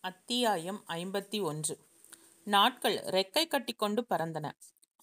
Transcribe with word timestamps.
அத்தியாயம் 0.00 0.84
ஐம்பத்தி 0.88 1.42
ஒன்று. 1.42 1.78
நாட்கள் 2.44 2.96
ரெக்கை 2.96 3.46
கட்டிக்கொண்டு 3.46 4.06
பறந்தன. 4.10 4.50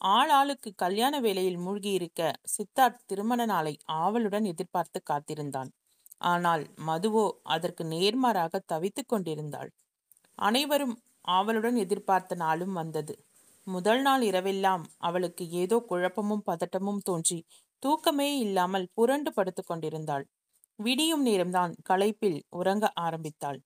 ஆளாளுக்கு 0.05 0.75
கல்யாண 0.75 1.19
வேலையில் 1.19 1.57
மூழ்கியிருக்க 1.57 2.33
சித்தார்த் 2.43 3.03
திருமண 3.05 3.45
நாளை 3.45 3.77
ஆவலுடன் 3.85 4.43
எதிர்பார்த்து 4.43 5.03
காத்திருந்தான். 5.03 5.71
ஆனால் 6.17 6.73
மதுவோ 6.87 7.31
அதற்கு 7.43 7.83
நேர்மாறாக 7.83 8.61
தவித்துக் 8.65 9.07
கொண்டிருந்தாள். 9.07 9.71
அனைவரும் 10.35 11.01
ஆவலுடன் 11.21 11.75
எதிர்பார்த்த 11.75 12.35
நாளும் 12.35 12.73
வந்தது. 12.73 13.25
முதல் 13.63 14.01
நாள் 14.01 14.21
இரவெல்லாம் 14.21 14.83
அவளுக்கு 14.97 15.49
ஏதோ 15.49 15.83
குழப்பமும் 15.87 16.43
பதட்டமும் 16.45 17.01
தோன்றி 17.03 17.45
தூக்கமே 17.79 18.37
இல்லாமல் 18.37 18.89
புரண்டு 18.93 19.33
படுத்து 19.33 19.63
கொண்டிருந்தாள். 19.63 20.27
விடியும் 20.75 21.25
நேரம்தான் 21.25 21.73
களைப்பில் 21.89 22.41
உறங்க 22.49 22.91
ஆரம்பித்தாள். 22.95 23.61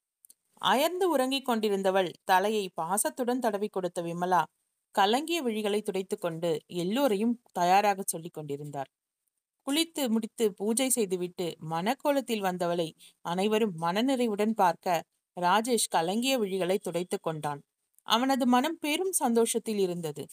அயர்ந்து 0.61 1.05
உறங்கிக் 1.09 1.47
கொண்டிருந்தவள் 1.49 2.09
தலையை 2.23 2.65
பாசத்துடன் 2.75 3.39
தடவி 3.39 3.67
கொடுத்த 3.67 4.01
விமலா 4.01 4.41
கலங்கிய 4.95 5.39
விழிகளை 5.43 5.79
துடைத்துக் 5.81 6.21
கொண்டு 6.21 6.49
எல்லோரையும் 6.75 7.35
தயாராக 7.51 7.99
சொல்லிக் 8.05 8.33
கொண்டிருந்தார். 8.33 8.89
குளித்து 9.67 10.03
முடித்து 10.09 10.45
பூஜை 10.53 10.87
செய்துவிட்டு 10.89 11.47
மனக்கோலத்தில் 11.69 12.41
வந்தவளை 12.41 12.87
அனைவரும் 13.25 13.75
மனநிறைவுடன் 13.81 14.53
பார்க்க 14.53 15.03
ராஜேஷ் 15.37 15.91
கலங்கிய 15.91 16.33
விழிகளை 16.39 16.77
துடைத்து 16.77 17.17
கொண்டான். 17.19 17.61
அவனது 18.07 18.45
மனம் 18.47 18.77
பெரும் 18.79 19.13
சந்தோஷத்தில் 19.13 19.77
இருந்தது. 19.77 20.23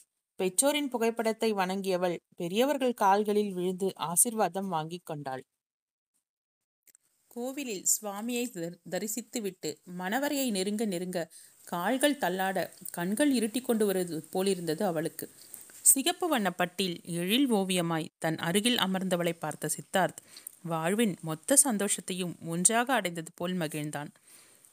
பெற்றோரின் 0.41 0.89
புகைப்படத்தை 0.89 1.51
வணங்கியவள் 1.55 2.17
பெரியவர்கள் 2.37 2.95
கால்களில் 2.95 3.53
விழுந்து 3.53 3.89
ஆசிர்வாதம் 4.03 4.69
வாங்கிக் 4.69 5.07
கொண்டாள். 5.07 5.43
கோவிலில் 7.39 7.85
சுவாமியை 7.95 8.45
தரிசித்துவிட்டு 8.91 9.71
மணவரையை 9.99 10.49
நெருங்க 10.51 10.85
நெருங்க 10.85 11.19
கால்கள் 11.65 12.21
தள்ளாட 12.21 12.59
கண்கள் 12.91 13.33
இருட்டி 13.33 13.61
கொண்டு 13.63 13.85
வருவது 13.87 14.19
போலிருந்தது 14.31 14.83
அவளுக்கு. 14.85 15.27
சிகப்பு 15.83 16.27
வண்ண 16.29 16.49
பட்டில் 16.51 16.97
எழில் 17.17 17.49
ஓவியமாய் 17.53 18.09
தன் 18.19 18.39
அருகில் 18.39 18.79
அமர்ந்தவளை 18.79 19.35
பார்த்த 19.39 19.71
சித்தார்த் 19.77 20.23
வாழ்வின் 20.63 21.15
மொத்த 21.21 21.57
சந்தோஷத்தையும் 21.65 22.35
ஒன்றாக 22.47 22.89
அடைந்தது 22.93 23.31
போல் 23.35 23.57
மகிழ்ந்தான். 23.57 24.11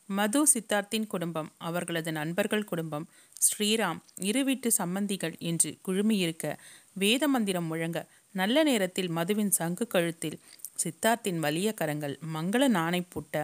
மது 0.09 0.41
சித்தார்த்தின் 0.53 1.07
குடும்பம் 1.07 1.49
அவர்களது 1.59 2.11
நண்பர்கள் 2.11 2.63
குடும்பம் 2.63 3.05
ஸ்ரீராம் 3.45 3.99
இரு 4.21 4.43
வீட்டு 4.43 4.69
சம்பந்திகள் 4.77 5.35
என்று 5.41 5.69
குழுமியிருக்க 5.87 6.45
வேத 6.93 7.27
மந்திரம் 7.27 7.69
முழங்க 7.71 7.99
நல்ல 8.35 8.63
நேரத்தில் 8.63 9.09
மதுவின் 9.09 9.51
சங்கு 9.51 9.85
கழுத்தில் 9.87 10.37
சித்தார்த்தின் 10.77 11.39
வலிய 11.39 11.69
கரங்கள் 11.73 12.19
மங்கள 12.33 12.67
நாணை 12.67 13.01
பூட்ட 13.13 13.35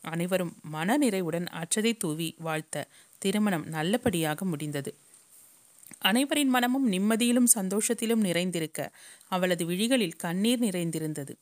அனைவரும் 0.00 0.52
மன 0.70 0.96
நிறைவுடன் 0.96 1.46
அச்சதை 1.52 1.92
தூவி 1.96 2.28
வாழ்த்த 2.38 2.86
திருமணம் 3.18 3.66
நல்லபடியாக 3.66 4.44
முடிந்தது. 4.44 4.90
அனைவரின் 6.00 6.48
மனமும் 6.48 6.86
நிம்மதியிலும் 6.92 7.48
சந்தோஷத்திலும் 7.54 8.24
நிறைந்திருக்க 8.24 8.80
அவளது 9.28 9.64
விழிகளில் 9.66 10.16
கண்ணீர் 10.16 10.58
நிறைந்திருந்தது. 10.58 11.32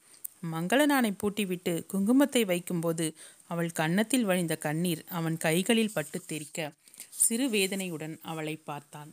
மங்கள 0.53 0.81
நாணை 0.87 1.13
பூட்டிவிட்டு 1.13 1.73
குங்குமத்தை 1.93 2.43
வைக்கும்போது 2.47 3.07
அவள் 3.47 3.71
கன்னத்தில் 3.71 4.25
வழிந்த 4.25 4.57
கண்ணீர் 4.57 5.03
அவன் 5.09 5.37
கைகளில் 5.37 5.95
பட்டு 5.95 6.19
தெரிக்க 6.27 6.59
சிறு 7.17 7.47
வேதனையுடன் 7.49 8.15
அவளை 8.23 8.55
பார்த்தான். 8.65 9.11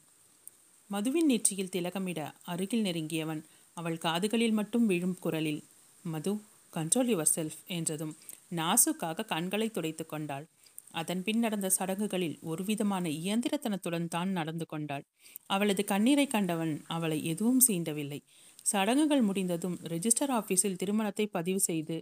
மதுவின் 0.89 1.25
நெற்றியில் 1.25 1.71
திலகமிட 1.71 2.19
அருகில் 2.43 2.85
நெருங்கியவன் 2.85 3.41
அவள் 3.77 3.97
காதுகளில் 3.97 4.51
மட்டும் 4.51 4.85
விழும் 4.85 5.17
குரலில் 5.19 5.61
மது 6.05 6.31
கண்ட்ரோல் 6.73 7.09
யுவர் 7.11 7.33
செல்ஃப் 7.35 7.59
என்றதும் 7.67 8.13
நாசுக்காக 8.51 9.25
கண்களை 9.25 9.67
துடைத்து 9.69 10.05
கொண்டாள். 10.05 10.45
அதன் 10.91 11.21
பின் 11.23 11.39
நடந்த 11.39 11.67
சடங்குகளில் 11.69 12.35
ஒருவிதமான 12.41 13.05
இயந்திரத்தனத்துடன் 13.21 14.07
தான் 14.07 14.29
நடந்து 14.29 14.65
கொண்டாள். 14.65 15.05
அவளது 15.45 15.83
கண்ணீரை 15.83 16.27
கண்டவன் 16.27 16.73
அவளை 16.87 17.17
எதுவும் 17.25 17.63
சீண்டவில்லை. 17.67 18.19
சடங்குகள் 18.63 19.21
முடிந்ததும் 19.21 19.77
ரெஜிஸ்டர் 19.93 20.33
ஆபீஸில் 20.39 20.79
திருமணத்தை 20.81 21.25
பதிவு 21.27 21.59
செய்து 21.59 21.97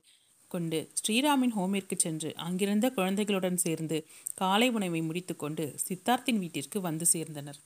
கொண்டு 0.52 0.80
ஸ்ரீராமின் 1.00 1.56
ஹோமிற்கு 1.58 1.96
சென்று 1.98 2.30
அங்கிருந்த 2.38 2.88
குழந்தைகளுடன் 2.90 3.58
சேர்ந்து 3.58 3.98
காலை 4.36 4.68
உணவை 4.70 5.02
முடித்துக்கொண்டு 5.02 5.66
சித்தார்த்தின் 5.86 6.42
வீட்டிற்கு 6.44 6.80
வந்து 6.82 7.06
சேர்ந்தனர். 7.14 7.60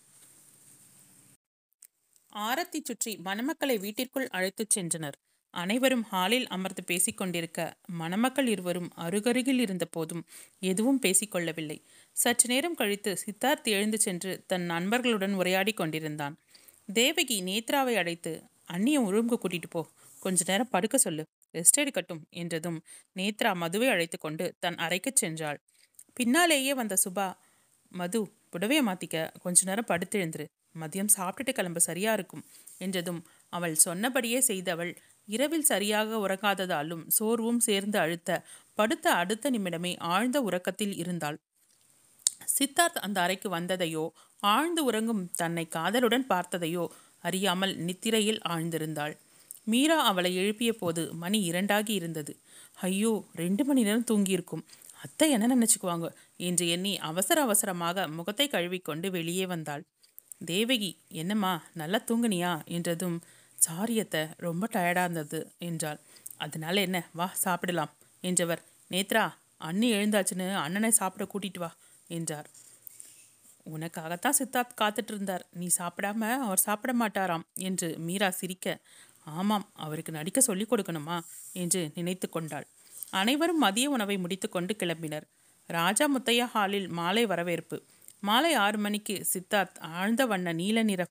ஆரத்தி 2.34 2.80
சுற்றி 2.84 3.12
மணமக்களை 3.28 3.76
வீட்டிற்குள் 3.86 4.28
அழைத்துச் 4.30 4.74
சென்றனர். 4.76 5.18
அனைவரும் 5.54 6.04
ஹாலில் 6.04 6.48
அமர்ந்து 6.48 6.84
பேசிக்கொண்டிருக்க 6.88 7.60
மணமக்கள் 7.92 8.48
இருவரும் 8.48 8.90
அருகருகில் 8.98 9.60
இருந்த 9.60 9.86
போதும் 9.86 10.24
எதுவும் 10.62 11.00
பேசிக்கொள்ளவில்லை. 11.02 11.78
சற்று 12.16 12.48
நேரம் 12.50 12.76
கழித்து 12.76 13.18
சித்தார்த் 13.18 13.68
எழுந்து 13.68 14.00
சென்று 14.00 14.44
தன் 14.48 14.62
நண்பர்களுடன் 14.62 15.34
உரையாடி 15.34 15.74
கொண்டிருந்தான். 15.74 16.36
தேவகி 16.94 17.38
நேத்ராவை 17.42 17.96
அழைத்து 17.96 18.34
அண்ணியை 18.74 19.02
உரும்பு 19.02 19.36
கூட்டிட்டு 19.36 19.70
போ. 19.70 19.82
கொஞ்ச 20.20 20.44
நேரம் 20.48 20.70
படுக்க 20.70 20.98
சொல்லு. 20.98 21.24
ரெஸ்ட் 21.54 21.80
எடுக்கட்டும் 21.80 22.22
என்றதும் 22.32 22.80
நேத்ரா 23.16 23.56
மதுவை 23.56 23.88
அழைத்து 23.88 24.18
கொண்டு 24.20 24.56
தன் 24.60 24.76
அறைக்குச் 24.76 25.20
சென்றாள். 25.22 25.60
பின்னாலேயே 26.14 26.74
வந்த 26.74 26.98
சுபா 27.06 27.28
மது 27.92 28.20
புடவையை 28.52 28.82
மாத்திக்க. 28.90 29.18
கொஞ்ச 29.42 29.64
நேரம் 29.64 29.86
படுத்தெழுந்துரு. 29.88 30.46
மதியம் 30.76 31.14
சாப்பிட்டுட்டு 31.18 31.54
கிளம்ப. 31.54 31.80
சரியா 31.80 32.14
இருக்கும் 32.14 32.44
என்றதும் 32.78 33.22
அவள் 33.54 33.76
சொன்னபடியே 33.76 34.40
செய்தவள் 34.40 34.92
இரவில் 35.28 35.66
சரியாக 35.66 36.20
உறங்காததாலும் 36.26 37.04
சோர்வும் 37.08 37.60
சேர்ந்து 37.60 37.98
அழுத்த 38.00 38.30
படுத்த 38.78 39.06
அடுத்த 39.14 39.50
நிமிடமே 39.50 39.92
ஆழ்ந்த 40.08 40.38
உறக்கத்தில் 40.42 40.96
இருந்தாள். 40.98 41.38
சித்தார்த் 42.48 42.98
அந்த 42.98 43.18
அறைக்கு 43.22 43.50
வந்ததையோ 43.50 44.04
ஆழ்ந்து 44.44 44.82
உறங்கும் 44.86 45.24
தன்னை 45.36 45.66
காதலுடன் 45.68 46.26
பார்த்ததையோ 46.30 46.84
அறியாமல் 47.24 47.74
நித்திரையில் 47.78 48.42
ஆழ்ந்திருந்தாள். 48.50 49.14
மீரா 49.64 49.98
அவளை 50.04 50.32
எழுப்பிய 50.36 50.72
போது 50.74 51.02
மணி 51.14 51.40
இரண்டாகி 51.42 51.94
இருந்தது. 51.94 52.34
ஐயோ 52.82 53.12
ரெண்டு 53.36 53.64
மணி 53.66 53.82
நேரம் 53.84 54.10
தூங்கியிருக்கும். 54.12 54.64
அத்தை 55.04 55.28
என்ன 55.32 55.56
நினச்சிக்குவாங்க? 55.56 56.08
என்று 56.40 56.66
எண்ணி 56.68 56.94
அவசர 57.02 57.38
அவசரமாக 57.42 58.08
முகத்தை 58.08 58.48
கழுவிக்கொண்டு 58.48 59.08
வெளியே 59.12 59.46
வந்தாள். 59.46 59.84
தேவகி 60.46 60.92
என்னம்மா 61.14 61.52
நல்லா 61.74 62.00
தூங்குனியா? 62.08 62.54
என்றதும் 62.68 63.18
சாரியத்தை 63.68 64.22
ரொம்ப 64.38 64.68
டயர்டாக 64.74 65.04
இருந்தது 65.04 65.40
என்றாள். 65.60 66.00
அதனால 66.38 66.82
என்ன? 66.82 67.10
வா 67.14 67.28
சாப்பிடலாம். 67.34 67.92
என்றவர் 68.22 68.62
நேத்ரா 68.92 69.26
அண்ணி 69.58 69.94
எழுந்தாச்சுன்னு 69.94 70.56
அண்ணனை 70.56 70.92
சாப்பிட 70.92 71.30
கூட்டிட்டு 71.32 71.60
வா 71.60 71.70
என்றார். 72.08 72.48
உனக்காகத்தான் 73.66 74.38
சித்தார்த் 74.40 74.78
காத்துட்டு 74.82 75.12
இருந்தார். 75.14 75.46
நீ 75.54 75.68
சாப்பிடாம 75.78 76.22
அவர் 76.40 76.58
சாப்பிட 76.58 76.94
மாட்டாராம் 76.94 77.46
என்று 77.54 77.96
மீரா 77.98 78.30
சிரிக்க 78.30 78.78
ஆமாம் 79.26 79.70
அவருக்கு 79.74 80.12
நடிக்க 80.12 80.42
சொல்லிக் 80.42 80.74
கொடுக்கணுமா? 80.74 81.18
என்று 81.54 81.92
நினைத்து 81.96 82.30
கொண்டாள். 82.30 82.68
அனைவரும் 83.10 83.58
மதிய 83.58 83.90
உணவை 83.90 84.18
முடித்துக்கொண்டு 84.18 84.76
கிளம்பினர். 84.80 85.26
ராஜா 85.70 86.06
முத்தையா 86.16 86.46
ஹாலில் 86.46 86.88
மாலை 86.90 87.26
வரவேற்பு. 87.26 87.78
மாலை 88.20 88.54
ஆறு 88.54 88.78
மணிக்கு 88.78 89.26
சித்தார்த் 89.34 89.80
ஆழ்ந்த 89.80 90.26
வண்ண 90.26 90.52
நீல 90.52 90.84
நிற 90.84 91.02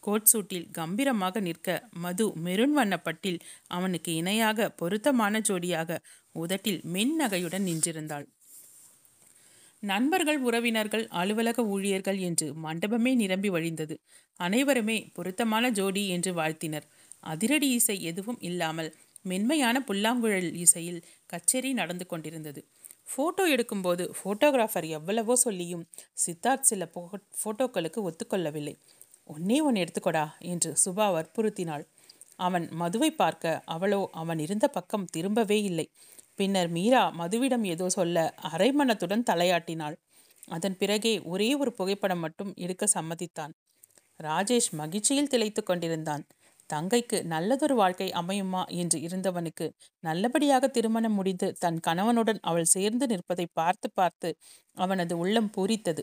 கோட் 0.00 0.28
சூட்டில் 0.32 0.66
கம்பீரமாக 0.70 1.40
நிற்க 1.40 1.68
மது 2.04 2.26
மெருண் 2.44 2.74
வண்ணப்பட்டில் 2.78 3.40
அவனுக்கு 3.68 4.10
இணையாக 4.14 4.68
பொருத்தமான 4.70 5.40
ஜோடியாக 5.48 5.98
உதட்டில் 6.34 6.80
மென் 6.84 7.14
நகையுடன் 7.16 7.66
நின்றிருந்தாள். 7.66 8.26
நண்பர்கள் 9.82 10.40
உறவினர்கள் 10.40 11.04
அலுவலக 11.20 11.62
ஊழியர்கள் 11.64 12.18
என்று 12.18 12.46
மண்டபமே 12.64 13.12
நிரம்பி 13.14 13.50
வழிந்தது. 13.50 13.94
அனைவருமே 14.40 14.98
பொருத்தமான 15.12 15.70
ஜோடி 15.70 16.02
என்று 16.08 16.32
வாழ்த்தினர். 16.32 16.86
அதிரடி 17.20 17.68
இசை 17.70 17.96
எதுவும் 18.02 18.40
இல்லாமல் 18.40 18.90
மென்மையான 19.22 19.76
புல்லாங்குழல் 19.80 20.50
இசையில் 20.54 21.00
கச்சேரி 21.26 21.72
நடந்து 21.72 22.04
கொண்டிருந்தது. 22.06 22.60
ஃபோட்டோ 23.10 23.44
எடுக்கும்போது 23.54 24.04
ஃபோட்டோகிராஃபர் 24.18 24.86
எவ்வளவோ 24.88 25.34
சொல்லியும் 25.36 25.84
சித்தார்த் 26.24 26.68
சில 26.70 26.88
ஃபோட்டோக்களுக்கு 27.42 28.00
ஒத்துக்கொள்ளவில்லை. 28.08 28.74
ஒன்னே 29.30 29.58
ஒன்று 29.60 29.82
எடுத்துக்கொடா 29.84 30.24
என்று 30.52 30.70
சுபா 30.84 31.06
வற்புறுத்தினாள். 31.14 31.84
அவன் 32.38 32.66
மதுவை 32.72 33.10
பார்க்க 33.12 33.62
அவளோ 33.66 34.00
அவன் 34.12 34.38
இருந்த 34.38 34.66
பக்கம் 34.68 35.08
திரும்பவே 35.16 35.58
இல்லை. 35.62 35.86
பின்னர் 36.34 36.70
மீரா 36.70 37.02
மதுவிடம் 37.18 37.64
ஏதோ 37.64 37.86
சொல்ல 37.88 38.16
அரைமணத்துடன் 38.50 39.26
தலையாட்டினாள். 39.30 39.96
அதன் 40.48 40.76
பிறகே 40.76 41.14
ஒரே 41.24 41.48
ஒரு 41.54 41.70
புகைப்படம் 41.72 42.22
மட்டும் 42.24 42.52
எடுக்க 42.56 42.84
சம்மதித்தான். 42.94 43.52
ராஜேஷ் 44.20 44.70
மகிழ்ச்சியில் 44.72 45.28
திளைத்து 45.28 45.62
கொண்டிருந்தான். 45.62 46.24
தங்கைக்கு 46.70 47.18
நல்லதொரு 47.24 47.74
வாழ்க்கை 47.74 48.08
அமையுமா 48.12 48.62
என்று 48.74 48.98
இருந்தவனுக்கு 49.00 49.66
நல்லபடியாக 50.04 50.68
திருமணம் 50.68 51.16
முடிந்து 51.18 51.48
தன் 51.58 51.78
கணவனுடன் 51.80 52.40
அவள் 52.42 52.72
சேர்ந்து 52.74 53.06
நிற்பதை 53.06 53.46
பார்த்து 53.52 53.88
பார்த்து 53.90 54.30
அவனது 54.76 55.14
உள்ளம் 55.18 55.50
பூரித்தது. 55.56 56.02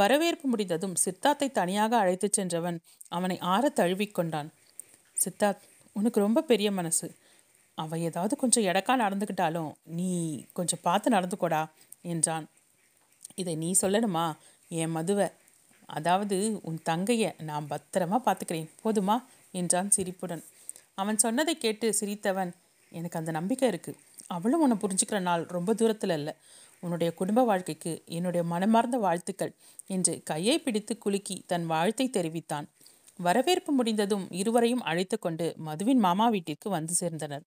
வரவேற்பு 0.00 0.46
முடிந்ததும் 0.48 0.94
சித்தார்த்தை 1.04 1.48
தனியாக 1.50 1.92
அழைத்துச் 1.96 2.36
சென்றவன் 2.38 2.78
அவனை 3.08 3.36
ஆற 3.52 3.72
தழுவிக்கொண்டான் 3.76 4.48
சித்தார்த் 5.16 5.64
உனக்கு 5.96 6.18
ரொம்ப 6.20 6.40
பெரிய 6.42 6.68
மனசு. 6.70 7.06
அவ 7.78 7.98
ஏதாவது 8.08 8.34
கொஞ்சம் 8.36 8.64
எடக்கா 8.64 8.94
நடந்துக்கிட்டாலும் 9.04 9.70
நீ 9.90 10.10
கொஞ்சம் 10.52 10.82
பார்த்து 10.82 11.08
நடந்துக்கோடா 11.10 11.62
என்றான். 12.12 12.46
இதை 13.34 13.54
நீ 13.56 13.70
சொல்லணுமா? 13.82 14.24
என் 14.70 14.90
மதுவை. 14.90 15.28
அதாவது 15.88 16.36
உன் 16.62 16.80
தங்கையை 16.82 17.30
நான் 17.42 17.68
பத்திரமா 17.70 18.18
பார்த்துக்கிறேன். 18.26 18.68
போதுமா? 18.84 19.16
என்றான் 19.52 19.90
சிரிப்புடன். 19.90 20.44
அவன் 20.94 21.18
சொன்னதை 21.18 21.54
கேட்டு 21.58 21.86
சிரித்தவன் 22.00 22.50
எனக்கு 22.92 23.18
அந்த 23.18 23.30
நம்பிக்கை 23.30 23.66
இருக்குது 23.70 23.98
அவளும் 24.28 24.62
உன்னை 24.62 24.76
புரிஞ்சுக்கிற 24.76 25.18
நாள் 25.20 25.42
ரொம்ப 25.56 25.70
தூரத்தில் 25.74 26.16
இல்லை. 26.18 26.34
உன்னுடைய 26.82 27.10
குடும்ப 27.14 27.40
வாழ்க்கைக்கு 27.42 27.92
என்னுடைய 28.08 28.42
மனமார்ந்த 28.44 28.98
வாழ்த்துக்கள் 28.98 29.52
என்று 29.86 30.12
கையை 30.22 30.56
பிடித்து 30.58 30.98
குலுக்கி 30.98 31.36
தன் 31.46 31.66
வாழ்த்தை 31.70 32.06
தெரிவித்தான். 32.10 32.66
வரவேற்பு 33.18 33.72
முடிந்ததும் 33.72 34.26
இருவரையும் 34.30 34.82
அழைத்து 34.82 35.16
கொண்டு 35.18 35.46
மதுவின் 35.58 35.98
மாமா 35.98 36.28
வீட்டிற்கு 36.28 36.68
வந்து 36.70 36.94
சேர்ந்தனர். 37.00 37.44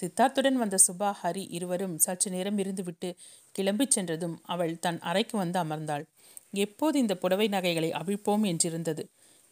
சித்தார்த்துடன் 0.00 0.52
வந்த 0.52 0.76
சுபா 0.86 1.10
ஹரி 1.22 1.44
இருவரும் 1.48 1.96
சற்று 1.98 2.30
நேரம் 2.30 2.58
இருந்துவிட்டு 2.58 3.08
கிளம்பிச் 3.54 3.94
சென்றதும் 3.96 4.36
அவள் 4.44 4.78
தன் 4.78 5.00
அறைக்கு 5.00 5.36
வந்து 5.38 5.58
அமர்ந்தாள். 5.58 6.04
எப்போது 6.56 6.96
இந்த 6.98 7.14
புடவை 7.16 7.46
நகைகளை 7.48 7.90
அவிழ்ப்போம் 7.92 8.44
என்றிருந்தது. 8.44 9.04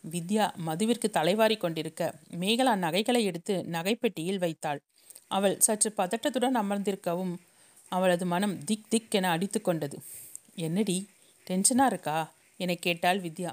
வித்யா 0.04 0.44
மதுவிற்கு 0.66 1.08
தலைவாரி 1.10 1.56
கொண்டிருக்க 1.56 2.02
மேகலா 2.40 2.74
நகைகளை 2.76 3.22
எடுத்து 3.24 3.54
நகைப்பெட்டியில் 3.72 4.38
வைத்தாள். 4.38 4.80
அவள் 5.28 5.56
சற்று 5.58 5.88
பதட்டத்துடன் 5.96 6.56
அமர்ந்திருக்கவும் 6.56 7.34
அவளது 7.90 8.26
மனம் 8.26 8.64
திக் 8.64 8.90
திக் 8.90 9.14
என 9.14 9.30
அடித்து 9.30 9.60
கொண்டது. 9.60 9.98
என்னடி 10.54 10.96
டென்ஷனாக 11.46 11.86
இருக்கா? 11.86 12.32
என 12.56 12.74
கேட்டாள் 12.74 13.20
வித்யா. 13.20 13.52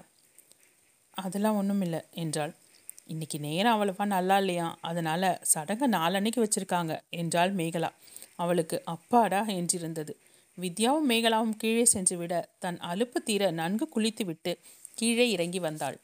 அதெல்லாம் 1.12 1.56
ஒன்றும் 1.56 1.82
இல்லை 1.82 2.02
என்றாள். 2.12 2.54
இன்னைக்கு 3.06 3.40
நேரம் 3.40 3.76
அவ்வளவா 3.78 4.06
நல்லா 4.06 4.38
இல்லையா? 4.38 4.78
அதனால் 4.82 5.40
சடங்கை 5.42 5.90
நாளன்னைக்கு 5.90 6.40
வச்சுருக்காங்க 6.40 7.00
என்றாள் 7.10 7.56
மேகலா. 7.56 7.90
அவளுக்கு 8.36 8.82
அப்பாடா 8.86 9.46
என்றிருந்தது. 9.46 10.14
வித்யாவும் 10.62 11.10
மேகலாவும் 11.10 11.58
கீழே 11.58 11.86
சென்று 11.86 12.18
விட 12.18 12.50
தன் 12.60 12.78
அலுப்பு 12.78 13.24
தீர 13.24 13.52
நன்கு 13.52 13.90
குளித்துவிட்டு 13.90 14.54
கீழே 14.96 15.32
இறங்கி 15.32 15.60
வந்தாள். 15.60 15.98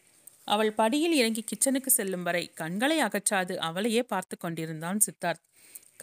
அவள் 0.43 0.73
படியில் 0.73 1.13
இறங்கி 1.13 1.43
கிச்சனுக்கு 1.43 1.87
செல்லும் 1.87 2.23
வரை 2.23 2.51
கண்களை 2.53 2.97
அகற்றாது 3.03 3.55
அவளையே 3.57 4.03
பார்த்து 4.03 4.37
கொண்டிருந்தான் 4.37 4.99
சித்தார்த். 5.05 5.43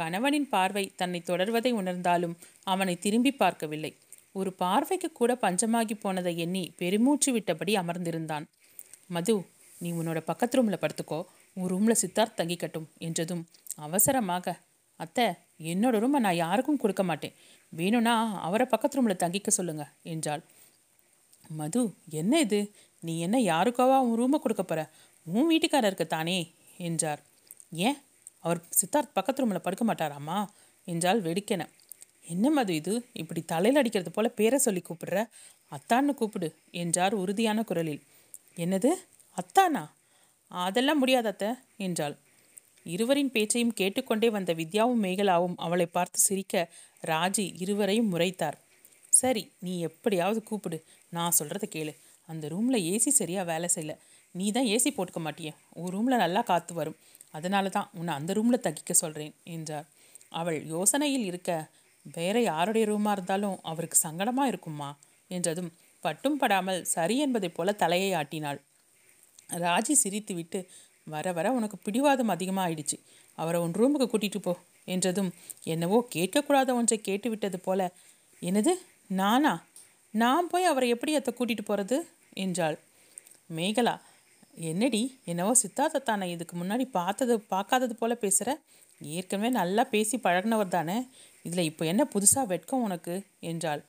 கணவனின் 0.01 0.49
பார்வை 0.49 0.85
தன்னை 0.97 1.23
தொடர்வதை 1.27 1.71
உணர்ந்தாலும் 1.73 2.35
அவனை 2.63 2.95
திரும்பி 2.99 3.33
பார்க்கவில்லை. 3.33 3.93
ஒரு 4.33 4.51
பார்வைக்கு 4.53 5.09
கூட 5.13 5.33
பஞ்சமாகி 5.43 5.95
போனதை 5.95 6.33
எண்ணி 6.39 6.63
பெருமூச்சு 6.77 7.31
விட்டபடி 7.37 7.73
அமர்ந்திருந்தான். 7.83 8.45
மது 9.07 9.35
நீ 9.79 9.93
உன்னோட 9.93 10.21
பக்கத்து 10.21 10.57
ரூமில் 10.57 10.83
படுத்துக்கோ. 10.83 11.19
உன் 11.55 11.69
ரூமில் 11.69 12.01
சித்தார்த் 12.03 12.39
தங்கிக்கட்டும் 12.41 12.89
என்றதும் 12.99 13.43
அவசரமாக 13.77 14.55
அத்தை 15.01 15.27
என்னோட 15.63 15.97
ரூமை 16.03 16.19
நான் 16.27 16.41
யாருக்கும் 16.45 16.77
கொடுக்க 16.77 17.03
மாட்டேன். 17.03 17.35
வேணும்னா 17.73 18.15
அவரை 18.41 18.67
பக்கத்து 18.67 18.97
ரூமில் 18.97 19.23
தங்கிக்க 19.23 19.49
சொல்லுங்க 19.49 19.85
என்றாள். 20.03 20.43
மது 21.49 21.83
என்ன 22.11 22.41
இது? 22.41 22.61
நீ 23.01 23.21
என்ன 23.21 23.37
யாருக்காவா 23.39 23.99
உன் 23.99 24.19
ரூமை 24.21 24.39
கொடுக்க 24.39 24.65
போற? 24.65 24.81
உன் 25.27 25.49
வீட்டுக்காரருக்கு 25.51 26.07
தானே? 26.07 26.39
என்றார். 26.79 27.23
ஏன்? 27.87 27.99
அவர் 28.41 28.61
சித்தார்த் 28.69 29.15
பக்கத்து 29.15 29.43
ரூமில் 29.43 29.61
படுக்க 29.61 29.85
மாட்டாராமா 29.85 30.47
என்றால் 30.85 31.23
வெடிக்கென. 31.23 31.69
என்ன 32.27 32.51
மது 32.51 32.75
இது? 32.75 33.07
இப்படி 33.13 33.43
தலையில் 33.43 33.79
அடிக்கிறது 33.79 34.11
போல 34.11 34.29
பேரை 34.29 34.59
சொல்லி 34.59 34.83
கூப்பிடுற? 34.83 35.29
அத்தான்னு 35.71 36.15
கூப்பிடு 36.15 36.55
என்றார் 36.71 37.15
உறுதியான 37.15 37.65
குரலில். 37.65 38.03
என்னது? 38.57 38.91
அத்தானா? 39.37 39.91
அதெல்லாம் 40.49 40.99
முடியாது 40.99 41.29
அத்தை 41.29 41.49
என்றாள். 41.77 42.17
இருவரின் 42.85 43.31
பேச்சையும் 43.31 43.73
கேட்டுக்கொண்டே 43.73 44.31
வந்த 44.31 44.55
வித்யாவும் 44.55 45.03
மேகலாவும் 45.03 45.55
அவளை 45.57 45.87
பார்த்து 45.87 46.19
சிரிக்க 46.19 46.73
ராஜி 47.07 47.55
இருவரையும் 47.57 48.13
முறைத்தார். 48.15 48.59
சரி 49.11 49.53
நீ 49.59 49.81
எப்படியாவது 49.81 50.43
கூப்பிடு. 50.43 50.85
நான் 51.09 51.37
சொல்கிறத 51.39 51.63
கேளு. 51.75 51.97
அந்த 52.27 52.49
ரூமில் 52.49 52.83
ஏசி 52.83 53.09
சரியாக 53.09 53.53
வேலை 53.53 53.69
செய்யல. 53.75 53.97
நீ 54.31 54.51
தான் 54.51 54.65
ஏசி 54.65 54.91
போட்டுக்க 54.91 55.21
மாட்டியே. 55.21 55.55
உன் 55.71 55.91
ரூமில் 55.91 56.17
நல்லா 56.17 56.43
காற்று 56.43 56.75
வரும். 56.75 56.97
அதனால 57.35 57.69
தான் 57.69 57.91
உன்னை 57.93 58.13
அந்த 58.15 58.33
ரூமில் 58.33 58.65
தகிக்க 58.67 58.93
சொல்கிறேன் 58.95 59.35
என்றார் 59.45 59.87
அவள் 60.33 60.59
யோசனையில் 60.67 61.25
இருக்க 61.25 61.51
வேற 62.07 62.37
யாருடைய 62.41 62.85
ரூமாக 62.87 63.11
இருந்தாலும் 63.11 63.57
அவருக்கு 63.63 63.97
சங்கடமாக 64.03 64.51
இருக்குமா? 64.51 64.91
என்றதும் 65.31 65.71
பட்டும் 66.03 66.39
படாமல் 66.39 66.81
சரி 66.87 67.17
என்பதைப் 67.19 67.55
போல 67.55 67.73
தலையை 67.73 68.11
ஆட்டினாள். 68.13 68.61
ராஜி 69.59 69.95
சிரித்துவிட்டு 70.03 70.61
வர 71.07 71.33
வர 71.33 71.47
உனக்கு 71.53 71.77
பிடிவாதம் 71.79 72.33
அதிகமாகிடுச்சு 72.35 72.97
அவரை 73.39 73.59
உன் 73.61 73.77
ரூமுக்கு 73.79 74.07
கூட்டிகிட்டு 74.09 74.41
போ 74.41 74.53
என்றதும் 74.89 75.31
என்னவோ 75.65 75.99
கேட்கக்கூடாத 76.15 76.75
ஒன்றை 76.75 76.99
கேட்டுவிட்டது 77.09 77.59
போல. 77.59 77.81
என்னது? 78.43 78.73
நானா? 79.11 79.53
நான் 80.15 80.49
போய் 80.49 80.65
அவரை 80.65 80.89
எப்படி 80.89 81.13
அத்தை 81.15 81.33
கூட்டிகிட்டு 81.35 81.65
போகிறது 81.65 81.97
என்றாள். 82.37 82.77
மேகலா 83.51 83.95
என்னடி 84.55 85.01
என்னவோ 85.25 85.53
சித்தார்த்த 85.55 85.99
தானே 86.01 86.27
இதுக்கு 86.31 86.55
முன்னாடி 86.57 86.85
பார்த்தது 86.91 87.35
பார்க்காதது 87.53 87.95
போல 87.95 88.15
பேசுகிற 88.15 88.51
ஏற்கனவே 89.01 89.51
நல்லா 89.51 89.83
பேசி 89.85 90.17
பழகினவர் 90.17 90.75
தானே 90.75 90.97
இதில் 91.45 91.69
இப்போ 91.71 91.85
என்ன 91.85 92.03
புதுசாக 92.15 92.47
வெட்கம் 92.47 92.83
உனக்கு? 92.83 93.15
என்றாள். 93.43 93.83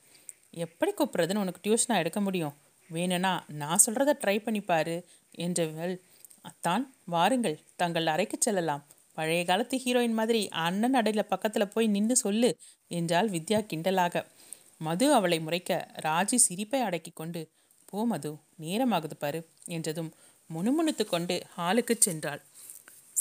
எப்படி 0.56 0.92
கூப்பிட்றதுன்னு 0.92 1.42
உனக்கு 1.42 1.64
டியூஷனாக 1.64 2.02
எடுக்க 2.02 2.20
முடியும்? 2.20 2.54
வேணும்னா 2.90 3.32
நான் 3.52 3.82
சொல்கிறத 3.86 4.14
ட்ரை 4.22 4.36
பண்ணிப்பாரு 4.38 4.96
என்றவள். 5.38 5.94
அத்தான் 6.42 6.84
வாருங்கள் 7.04 7.60
தங்கள் 7.76 8.06
அறைக்கு 8.06 8.36
செல்லலாம். 8.38 8.82
பழைய 9.18 9.42
காலத்து 9.44 9.76
ஹீரோயின் 9.84 10.18
மாதிரி 10.20 10.40
அண்ணன் 10.64 10.94
அடையில் 10.94 11.30
பக்கத்தில் 11.30 11.72
போய் 11.74 11.86
நின்று 11.86 12.16
சொல்லு 12.16 12.50
என்றாள் 12.90 13.28
வித்யா 13.28 13.60
கிண்டலாக. 13.70 14.14
மது 14.80 15.06
அவளை 15.12 15.38
முறைக்க 15.40 15.72
ராஜி 16.04 16.38
சிரிப்பை 16.46 16.80
அடக்கி 16.80 17.12
கொண்டு 17.12 17.40
போ 17.88 18.04
மது 18.04 18.30
நேரமாகுது 18.58 19.16
பாரு 19.16 19.40
என்றதும் 19.68 20.10
முணுமுணுத்து 20.54 21.04
கொண்டு 21.06 21.36
ஹாலுக்கு 21.56 21.94
சென்றாள். 22.06 22.40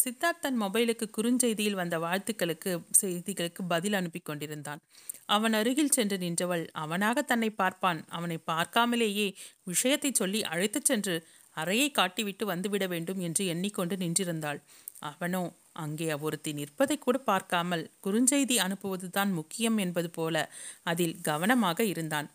சித்தார்த் 0.01 0.39
தன் 0.39 0.57
மொபைலுக்கு 0.61 1.05
குறுஞ்செய்தியில் 1.17 1.79
வந்த 1.79 1.95
வாழ்த்துக்களுக்கு 1.99 2.71
செய்திகளுக்கு 3.01 3.61
பதில் 3.67 3.93
அனுப்பி 3.93 4.19
கொண்டிருந்தான். 4.19 4.81
அவன் 5.25 5.53
அருகில் 5.53 5.91
சென்று 5.91 6.17
நின்றவள் 6.17 6.63
அவனாக 6.73 7.21
தன்னை 7.21 7.49
பார்ப்பான். 7.51 7.99
அவனை 8.09 8.37
பார்க்காமலேயே 8.47 9.27
விஷயத்தை 9.63 10.11
சொல்லி 10.11 10.41
அழைத்துச் 10.43 10.85
சென்று 10.85 11.15
அறையை 11.57 11.87
காட்டிவிட்டு 11.91 12.43
வந்துவிட 12.43 12.85
வேண்டும் 12.87 13.19
என்று 13.19 13.43
எண்ணிக்கொண்டு 13.45 13.95
நின்றிருந்தாள். 13.95 14.59
அவனோ 14.99 15.43
அங்கே 15.73 16.07
ஒருத்தி 16.19 16.51
நிற்பதை 16.53 16.97
கூட 16.97 17.17
பார்க்காமல் 17.29 17.83
குறுஞ்செய்தி 18.03 18.55
அனுப்புவதுதான் 18.57 19.31
முக்கியம் 19.31 19.77
என்பது 19.77 20.09
போல 20.09 20.35
அதில் 20.83 21.15
கவனமாக 21.21 21.83
இருந்தான். 21.83 22.27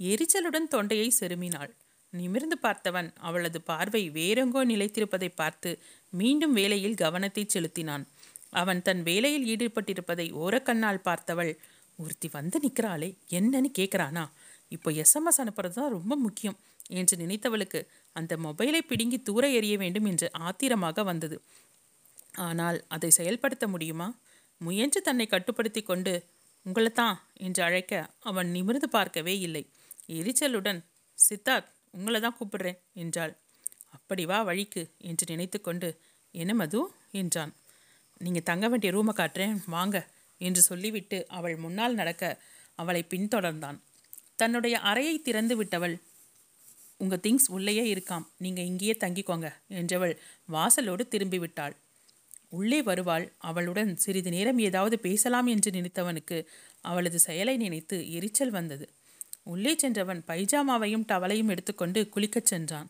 எரிச்சலுடன் 0.00 0.68
தொண்டையை 0.68 1.08
செருமினாள். 1.20 1.72
நிமிர்ந்து 2.12 2.56
பார்த்தவன் 2.62 3.08
அவளது 3.18 3.58
பார்வை 3.62 4.02
வேறெங்கோ 4.10 4.60
நிலைத்திருப்பதை 4.72 5.28
பார்த்து 5.34 5.70
மீண்டும் 6.12 6.52
வேலையில் 6.52 6.94
கவனத்தை 6.94 7.44
செலுத்தினான். 7.46 8.04
அவன் 8.50 8.80
தன் 8.82 9.02
வேலையில் 9.02 9.46
ஈடுபட்டிருப்பதை 9.52 10.26
ஓரக்கண்ணால் 10.42 11.04
பார்த்தவள் 11.08 11.52
ஒருத்தி 11.98 12.28
வந்து 12.32 12.58
நிற்கிறாளே 12.58 13.08
என்னன்னு 13.38 13.70
கேட்குறானா 13.78 14.24
இப்போ 14.68 14.88
எஸ்எம்எஸ் 15.02 15.40
அனுப்புறது 15.42 15.74
தான் 15.74 15.94
ரொம்ப 15.96 16.14
முக்கியம் 16.16 16.58
என்று 16.90 17.14
நினைத்தவளுக்கு 17.16 17.80
அந்த 18.16 18.32
மொபைலை 18.36 18.80
பிடுங்கி 18.90 19.18
தூர 19.22 19.44
எறிய 19.58 19.74
வேண்டும் 19.76 20.04
என்று 20.04 20.26
ஆத்திரமாக 20.46 21.02
வந்தது. 21.02 21.36
ஆனால் 22.48 22.78
அதை 22.88 23.10
செயல்படுத்த 23.10 23.64
முடியுமா? 23.68 24.08
முயன்று 24.60 25.00
தன்னை 25.00 25.26
கட்டுப்படுத்தி 25.26 25.82
கொண்டு 25.82 26.14
உங்களை 26.66 26.90
தான் 26.92 27.16
என்று 27.34 27.62
அழைக்க 27.62 27.92
அவன் 28.20 28.48
நிமிர்ந்து 28.50 28.88
பார்க்கவே 28.88 29.34
இல்லை. 29.38 29.62
எரிச்சலுடன் 30.18 30.80
சித்தார்த் 31.18 31.70
உங்களை 31.94 32.20
தான் 32.20 32.36
கூப்பிடுறேன் 32.38 32.80
என்றாள். 32.94 33.32
அப்படி 33.90 34.24
வா 34.24 34.38
வழிக்கு 34.42 34.82
என்று 35.00 35.24
நினைத்து 35.28 35.58
கொண்டு 35.60 35.88
என்ன 36.34 36.54
மது? 36.54 36.80
என்றான். 37.12 37.52
நீங்கள் 38.20 38.42
தங்க 38.42 38.64
வேண்டிய 38.68 38.90
ரூமை 38.92 39.12
காட்டுறேன் 39.14 39.56
வாங்க 39.66 39.96
என்று 40.40 40.62
சொல்லிவிட்டு 40.62 41.18
அவள் 41.28 41.56
முன்னால் 41.56 41.94
நடக்க 41.94 42.24
அவளை 42.78 43.02
பின்தொடர்ந்தான். 43.10 43.78
தன்னுடைய 44.36 44.78
அறையை 44.80 45.16
திறந்து 45.18 45.54
விட்டவள் 45.56 45.96
உங்கள் 46.96 47.22
திங்ஸ் 47.22 47.48
உள்ளேயே 47.50 47.84
இருக்காம் 47.94 48.26
நீங்கள் 48.36 48.64
இங்கேயே 48.64 48.94
தங்கிக்கோங்க 49.00 49.48
என்றவள் 49.80 50.14
வாசலோடு 50.48 51.04
திரும்பிவிட்டாள். 51.08 51.74
உள்ளே 52.48 52.82
வருவாள் 52.82 53.26
அவளுடன் 53.40 53.90
சிறிது 53.96 54.30
நேரம் 54.30 54.58
ஏதாவது 54.58 54.96
பேசலாம் 54.98 55.46
என்று 55.46 55.70
நினைத்தவனுக்கு 55.70 56.38
அவளது 56.84 57.18
செயலை 57.18 57.54
நினைத்து 57.56 57.96
எரிச்சல் 58.10 58.50
வந்தது. 58.50 58.86
உள்ளே 59.42 59.72
சென்றவன் 59.76 60.22
பைஜாமாவையும் 60.26 61.06
டவலையும் 61.08 61.48
எடுத்துக்கொண்டு 61.48 62.08
குளிக்கச் 62.16 62.50
சென்றான். 62.52 62.88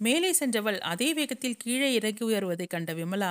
மேலே 0.00 0.32
சென்றவள் 0.32 0.78
அதே 0.80 1.14
வேகத்தில் 1.14 1.56
கீழே 1.56 1.94
இறங்கி 1.94 2.24
உயர்வதைக் 2.26 2.68
கண்ட 2.68 2.92
விமலா 2.92 3.30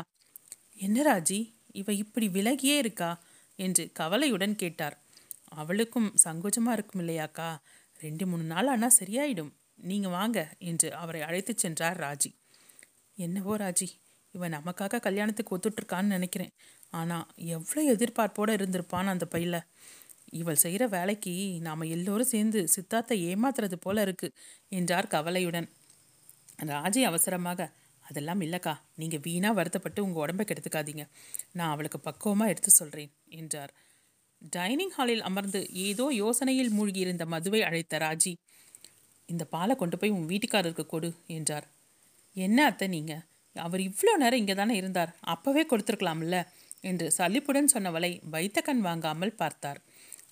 என்ன 0.76 1.04
ராஜி 1.04 1.40
இவ 1.72 1.94
இப்படி 1.94 2.28
விலகியே 2.28 2.78
இருக்கா? 2.78 3.10
என்று 3.56 3.92
கவலையுடன் 3.92 4.56
கேட்டார். 4.56 4.96
அவளுக்கும் 5.52 6.14
சங்கோஜமாக 6.24 6.72
இருக்கும் 6.72 7.02
இல்லையாக்கா? 7.02 7.58
ரெண்டு 8.00 8.28
மூணு 8.28 8.44
நாள் 8.44 8.68
ஆனால் 8.68 8.98
சரியாயிடும். 9.00 9.52
நீங்கள் 9.76 10.12
வாங்க 10.12 10.40
என்று 10.60 10.94
அவரை 10.94 11.22
அழைத்துச் 11.22 11.58
சென்றார் 11.58 12.00
ராஜி. 12.00 12.30
என்னவோ 13.18 13.58
ராஜி 13.58 13.88
இவன் 14.32 14.54
நமக்காக 14.54 15.00
கல்யாணத்துக்கு 15.00 15.58
ஒத்துட்ருக்கான்னு 15.58 16.16
நினைக்கிறேன். 16.16 16.54
ஆனால் 16.90 17.26
எவ்வளோ 17.36 17.94
எதிர்பார்ப்போடு 17.94 18.54
இருந்திருப்பான் 18.54 19.08
அந்த 19.08 19.28
பையில. 19.32 19.58
இவள் 20.34 20.62
செய்கிற 20.64 20.84
வேலைக்கு 20.96 21.34
நாம் 21.68 21.92
எல்லோரும் 21.96 22.32
சேர்ந்து 22.34 22.60
சித்தார்த்தை 22.76 23.18
ஏமாத்துறது 23.30 23.78
போல 23.86 24.02
இருக்கு 24.02 24.28
என்றார் 24.72 25.12
கவலையுடன். 25.16 25.68
ராஜி 26.72 27.02
அவசரமாக 27.10 27.70
அதெல்லாம் 28.06 28.42
இல்லைக்கா 28.46 28.74
நீங்கள் 28.96 29.24
வீணாக 29.26 29.58
வருத்தப்பட்டு 29.60 30.00
உங்கள் 30.06 30.24
உடம்பை 30.24 30.44
கெடுத்துக்காதீங்க. 30.46 31.04
நான் 31.58 31.72
அவளுக்கு 31.74 32.00
பக்குவமாக 32.08 32.52
எடுத்து 32.54 32.72
சொல்கிறேன் 32.72 33.12
என்றார். 33.40 33.74
டைனிங் 34.54 34.94
ஹாலில் 34.98 35.26
அமர்ந்து 35.30 35.62
ஏதோ 35.88 36.06
யோசனையில் 36.22 36.72
மூழ்கியிருந்த 36.78 37.24
மதுவை 37.34 37.62
அழைத்த 37.68 37.98
ராஜி 38.06 38.34
இந்த 39.30 39.44
பாலை 39.54 39.74
கொண்டு 39.76 39.96
போய் 39.98 40.16
உன் 40.18 40.30
வீட்டுக்காரருக்கு 40.32 40.86
கொடு 40.86 41.10
என்றார். 41.38 41.68
என்ன 42.36 42.66
அத்தை 42.70 42.88
நீங்கள் 42.96 43.24
அவர் 43.56 43.82
இவ்வளோ 43.88 44.14
நேரம் 44.22 44.42
இங்கே 44.42 44.56
தானே 44.56 44.76
இருந்தார் 44.82 45.12
அப்போவே 45.34 45.64
கொடுத்துருக்கலாம்ல 45.66 46.38
என்று 46.82 47.06
சலிப்புடன் 47.18 47.72
சொன்னவளை 47.74 48.12
வைத்த 48.34 48.60
கண் 48.68 48.84
வாங்காமல் 48.88 49.38
பார்த்தார். 49.42 49.80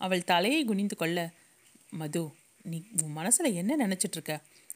அவள் 0.02 0.24
தலையை 0.24 0.62
குனிந்து 0.66 0.96
கொள்ள 0.96 1.18
மது 1.92 2.24
நீ 2.66 2.78
உன் 3.04 3.18
மனசில் 3.20 3.58
என்ன 3.62 3.88
நினச்சிட்டு 3.88 4.18
இருக்க 4.18 4.34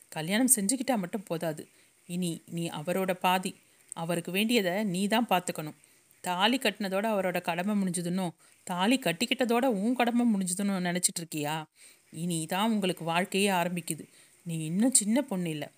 கல்யாணம் 0.10 0.54
செஞ்சுக்கிட்டா 0.56 0.96
மட்டும் 0.98 1.28
போதாது. 1.28 1.64
இனி 2.10 2.32
நீ 2.56 2.64
அவரோட 2.80 3.12
பாதி. 3.26 3.52
அவருக்கு 3.92 4.32
வேண்டியதை 4.32 4.74
நீ 4.84 5.02
தான் 5.08 5.30
பார்த்துக்கணும் 5.30 5.78
தாலி 6.24 6.58
கட்டினதோட 6.58 7.06
அவரோட 7.14 7.38
கடமை 7.42 7.74
முடிஞ்சதுன்னோ 7.82 8.28
தாலி 8.68 8.98
கட்டிக்கிட்டதோட 8.98 9.66
உன் 9.82 9.96
கடமை 9.96 10.26
முடிஞ்சதுன்னு 10.34 10.76
நினச்சிட்டு 10.90 11.22
இருக்கியா 11.22 11.56
இனி 12.14 12.38
தான் 12.46 12.72
உங்களுக்கு 12.72 13.04
வாழ்க்கையே 13.04 13.50
ஆரம்பிக்குது. 13.50 14.06
நீ 14.46 14.56
இன்னும் 14.66 14.98
சின்ன 15.02 15.18
பொண்ணு 15.22 15.50
இல்லை. 15.50 15.70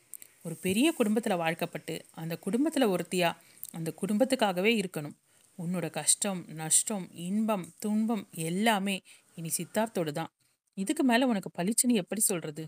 ஒரு 0.42 0.56
பெரிய 0.56 0.88
குடும்பத்தில் 0.92 1.42
வாழ்க்கப்பட்டு 1.44 1.96
அந்த 2.22 2.34
குடும்பத்தில் 2.38 2.92
ஒருத்தியாக 2.94 3.40
அந்த 3.72 3.90
குடும்பத்துக்காகவே 4.02 4.72
இருக்கணும். 4.82 5.16
உன்னோட 5.58 5.88
கஷ்டம் 5.90 6.40
நஷ்டம் 6.54 7.06
இன்பம் 7.28 7.66
துன்பம் 7.80 8.24
எல்லாமே 8.50 8.96
இனி 9.38 9.50
சித்தார்த்தோடு 9.58 10.12
தான். 10.12 10.32
இதுக்கு 10.78 11.04
மேலே 11.04 11.26
உனக்கு 11.32 11.50
பளிச்சுன்னு 11.60 12.00
எப்படி 12.04 12.22
சொல்கிறது 12.30 12.64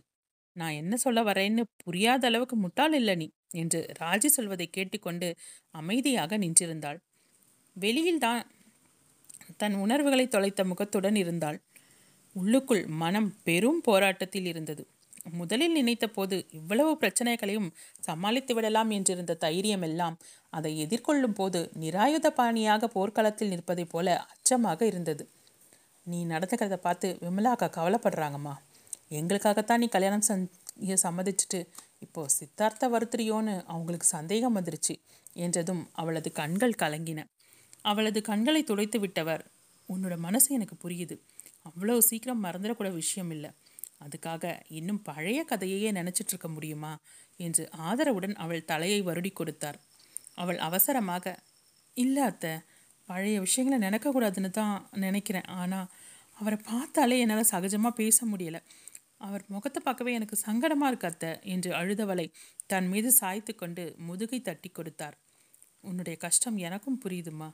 நான் 0.55 0.77
என்ன 0.81 0.93
சொல்ல 0.97 1.19
வரேன்னு 1.23 1.63
புரியாத 1.83 2.25
அளவுக்கு 2.29 2.55
முட்டாள் 2.55 2.95
இல்லை 2.99 3.15
நீ 3.21 3.27
என்று 3.61 3.79
ராஜி 4.01 4.29
சொல்வதை 4.35 4.67
கேட்டுக்கொண்டு 4.77 5.27
அமைதியாக 5.71 6.37
நின்றிருந்தாள். 6.37 6.99
வெளியில் 7.75 8.23
தான் 8.25 8.41
தன் 9.61 9.75
உணர்வுகளை 9.75 10.25
தொலைத்த 10.27 10.61
முகத்துடன் 10.63 11.17
இருந்தாள். 11.23 11.57
உள்ளுக்குள் 12.35 12.83
மனம் 13.01 13.29
பெரும் 13.43 13.81
போராட்டத்தில் 13.81 14.47
இருந்தது. 14.51 14.83
முதலில் 15.33 15.75
நினைத்த 15.77 16.05
போது 16.07 16.35
இவ்வளவு 16.51 16.91
பிரச்சனைகளையும் 16.97 17.69
சமாளித்து 17.99 18.53
விடலாம் 18.53 18.91
என்றிருந்த 18.97 19.33
தைரியம் 19.45 19.85
எல்லாம் 19.89 20.15
அதை 20.53 20.71
எதிர்கொள்ளும் 20.85 21.37
போது 21.39 21.59
நிராயுத 21.83 22.27
பாணியாக 22.39 22.87
போர்க்களத்தில் 22.87 23.51
நிற்பதைப் 23.53 23.91
போல 23.93 24.07
அச்சமாக 24.25 24.81
இருந்தது. 24.85 25.23
நீ 26.07 26.17
நடந்துக்கிறத 26.25 26.77
பார்த்து 26.77 27.07
விமலாக்கா 27.21 27.67
கவலைப்படுறாங்கம்மா. 27.77 28.53
எங்களுக்காகத்தான் 29.09 29.81
நீ 29.83 29.87
கல்யாணம் 29.87 30.27
சந் 30.27 30.45
சம்மதிச்சுட்டு 31.03 31.59
இப்போ 31.99 32.21
சித்தார்த்த 32.27 32.87
வருத்திரியோன்னு 32.89 33.53
அவங்களுக்கு 33.65 34.07
சந்தேகம் 34.07 34.55
வந்துருச்சு 34.57 34.95
என்றதும் 35.35 35.83
அவளது 35.91 36.29
கண்கள் 36.31 36.79
கலங்கின. 36.83 37.19
அவளது 37.81 38.19
கண்களை 38.21 38.61
துடைத்து 38.63 38.99
விட்டவர் 38.99 39.43
உன்னோட 39.89 40.15
மனசு 40.17 40.49
எனக்கு 40.53 40.75
புரியுது. 40.83 41.15
அவ்வளோ 41.63 41.95
சீக்கிரம் 41.99 42.43
மறந்துடக்கூட 42.43 42.89
விஷயம் 42.93 43.31
இல்லை. 43.31 43.51
அதுக்காக 44.05 44.45
இன்னும் 44.69 45.01
பழைய 45.01 45.39
கதையையே 45.51 45.89
நினச்சிட்டு 45.91 46.33
இருக்க 46.33 46.47
முடியுமா? 46.47 46.93
என்று 47.39 47.63
ஆதரவுடன் 47.89 48.35
அவள் 48.35 48.65
தலையை 48.65 48.99
வருடி 49.03 49.31
கொடுத்தார். 49.33 49.79
அவள் 50.35 50.59
அவசரமாக 50.59 51.35
இல்லை 51.97 52.23
அத்தை. 52.23 52.53
பழைய 53.09 53.37
விஷயங்களை 53.45 53.77
நினைக்கக்கூடாதுன்னு 53.87 54.51
தான் 54.59 54.75
நினைக்கிறேன். 55.05 55.47
ஆனால் 55.61 55.89
அவரை 56.39 56.57
பார்த்தாலே 56.69 57.17
என்னால் 57.23 57.51
சகஜமாக 57.51 57.99
பேச 58.01 58.17
முடியலை. 58.31 58.61
அவர் 59.25 59.43
முகத்தை 59.47 59.79
பார்க்கவே 59.83 60.11
எனக்கு 60.13 60.35
சங்கடமாக 60.45 60.89
இருக்காத்த 60.91 61.25
என்று 61.53 61.69
அழுதவளை 61.79 62.25
தன் 62.71 62.87
மீது 62.93 63.09
சாய்த்து 63.19 63.51
கொண்டு 63.55 63.83
முதுகை 64.07 64.39
தட்டி 64.41 64.69
கொடுத்தார். 64.69 65.15
உன்னுடைய 65.89 66.15
கஷ்டம் 66.25 66.57
எனக்கும் 66.67 66.99
புரியுதுமா 67.03 67.49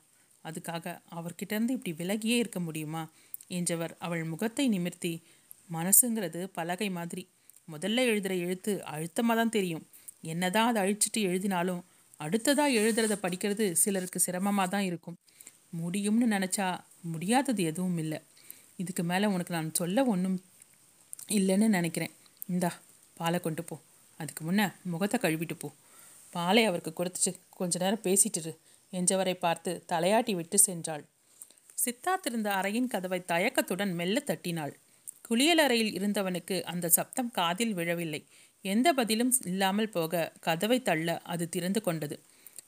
அதுக்காக 0.45 0.93
அவர்கிட்டேருந்து 1.17 1.75
இப்படி 1.77 1.93
விலகியே 2.01 2.37
இருக்க 2.43 2.59
முடியுமா? 2.59 3.03
என்றவர் 3.57 3.93
அவள் 4.05 4.23
முகத்தை 4.23 4.65
நிமிர்த்தி 4.75 5.13
மனசுங்கிறது 5.69 6.41
பலகை 6.57 6.89
மாதிரி. 6.97 7.23
முதல்ல 7.67 8.05
எழுதுகிற 8.11 8.33
எழுத்து 8.45 8.71
அழுத்தமாக 8.93 9.35
தான் 9.39 9.55
தெரியும். 9.57 9.83
என்னதான் 10.31 10.69
அதை 10.69 10.79
அழிச்சிட்டு 10.83 11.19
எழுதினாலும் 11.29 11.81
அடுத்ததாக 12.19 12.77
எழுதுறத 12.79 13.15
படிக்கிறது 13.21 13.65
சிலருக்கு 13.83 14.19
சிரமமாக 14.25 14.67
தான் 14.73 14.87
இருக்கும். 14.89 15.17
முடியும்னு 15.77 16.25
நினச்சா 16.29 16.79
முடியாதது 17.01 17.63
எதுவும் 17.63 17.97
இல்லை. 17.97 18.19
இதுக்கு 18.77 19.03
மேலே 19.03 19.25
உனக்கு 19.25 19.53
நான் 19.53 19.73
சொல்ல 19.73 20.03
ஒன்றும் 20.03 20.43
இல்லைன்னு 21.29 21.67
நினைக்கிறேன். 21.67 22.11
இந்தா 22.47 22.71
பாலை 23.13 23.39
கொண்டு 23.39 23.63
போ. 23.63 23.79
அதுக்கு 24.17 24.43
முன்னே 24.43 24.67
முகத்தை 24.83 25.19
கழுவிட்டு 25.19 25.55
போ. 25.59 25.73
பாலை 26.29 26.65
அவருக்கு 26.65 27.03
கொடுத்துட்டு 27.03 27.35
கொஞ்ச 27.49 27.79
நேரம் 27.79 28.03
பேசிட்டுரு 28.03 28.57
என்றவரை 28.91 29.33
பார்த்து 29.33 29.83
தலையாட்டி 29.87 30.35
விட்டு 30.35 30.57
சென்றாள். 30.65 31.03
சித்தார்த் 31.85 32.25
இருந்த 32.25 32.49
அறையின் 32.49 32.87
கதவை 32.87 33.23
தயக்கத்துடன் 33.25 33.93
மெல்ல 33.93 34.19
தட்டினாள். 34.19 34.77
குளியலறையில் 35.29 35.93
இருந்தவனுக்கு 35.99 36.61
அந்த 36.61 36.89
சப்தம் 36.89 37.31
காதில் 37.31 37.73
விழவில்லை. 37.73 38.25
எந்த 38.61 38.93
பதிலும் 38.93 39.33
இல்லாமல் 39.45 39.89
போக 39.89 40.31
கதவை 40.39 40.81
தள்ள 40.81 41.17
அது 41.17 41.49
திறந்து 41.49 41.81
கொண்டது. 41.81 42.19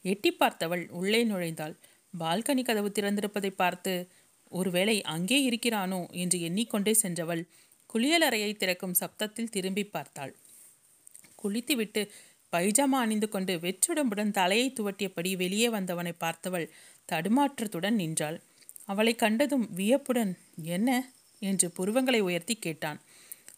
எட்டி 0.01 0.35
பார்த்தவள் 0.39 0.89
உள்ளே 0.89 1.25
நுழைந்தாள். 1.25 1.75
பால்கனி 2.13 2.63
கதவு 2.63 2.89
திறந்திருப்பதை 2.89 3.51
பார்த்து 3.55 3.93
ஒருவேளை 4.51 4.95
அங்கே 5.13 5.37
இருக்கிறானோ? 5.49 5.99
என்று 6.13 6.37
எண்ணிக்கொண்டே 6.41 6.93
சென்றவள் 6.93 7.43
குளியலறையை 7.89 8.51
திறக்கும் 8.55 8.97
சப்தத்தில் 8.99 9.53
திரும்பி 9.55 9.83
பார்த்தாள். 9.85 10.33
குளித்துவிட்டு 11.35 12.01
பைஜாமா 12.53 12.97
அணிந்து 13.03 13.27
கொண்டு 13.29 13.53
வெற்றுடம்புடன் 13.57 14.31
தலையை 14.31 14.67
துவட்டியபடி 14.71 15.31
வெளியே 15.35 15.69
வந்தவனை 15.69 16.13
பார்த்தவள் 16.19 16.67
தடுமாற்றத்துடன் 17.09 17.97
நின்றாள். 18.01 18.37
அவளை 18.85 19.13
கண்டதும் 19.15 19.65
வியப்புடன் 19.73 20.33
என்ன? 20.75 20.89
என்று 21.41 21.67
புருவங்களை 21.69 22.19
உயர்த்தி 22.19 22.55
கேட்டான். 22.55 22.99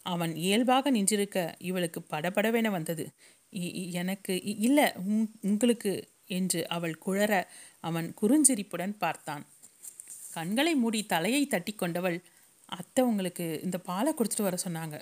அவன் 0.02 0.32
இயல்பாக 0.36 0.90
நின்றிருக்க 0.90 1.38
இவளுக்கு 1.60 2.00
படபடவென 2.10 2.70
வந்தது. 2.70 3.04
எனக்கு 3.92 4.34
இல்லை 4.58 4.86
உங்களுக்கு 5.40 5.92
என்று 6.28 6.60
அவள் 6.68 6.96
குழற 7.06 7.32
அவன் 7.80 8.08
குறுஞ்சிரிப்புடன் 8.20 8.94
பார்த்தான். 8.98 9.44
கண்களை 10.34 10.74
மூடி 10.74 11.00
தலையை 11.06 11.42
தட்டி 11.46 11.72
கொண்டவள் 11.72 12.18
அத்தை 12.68 13.02
உங்களுக்கு 13.04 13.44
இந்த 13.62 13.78
பாலை 13.78 14.10
கொடுத்துட்டு 14.12 14.48
வர 14.48 14.56
சொன்னாங்க. 14.64 14.96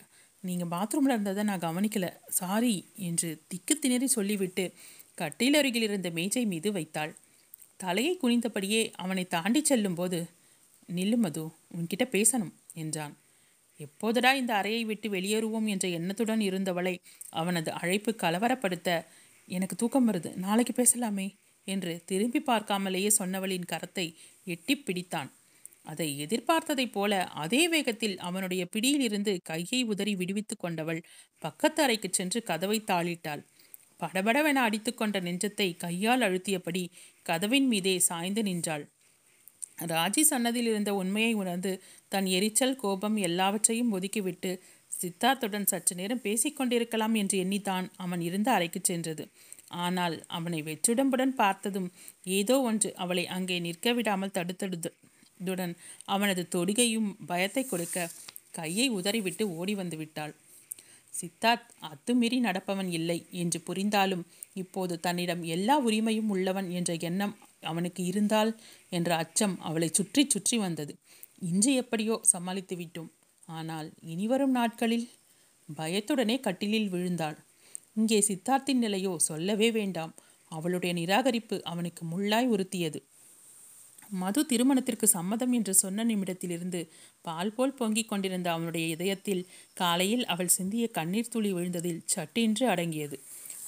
நீங்கள் 0.45 0.71
பாத்ரூமில் 0.71 1.15
இருந்ததை 1.15 1.43
நான் 1.45 1.65
கவனிக்கல. 1.67 2.07
சாரி 2.31 2.75
என்று 2.97 3.29
திக்கு 3.49 3.75
திணறி 3.79 4.07
சொல்லிவிட்டு 4.07 4.65
கட்டில் 5.15 5.57
அருகில் 5.59 5.87
இருந்த 5.89 6.09
மேஜை 6.11 6.45
மீது 6.45 6.71
வைத்தாள். 6.73 7.13
தலையை 7.77 8.15
குனிந்தபடியே 8.23 8.83
அவனை 8.97 9.25
தாண்டி 9.27 9.61
செல்லும்போது 9.65 10.19
நில்லு 10.89 11.17
மது 11.17 11.45
உன்கிட்ட 11.77 12.05
பேசணும் 12.17 12.55
என்றான். 12.75 13.15
எப்போதடா 13.81 14.31
இந்த 14.35 14.53
அறையை 14.55 14.83
விட்டு 14.85 15.09
வெளியேறுவோம் 15.09 15.67
என்ற 15.67 15.87
எண்ணத்துடன் 15.89 16.41
இருந்தவளை 16.41 16.95
அவனது 17.31 17.71
அழைப்பு 17.73 18.11
கலவரப்படுத்த 18.23 18.91
எனக்கு 19.49 19.77
தூக்கம் 19.77 20.09
வருது. 20.09 20.35
நாளைக்கு 20.37 20.75
பேசலாமே 20.77 21.27
என்று 21.69 22.03
திரும்பி 22.05 22.43
பார்க்காமலேயே 22.47 23.11
சொன்னவளின் 23.19 23.71
கரத்தை 23.73 24.07
எட்டி 24.45 24.75
பிடித்தான். 24.77 25.31
அதை 25.83 26.27
எதிர்பார்த்ததைப் 26.27 26.93
போல 26.93 27.25
அதே 27.25 27.69
வேகத்தில் 27.69 28.19
அவனுடைய 28.19 28.67
பிடியிலிருந்து 28.67 29.41
கையை 29.43 29.83
உதறி 29.83 30.15
விடுவித்து 30.15 30.57
கொண்டவள் 30.57 31.05
பக்கத்து 31.39 31.83
அறைக்கு 31.83 32.09
சென்று 32.13 32.43
கதவை 32.43 32.79
தாளிட்டாள். 32.87 33.43
படபடவென 34.01 34.63
அடித்துக்கொண்ட 34.67 35.21
நெஞ்சத்தை 35.21 35.77
கையால் 35.77 36.21
அழுத்தியபடி 36.21 36.85
கதவின் 37.23 37.67
மீதே 37.67 37.99
சாய்ந்து 37.99 38.43
நின்றாள். 38.43 38.85
ராஜி 39.87 40.21
சன்னதியில் 40.21 40.67
இருந்த 40.67 40.95
உண்மையை 40.95 41.33
உணர்ந்து 41.33 41.83
தன் 42.09 42.27
எரிச்சல் 42.27 42.77
கோபம் 42.77 43.17
எல்லாவற்றையும் 43.17 43.93
ஒதுக்கிவிட்டு 43.93 44.51
சித்தார்த்துடன் 45.01 45.71
சற்று 45.71 45.95
நேரம் 45.95 46.23
பேசிக்கொண்டிருக்கலாம் 46.25 47.15
என்று 47.15 47.37
எண்ணித்தான் 47.45 47.87
அவன் 47.97 48.23
இருந்த 48.29 48.49
அறைக்கு 48.53 48.81
சென்றது. 48.83 49.25
ஆனால் 49.85 50.17
அவனை 50.29 50.61
வெற்றிடம்புடன் 50.63 51.35
பார்த்ததும் 51.35 51.89
ஏதோ 52.39 52.57
ஒன்று 52.61 52.91
அவளை 52.97 53.25
அங்கே 53.37 53.57
நிற்க 53.59 53.93
விடாமல் 53.93 54.35
தடுத்தடுத்துடன் 54.37 55.75
அவனது 56.07 56.43
தொடுகையும் 56.55 57.11
பயத்தை 57.27 57.65
கொடுக்க 57.65 58.09
கையை 58.59 58.87
உதறிவிட்டு 58.99 59.45
ஓடி 59.59 59.75
வந்து 59.75 59.97
விட்டாள். 59.97 60.35
சித்தார்த் 61.13 61.69
அத்துமீறி 61.89 62.39
நடப்பவன் 62.41 62.91
இல்லை 62.99 63.19
என்று 63.43 63.59
புரிந்தாலும் 63.61 64.25
இப்போது 64.55 64.95
தன்னிடம் 65.01 65.43
எல்லா 65.55 65.75
உரிமையும் 65.87 66.31
உள்ளவன் 66.35 66.69
என்ற 66.79 66.93
எண்ணம் 67.09 67.35
அவனுக்கு 67.63 68.03
இருந்தால் 68.05 68.51
என்ற 68.91 69.11
அச்சம் 69.17 69.55
அவளை 69.61 69.89
சுற்றி 69.93 70.23
சுற்றி 70.27 70.57
வந்தது. 70.59 70.93
இன்று 71.51 71.71
எப்படியோ 71.83 72.15
சமாளித்து 72.33 72.75
விட்டோம் 72.77 73.11
ஆனால் 73.49 73.89
இனிவரும் 74.03 74.51
நாட்களில் 74.51 75.07
பயத்துடனே 75.69 76.41
கட்டிலில் 76.41 76.89
விழுந்தாள். 76.89 77.37
இங்கே 77.95 78.19
சித்தார்த்தின் 78.29 78.83
நிலையோ 78.83 79.13
சொல்லவே 79.21 79.71
வேண்டாம். 79.71 80.13
அவளுடைய 80.53 80.93
நிராகரிப்பு 80.95 81.57
அவனுக்கு 81.63 82.03
முள்ளாய் 82.05 82.47
உறுத்தியது. 82.47 83.01
மது 84.13 84.41
திருமணத்திற்கு 84.47 85.07
சம்மதம் 85.07 85.53
என்று 85.53 85.75
சொன்ன 85.75 86.05
நிமிடத்திலிருந்து 86.05 86.81
பால் 87.21 87.53
போல் 87.53 87.75
பொங்கிக் 87.75 88.09
கொண்டிருந்த 88.09 88.49
அவனுடைய 88.53 88.87
இதயத்தில் 88.87 89.47
காலையில் 89.75 90.25
அவள் 90.25 90.55
சிந்திய 90.57 90.87
கண்ணீர் 90.89 91.33
துளி 91.33 91.51
விழுந்ததில் 91.53 92.05
சட்டென்று 92.05 92.69
அடங்கியது. 92.69 93.17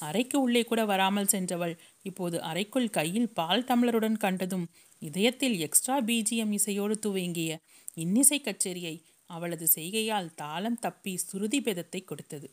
அறைக்கு 0.01 0.37
உள்ளே 0.41 0.63
கூட 0.65 0.81
வராமல் 0.85 1.27
சென்றவள் 1.27 1.75
இப்போது 2.03 2.37
அறைக்குள் 2.41 2.89
கையில் 2.91 3.31
பால் 3.33 3.65
டம்ளருடன் 3.65 4.17
கண்டதும் 4.17 4.67
இதயத்தில் 5.03 5.57
எக்ஸ்ட்ரா 5.61 5.97
பிஜிஎம் 6.01 6.53
இசையோடு 6.53 6.97
துவங்கிய 6.99 7.53
இன்னிசை 7.95 8.39
கச்சேரியை 8.41 8.95
அவளது 9.31 9.67
செய்கையால் 9.75 10.29
தாளம் 10.35 10.79
தப்பி 10.79 11.13
சுருதி 11.17 11.61
பேதத்தை 11.61 12.01
கொடுத்தது. 12.05 12.49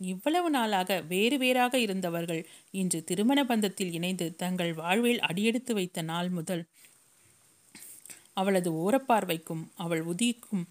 இவ்வளவு 0.00 0.50
நாளாக 0.50 1.00
வேறு 1.08 1.36
வேறாக 1.38 1.74
இருந்தவர்கள் 1.78 2.40
இன்று 2.70 3.04
திருமண 3.04 3.40
பந்தத்தில் 3.44 3.92
இணைந்து 3.92 4.26
தங்கள் 4.36 4.72
வாழ்வில் 4.74 5.20
அடியெடுத்து 5.20 5.74
வைத்த 5.74 6.02
நாள் 6.02 6.30
முதல் 6.30 6.64
அவளது 8.32 8.70
ஓரப்பார்வைக்கும் 8.74 9.64
அவள் 9.74 10.02
உதிக்கும் 10.12 10.64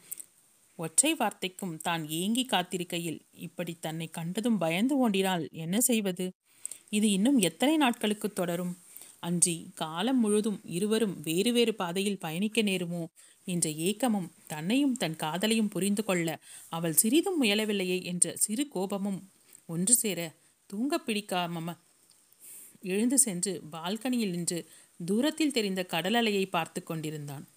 ஒற்றை 0.79 1.12
வார்த்தைக்கும் 1.13 1.75
தான் 1.77 2.03
ஏங்கி 2.10 2.43
காத்திருக்கையில் 2.45 3.19
இப்படி 3.38 3.74
தன்னை 3.79 4.07
கண்டதும் 4.07 4.57
பயந்து 4.57 4.95
ஓண்டினால் 5.03 5.43
என்ன 5.55 5.75
செய்வது? 5.81 6.25
இது 6.89 7.07
இன்னும் 7.12 7.38
எத்தனை 7.39 7.75
நாட்களுக்கு 7.77 8.29
தொடரும்? 8.33 8.74
அன்றி 9.19 9.55
காலம் 9.75 10.19
முழுதும் 10.19 10.60
இருவரும் 10.67 11.15
வேறு 11.22 11.51
வேறு 11.53 11.74
பாதையில் 11.75 12.19
பயணிக்க 12.19 12.62
நேருமோ? 12.62 13.03
என்ற 13.43 13.69
ஏக்கமும் 13.69 14.31
தன்னையும் 14.47 14.93
தன் 14.93 15.15
காதலையும் 15.23 15.69
புரிந்து 15.69 16.03
கொள்ள 16.03 16.39
அவள் 16.69 16.93
சிறிதும் 16.93 17.43
முயலவில்லையே 17.43 18.03
என்ற 18.03 18.33
சிறு 18.35 18.67
கோபமும் 18.67 19.29
ஒன்று 19.65 19.95
சேர 19.95 20.35
தூங்க 20.67 21.00
பிடிக்காம 21.07 21.75
எழுந்து 22.81 23.17
சென்று 23.17 23.62
பால்கனியில் 23.71 24.29
நின்று 24.29 24.65
தூரத்தில் 25.05 25.51
தெரிந்த 25.51 25.83
கடல் 25.83 26.13
அலையை 26.13 26.50
பார்த்து 26.50 26.83
கொண்டிருந்தான். 26.83 27.47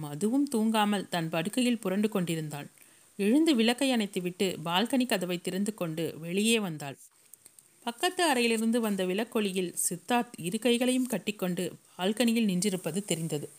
மதுவும் 0.00 0.46
தூங்காமல் 0.54 1.08
தன் 1.08 1.28
படுக்கையில் 1.28 1.78
புரண்டு 1.78 2.08
கொண்டிருந்தாள். 2.08 2.68
எழுந்து 3.16 3.54
விளக்கை 3.54 3.92
அணைத்துவிட்டு 3.92 4.56
பால்கனி 4.64 5.06
கதவை 5.06 5.40
திறந்து 5.40 5.74
கொண்டு 5.74 6.18
வெளியே 6.18 6.58
வந்தாள். 6.58 6.98
பக்கத்து 7.82 8.22
அறையிலிருந்து 8.24 8.80
வந்த 8.80 9.04
விளக்கொளியில் 9.06 9.74
சித்தார்த் 9.88 10.34
இரு 10.36 10.58
கைகளையும் 10.58 11.06
கட்டிக்கொண்டு 11.06 11.72
பால்கனியில் 11.98 12.48
நின்றிருப்பது 12.48 13.04
தெரிந்தது. 13.04 13.50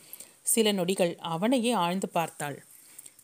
சில 0.48 0.72
நொடிகள் 0.72 1.14
அவனையே 1.26 1.72
ஆழ்ந்து 1.72 2.08
பார்த்தாள். 2.10 2.58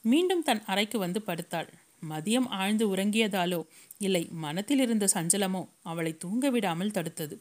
மீண்டும் 0.02 0.44
தன் 0.44 0.64
அறைக்கு 0.66 0.98
வந்து 1.00 1.20
படுத்தாள். 1.28 1.70
மதியம் 2.10 2.48
ஆழ்ந்து 2.52 2.86
உறங்கியதாலோ 2.96 3.60
இல்லை 3.98 4.24
மனத்தில் 4.36 4.80
இருந்த 4.80 5.06
சஞ்சலமோ 5.14 5.62
அவளை 5.84 6.12
தூங்க 6.18 6.50
விடாமல் 6.50 6.92
தடுத்தது. 6.92 7.36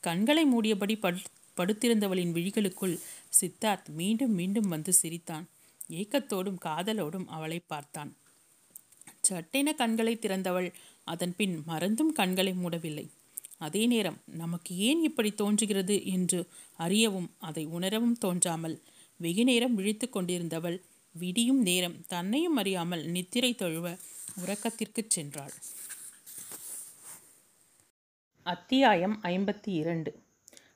கண்களை 0.00 0.44
மூடியபடி 0.46 0.94
படு 1.00 1.20
படுத்திருந்தவளின் 1.56 2.34
விழிகளுக்குள் 2.36 2.94
சித்தார்த் 3.38 3.88
மீண்டும் 3.90 4.34
மீண்டும் 4.34 4.68
வந்து 4.68 4.92
சிரித்தான். 4.92 5.46
ஏக்கத்தோடும் 5.90 6.58
காதலோடும் 6.64 7.26
அவளை 7.26 7.58
பார்த்தான். 7.66 8.10
சட்டென 9.20 9.68
கண்களை 9.72 10.14
திறந்தவள் 10.16 10.68
அதன் 11.04 11.34
பின் 11.36 11.56
மறந்தும் 11.66 12.12
கண்களை 12.12 12.52
மூடவில்லை. 12.52 13.06
அதே 13.58 13.82
நேரம் 13.86 14.18
நமக்கு 14.34 14.72
ஏன் 14.88 15.00
இப்படி 15.02 15.30
தோன்றுகிறது? 15.32 15.96
என்று 16.06 16.40
அறியவும் 16.78 17.28
அதை 17.38 17.64
உணரவும் 17.76 18.18
தோன்றாமல் 18.18 18.76
வெகு 19.20 19.44
நேரம் 19.44 19.74
விழித்து 19.74 20.08
கொண்டிருந்தவள் 20.12 20.82
விடியும் 21.12 21.62
நேரம் 21.62 22.06
தன்னையும் 22.06 22.56
அறியாமல் 22.56 23.04
நித்திரை 23.04 23.54
தழுவ 23.54 23.96
உறக்கத்திற்குச் 24.46 25.10
சென்றாள். 25.16 25.50
அத்தியாயம் 28.42 29.20
ஐம்பத்தி 29.22 29.68
இரண்டு 29.74 30.22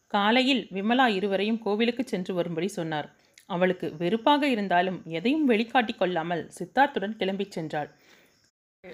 காலையில் 0.06 0.66
விமலா 0.70 1.06
இருவரையும் 1.06 1.58
கோவிலுக்கு 1.58 2.04
சென்று 2.04 2.34
வரும்படி 2.34 2.68
சொன்னார். 2.68 3.16
அவளுக்கு 3.46 3.96
வெறுப்பாக 3.96 4.48
இருந்தாலும் 4.48 5.02
எதையும் 5.04 5.48
வெளிக்காட்டி 5.48 5.96
கொள்ளாமல் 5.96 6.50
சித்தார்த்துடன் 6.58 7.16
கிளம்பிச் 7.16 7.56
சென்றாள். 7.56 7.90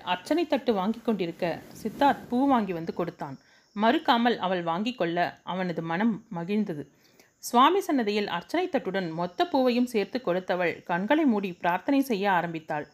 அர்ச்சனை 0.03 0.47
தட்டு 0.47 0.75
வாங்கி 0.75 0.99
கொண்டிருக்க 0.99 1.63
சித்தார்த் 1.83 2.27
பூ 2.29 2.49
வாங்கி 2.49 2.73
வந்து 2.73 2.95
கொடுத்தான். 2.95 3.39
மறுக்காமல் 3.77 4.37
அவள் 4.37 4.63
வாங்கி 4.63 4.93
கொள்ள 4.93 5.41
அவனது 5.45 5.83
மனம் 5.83 6.27
மகிழ்ந்தது. 6.35 6.99
சுவாமி 7.43 7.81
சன்னதியில் 7.87 8.33
அர்ச்சனை 8.37 8.65
தட்டுடன் 8.69 9.09
மொத்த 9.19 9.45
பூவையும் 9.53 9.91
சேர்த்து 9.93 10.19
கொடுத்தவள் 10.21 10.73
கண்களை 10.89 11.25
மூடி 11.25 11.51
பிரார்த்தனை 11.61 12.01
செய்ய 12.09 12.25
ஆரம்பித்தாள். 12.39 12.87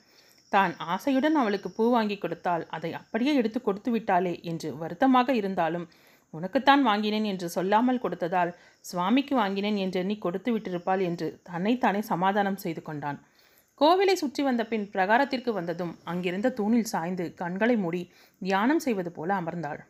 தான் 0.53 0.73
ஆசையுடன் 0.95 1.37
அவளுக்கு 1.41 1.69
பூ 1.77 1.85
வாங்கி 1.95 2.17
கொடுத்தால் 2.19 2.65
அதை 2.77 2.91
அப்படியே 2.99 3.33
எடுத்து 3.41 3.59
கொடுத்து 3.61 3.91
விட்டாளே 3.95 4.35
என்று 4.51 4.69
வருத்தமாக 4.83 5.35
இருந்தாலும் 5.41 5.87
உனக்குத்தான் 6.35 6.83
வாங்கினேன் 6.89 7.27
என்று 7.33 7.47
சொல்லாமல் 7.57 8.03
கொடுத்ததால் 8.05 8.53
சுவாமிக்கு 8.85 9.35
வாங்கினேன் 9.41 9.79
என்று 9.85 9.99
எண்ணி 10.03 10.17
கொடுத்து 10.19 10.51
விட்டிருப்பாள் 10.55 11.03
என்று 11.09 11.29
தன்னைத்தானே 11.49 12.01
சமாதானம் 12.13 12.63
செய்து 12.65 12.83
கொண்டான். 12.83 13.19
கோவிலை 13.81 14.17
சுற்றி 14.21 14.43
வந்த 14.43 14.63
பின் 14.65 14.87
பிரகாரத்திற்கு 14.95 15.53
வந்ததும் 15.59 15.93
அங்கிருந்த 16.13 16.55
தூணில் 16.61 16.91
சாய்ந்து 16.93 17.25
கண்களை 17.41 17.77
மூடி 17.85 18.03
தியானம் 18.41 18.85
செய்வது 18.87 19.11
போல 19.19 19.31
அமர்ந்தாள். 19.41 19.81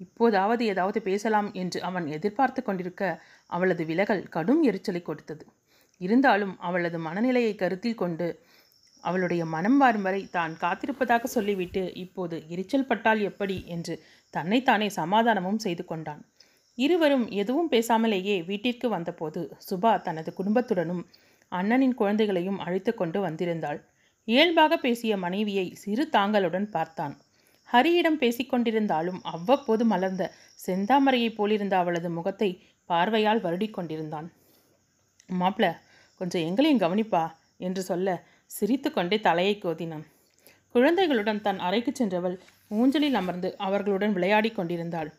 இப்போதாவது 0.00 0.64
ஏதாவது 0.64 1.02
பேசலாம் 1.02 1.52
என்று 1.52 1.82
அவன் 1.82 2.06
எதிர்பார்த்து 2.06 2.62
கொண்டிருக்க 2.62 3.02
அவளது 3.46 3.84
விலகல் 3.84 4.28
கடும் 4.28 4.62
எரிச்சலை 4.62 5.02
கொடுத்தது. 5.02 5.44
இருந்தாலும் 6.00 6.58
அவளது 6.58 6.98
மனநிலையை 6.98 7.54
கருத்தில் 7.54 7.94
கொண்டு 7.94 8.42
அவளுடைய 9.04 9.46
மனம் 9.46 9.76
வாரும் 9.76 10.02
வரை 10.02 10.28
தான் 10.30 10.56
காத்திருப்பதாக 10.60 11.26
சொல்லிவிட்டு 11.26 11.94
இப்போது 11.94 12.36
எரிச்சல் 12.48 12.86
பட்டால் 12.86 13.20
எப்படி 13.20 13.64
என்று 13.66 13.94
தன்னைத்தானே 14.30 14.88
சமாதானமும் 14.88 15.58
செய்து 15.58 15.84
கொண்டான். 15.84 16.22
இருவரும் 16.78 17.26
எதுவும் 17.30 17.70
பேசாமலேயே 17.70 18.44
வீட்டிற்கு 18.46 18.88
வந்தபோது 18.88 19.40
சுபா 19.70 20.02
தனது 20.02 20.34
குடும்பத்துடனும் 20.36 21.02
அண்ணனின் 21.52 21.94
குழந்தைகளையும் 21.94 22.58
அழைத்து 22.58 22.94
கொண்டு 22.94 23.20
வந்திருந்தாள். 23.20 23.80
இயல்பாக 24.24 24.76
பேசிய 24.76 25.16
மனைவியை 25.16 25.74
சிறு 25.74 26.08
தாங்களுடன் 26.12 26.68
பார்த்தான். 26.70 27.14
ஹரியிடம் 27.74 28.20
பேசிக்கொண்டிருந்தாலும் 28.20 29.20
அவ்வப்போது 29.24 29.84
மலர்ந்த 29.84 30.24
செந்தாமரையைப் 30.66 31.36
போலிருந்த 31.38 31.74
அவளது 31.74 32.10
முகத்தை 32.10 32.50
பார்வையால் 32.90 33.40
வருடிக் 33.40 33.76
கொண்டிருந்தான். 33.76 34.28
மாப்பிள 35.28 35.66
கொஞ்சம் 36.20 36.44
எங்களையும் 36.48 36.82
கவனிப்பா 36.82 37.22
என்று 37.56 37.82
சொல்ல 37.82 38.08
சிரித்து 38.50 38.88
கொண்டே 38.92 39.18
தலையை 39.20 39.54
கோதினான். 39.58 40.04
குழந்தைகளுடன் 40.74 41.40
தன் 41.40 41.58
அறைக்கு 41.58 41.92
சென்றவள் 41.92 42.36
ஊஞ்சலில் 42.68 43.14
அமர்ந்து 43.14 43.48
அவர்களுடன் 43.56 44.12
விளையாடி 44.12 44.50
கொண்டிருந்தாள். 44.50 45.10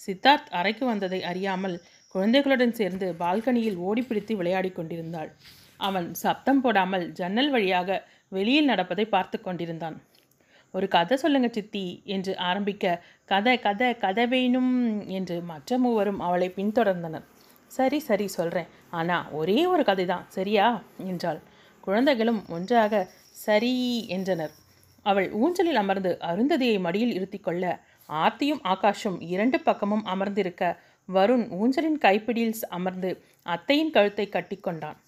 சித்தார்த் 0.00 0.50
அறைக்கு 0.50 0.84
வந்ததை 0.86 1.20
அறியாமல் 1.22 1.76
குழந்தைகளுடன் 2.14 2.72
சேர்ந்து 2.72 3.06
பால்கனியில் 3.14 3.80
ஓடிப்பிடித்து 3.88 4.32
விளையாடி 4.36 4.70
கொண்டிருந்தாள். 4.70 5.30
அவன் 5.80 6.08
சப்தம் 6.14 6.60
போடாமல் 6.60 7.04
ஜன்னல் 7.12 7.50
வழியாக 7.50 8.08
வெளியில் 8.28 8.64
நடப்பதை 8.64 9.04
பார்த்து 9.06 9.40
கொண்டிருந்தான். 9.40 9.96
ஒரு 10.74 10.86
கதை 10.88 11.16
சொல்லுங்க 11.16 11.48
சித்தி 11.52 11.84
என்று 12.06 12.32
ஆரம்பிக்க 12.40 12.94
கதை 13.24 13.54
கதை 13.58 13.88
கதை 13.98 14.24
வேணும் 14.26 14.72
என்று 15.08 15.36
மற்ற 15.42 15.78
மூவரும் 15.78 16.20
அவளை 16.20 16.48
பின்தொடர்ந்தனர். 16.56 17.26
சரி 17.70 17.98
சரி 18.00 18.26
சொல்கிறேன் 18.28 18.70
ஆனால் 18.90 19.28
ஒரே 19.30 19.58
ஒரு 19.64 19.82
கதை 19.84 20.04
தான் 20.06 20.26
சரியா? 20.28 20.66
என்றாள். 21.06 21.40
குழந்தைகளும் 21.84 22.40
ஒன்றாக 22.48 23.02
சரி 23.36 23.74
என்றனர். 24.08 24.52
அவள் 25.06 25.28
ஊஞ்சலில் 25.32 25.76
அமர்ந்து 25.76 26.10
அருந்ததியை 26.22 26.76
மடியில் 26.80 27.14
இருத்திக்கொள்ள 27.14 27.64
ஆர்த்தியும் 28.08 28.62
ஆகாஷும் 28.64 29.18
இரண்டு 29.26 29.58
பக்கமும் 29.62 30.04
அமர்ந்திருக்க 30.04 30.64
வருண் 31.08 31.46
ஊஞ்சலின் 31.52 31.98
கைப்பிடியில் 31.98 32.60
அமர்ந்து 32.68 33.10
அத்தையின் 33.46 33.90
கழுத்தை 33.90 34.26
கட்டிக்கொண்டான் 34.28 34.98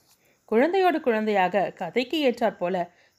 குழந்தையோடு 0.49 0.99
குழந்தையாக 1.01 1.71
கதைக்கு 1.75 2.17
ஏற்றாற் 2.27 2.59
போல 2.59 2.77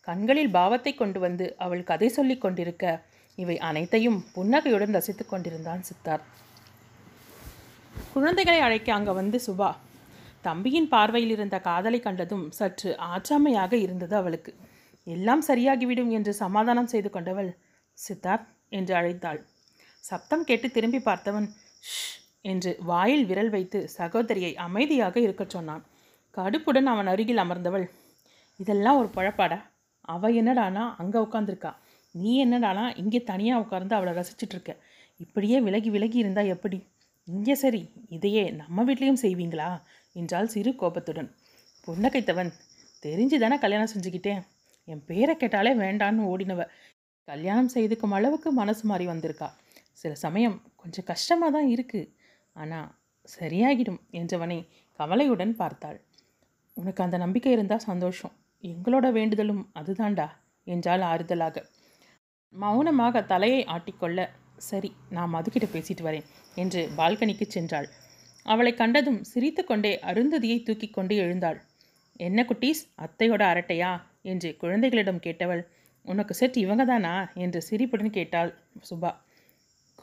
கண்களில் 0.07 0.51
பாவத்தை 0.51 0.93
கொண்டு 0.93 1.19
வந்து 1.19 1.45
அவள் 1.57 1.83
கதை 1.83 2.09
சொல்லிக் 2.09 2.43
கொண்டிருக்க 2.43 2.85
இவை 3.37 3.55
அனைத்தையும் 3.59 4.19
புன்னகையுடன் 4.33 4.95
ரசித்துக் 4.97 5.31
கொண்டிருந்தான் 5.31 5.81
சித்தார்த் 5.89 6.27
குழந்தைகளை 8.13 8.59
அழைக்க 8.59 8.89
அங்கே 8.93 9.11
வந்து 9.11 9.37
சுபா. 9.47 9.69
தம்பியின் 10.41 10.87
பார்வையில் 10.87 11.29
இருந்த 11.29 11.55
காதலை 11.59 11.99
கண்டதும் 11.99 12.45
சற்று 12.51 12.89
ஆற்றாமையாக 13.13 13.73
இருந்தது 13.73 14.15
அவளுக்கு. 14.15 14.51
எல்லாம் 15.07 15.43
சரியாகிவிடும் 15.47 16.11
என்று 16.11 16.31
சமாதானம் 16.33 16.91
செய்து 16.93 17.09
கொண்டவள் 17.09 17.49
சித்தார்த் 17.97 18.47
என்று 18.69 18.93
அழைத்தாள். 18.95 19.39
சப்தம் 20.03 20.43
கேட்டு 20.43 20.67
திரும்பி 20.71 20.99
பார்த்தவன் 21.05 21.47
ஷ் 21.91 22.15
என்று 22.41 22.71
வாயில் 22.81 23.25
விரல் 23.25 23.49
வைத்து 23.49 23.79
சகோதரியை 23.89 24.51
அமைதியாக 24.57 25.15
இருக்கச் 25.19 25.53
சொன்னான். 25.55 25.83
கடுப்புடன் 26.37 26.89
அவன் 26.93 27.07
அருகில் 27.07 27.43
அமர்ந்தவள் 27.43 27.85
இதெல்லாம் 28.59 28.97
ஒரு 28.97 29.09
பழப்பாடா? 29.15 29.59
அவள் 30.13 30.37
என்னடானா 30.41 30.83
அங்கே 31.01 31.19
உட்காந்துருக்கா 31.25 31.71
நீ 32.15 32.31
என்னடானா 32.45 32.83
இங்கே 33.01 33.19
தனியாக 33.29 33.61
உட்காந்து 33.63 33.95
அவளை 33.97 34.11
ரசிச்சிட்ருக்க. 34.19 34.71
இப்படியே 35.19 35.57
விலகி 35.65 35.89
விலகி 35.95 36.17
இருந்தால் 36.23 36.51
எப்படி? 36.55 36.79
இங்கே 37.27 37.55
சரி 37.63 37.81
இதையே 38.15 38.43
நம்ம 38.61 38.83
வீட்லேயும் 38.87 39.21
செய்வீங்களா? 39.23 39.69
என்றால் 40.15 40.51
சிறு 40.53 40.71
கோபத்துடன். 40.81 41.29
புன்னகைத்தவன் 41.85 42.51
தெரிஞ்சு 43.03 43.37
தானே 43.43 43.57
கல்யாணம் 43.63 43.91
செஞ்சுக்கிட்டேன். 43.93 44.41
என் 44.87 45.03
பேரை 45.09 45.33
கேட்டாலே 45.37 45.71
வேண்டான்னு 45.83 46.29
ஓடினவ. 46.31 46.61
கல்யாணம் 47.27 47.73
செய்துக்கும் 47.75 48.15
அளவுக்கு 48.17 48.49
மனசு 48.61 48.83
மாறி 48.89 49.05
வந்திருக்கா. 49.11 49.49
சில 50.01 50.11
சமயம் 50.25 50.57
கொஞ்சம் 50.81 51.07
கஷ்டமாக 51.11 51.51
தான் 51.57 51.69
இருக்குது 51.73 52.11
ஆனால் 52.55 52.89
சரியாகிடும் 53.27 54.01
என்றவனை 54.19 54.59
கவலையுடன் 54.99 55.53
பார்த்தாள். 55.61 55.99
உனக்கு 56.77 57.01
அந்த 57.05 57.17
நம்பிக்கை 57.17 57.51
இருந்தால் 57.55 57.87
சந்தோஷம். 57.89 58.33
எங்களோட 58.65 59.05
வேண்டுதலும் 59.11 59.63
அதுதான்டா 59.79 60.27
என்றால் 60.67 61.01
ஆறுதலாக. 61.01 61.57
மௌனமாக 62.53 63.21
தலையை 63.23 63.61
ஆட்டிக்கொள்ள 63.65 64.19
சரி 64.57 64.89
நான் 65.09 65.33
மதுக்கிட்ட 65.33 65.67
பேசிட்டு 65.71 66.03
வரேன் 66.03 66.27
என்று 66.55 66.81
பால்கனிக்கு 66.97 67.45
சென்றாள். 67.47 67.87
அவளை 68.45 68.71
கண்டதும் 68.73 69.21
சிரித்துக்கொண்டே 69.23 69.91
அருந்ததியை 70.01 70.57
தூக்கி 70.63 70.87
கொண்டு 70.89 71.15
எழுந்தாள். 71.15 71.59
என்ன 72.19 72.39
குட்டீஸ் 72.43 72.83
அத்தையோட 73.01 73.43
அரட்டையா? 73.53 73.91
என்று 74.21 74.49
குழந்தைகளிடம் 74.57 75.19
கேட்டவள். 75.19 75.61
உனக்கு 76.05 76.33
செட் 76.33 76.57
இவங்க 76.57 76.83
தானா 76.85 77.13
என்று 77.33 77.59
சிரிப்புடன் 77.61 78.09
கேட்டாள் 78.09 78.51
சுபா. 78.89 79.11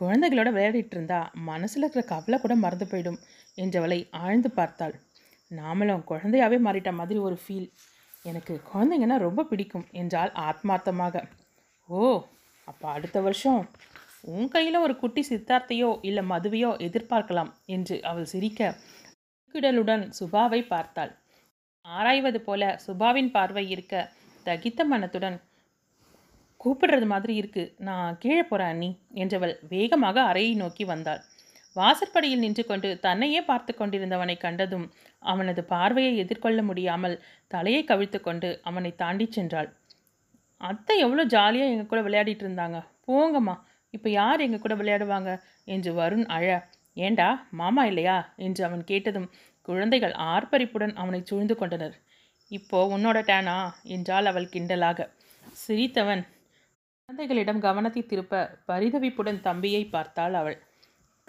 குழந்தைகளோட 0.00 0.48
விளையாடிட்டு 0.52 0.96
இருந்தா 0.96 1.18
மனசில் 1.42 1.82
இருக்கிற 1.82 2.02
கவலை 2.04 2.38
கூட 2.40 2.54
மறந்து 2.54 2.86
போயிடும் 2.86 3.18
என்றவளை 3.58 3.98
ஆழ்ந்து 4.10 4.50
பார்த்தாள். 4.50 4.94
நாமளும் 5.50 6.04
குழந்தையாவே 6.08 6.58
மாறிட்ட 6.58 6.90
மாதிரி 6.92 7.18
ஒரு 7.20 7.36
ஃபீல் 7.44 7.68
எனக்கு 8.24 8.54
குழந்தைங்கன்னா 8.72 9.16
ரொம்ப 9.18 9.44
பிடிக்கும் 9.44 9.86
என்றால் 9.92 10.32
ஆத்மார்த்தமாக. 10.48 11.14
ஓ 11.88 12.00
அப்போ 12.68 12.86
அடுத்த 12.88 13.18
வருஷம் 13.20 13.62
உன் 14.34 14.48
கையில் 14.48 14.84
ஒரு 14.84 14.94
குட்டி 14.96 15.22
சித்தார்த்தையோ 15.30 15.88
இல்லை 16.00 16.22
மதுவையோ 16.24 16.70
எதிர்பார்க்கலாம் 16.86 17.50
என்று 17.66 17.96
அவள் 18.02 18.30
சிரிக்க 18.32 18.60
கிடலுடன் 19.54 20.04
சுபாவை 20.18 20.60
பார்த்தாள். 20.66 21.12
ஆராய்வது 21.84 22.40
போல 22.40 22.62
சுபாவின் 22.86 23.30
பார்வை 23.30 23.64
இருக்க 23.68 23.94
தகித்த 24.46 24.84
மனத்துடன் 24.84 25.38
கூப்பிடுறது 26.60 27.06
மாதிரி 27.06 27.34
இருக்கு. 27.34 27.64
நான் 27.78 28.18
கீழே 28.18 28.42
போகிறேன் 28.42 28.72
அண்ணி 28.72 28.90
என்றவள் 29.14 29.54
வேகமாக 29.68 30.16
அறையை 30.22 30.52
நோக்கி 30.54 30.84
வந்தாள். 30.84 31.22
வாசற்படியில் 31.76 32.42
நின்று 32.44 32.62
கொண்டு 32.64 32.88
தன்னையே 33.00 33.40
பார்த்து 33.50 33.72
கொண்டிருந்தவனை 33.74 34.36
கண்டதும் 34.38 34.86
அவனது 35.22 35.62
பார்வையை 35.64 36.12
எதிர்கொள்ள 36.16 36.60
முடியாமல் 36.62 37.16
தலையை 37.46 37.82
கவிழ்த்து 37.84 38.18
கொண்டு 38.20 38.48
அவனை 38.62 38.90
தாண்டி 39.02 39.26
சென்றாள். 39.36 39.68
அத்தை 40.60 40.96
எவ்வளோ 40.98 41.24
ஜாலியாக 41.34 41.72
எங்கள் 41.74 41.90
கூட 41.92 42.00
விளையாடிட்டு 42.02 42.44
இருந்தாங்க. 42.46 42.78
போங்கம்மா. 43.06 43.54
இப்போ 43.94 44.08
யார் 44.10 44.44
எங்கள் 44.46 44.64
கூட 44.64 44.74
விளையாடுவாங்க? 44.74 45.30
என்று 45.64 45.90
வருண் 46.00 46.26
அழ 46.36 46.46
ஏண்டா 46.96 47.28
மாமா 47.60 47.82
இல்லையா? 47.84 48.18
என்று 48.36 48.62
அவன் 48.64 48.84
கேட்டதும் 48.84 49.28
குழந்தைகள் 49.68 50.14
ஆர்ப்பரிப்புடன் 50.32 50.94
அவனை 50.94 51.20
சூழ்ந்து 51.30 51.54
கொண்டனர். 51.56 51.96
இப்போ 52.50 52.78
உன்னோட 52.94 53.18
டேனா? 53.30 53.56
என்றாள் 53.94 54.28
அவள் 54.30 54.52
கிண்டலாக. 54.54 55.08
சிரித்தவன் 55.62 56.22
குழந்தைகளிடம் 57.08 57.64
கவனத்தை 57.66 58.02
திருப்ப 58.10 58.42
பரிதவிப்புடன் 58.68 59.40
தம்பியை 59.40 59.82
பார்த்தாள் 59.86 60.34
அவள். 60.34 60.58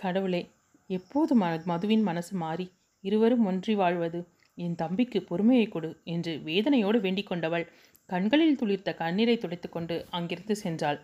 கடவுளே 0.03 0.41
எப்போது 0.89 1.33
ம 1.41 1.45
மதுவின் 1.71 2.03
மனசு 2.07 2.33
மாறி 2.37 2.65
இருவரும் 3.03 3.45
ஒன்றி 3.45 3.73
வாழ்வது 3.75 4.19
என் 4.57 4.75
தம்பிக்கு 4.75 5.19
பொறுமையை 5.29 5.67
கொடு 5.67 5.89
என்று 6.13 6.33
வேதனையோடு 6.47 6.97
வேண்டிக் 6.99 7.29
கொண்டவள் 7.29 7.65
கண்களில் 8.09 8.57
துளிர்த்த 8.61 8.89
கண்ணீரை 8.95 9.35
துடைத்துக்கொண்டு 9.37 9.95
அங்கிருந்து 10.17 10.55
சென்றாள். 10.63 10.99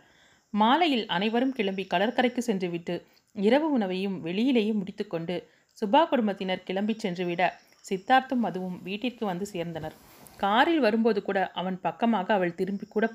மாலையில் 0.54 1.06
அனைவரும் 1.08 1.56
கிளம்பி 1.58 1.84
கடற்கரைக்கு 1.86 2.42
சென்றுவிட்டு 2.42 2.96
இரவு 3.36 3.68
உணவையும் 3.72 4.18
வெளியிலேயே 4.26 4.74
முடித்துக்கொண்டு 4.74 5.36
சுபா 5.78 6.02
குடும்பத்தினர் 6.08 6.66
கிளம்பி 6.68 6.96
சென்றுவிட 7.04 7.44
சித்தார்த்தும் 7.90 8.44
மதுவும் 8.46 8.78
வீட்டிற்கு 8.88 9.24
வந்து 9.26 9.46
சேர்ந்தனர். 9.54 9.96
காரில் 10.38 10.82
வரும்போது 10.86 11.20
கூட 11.22 11.40
அவன் 11.62 11.78
பக்கமாக 11.82 12.34
அவள் 12.34 12.58
திரும்பி 12.60 12.86
கூட 12.88 13.06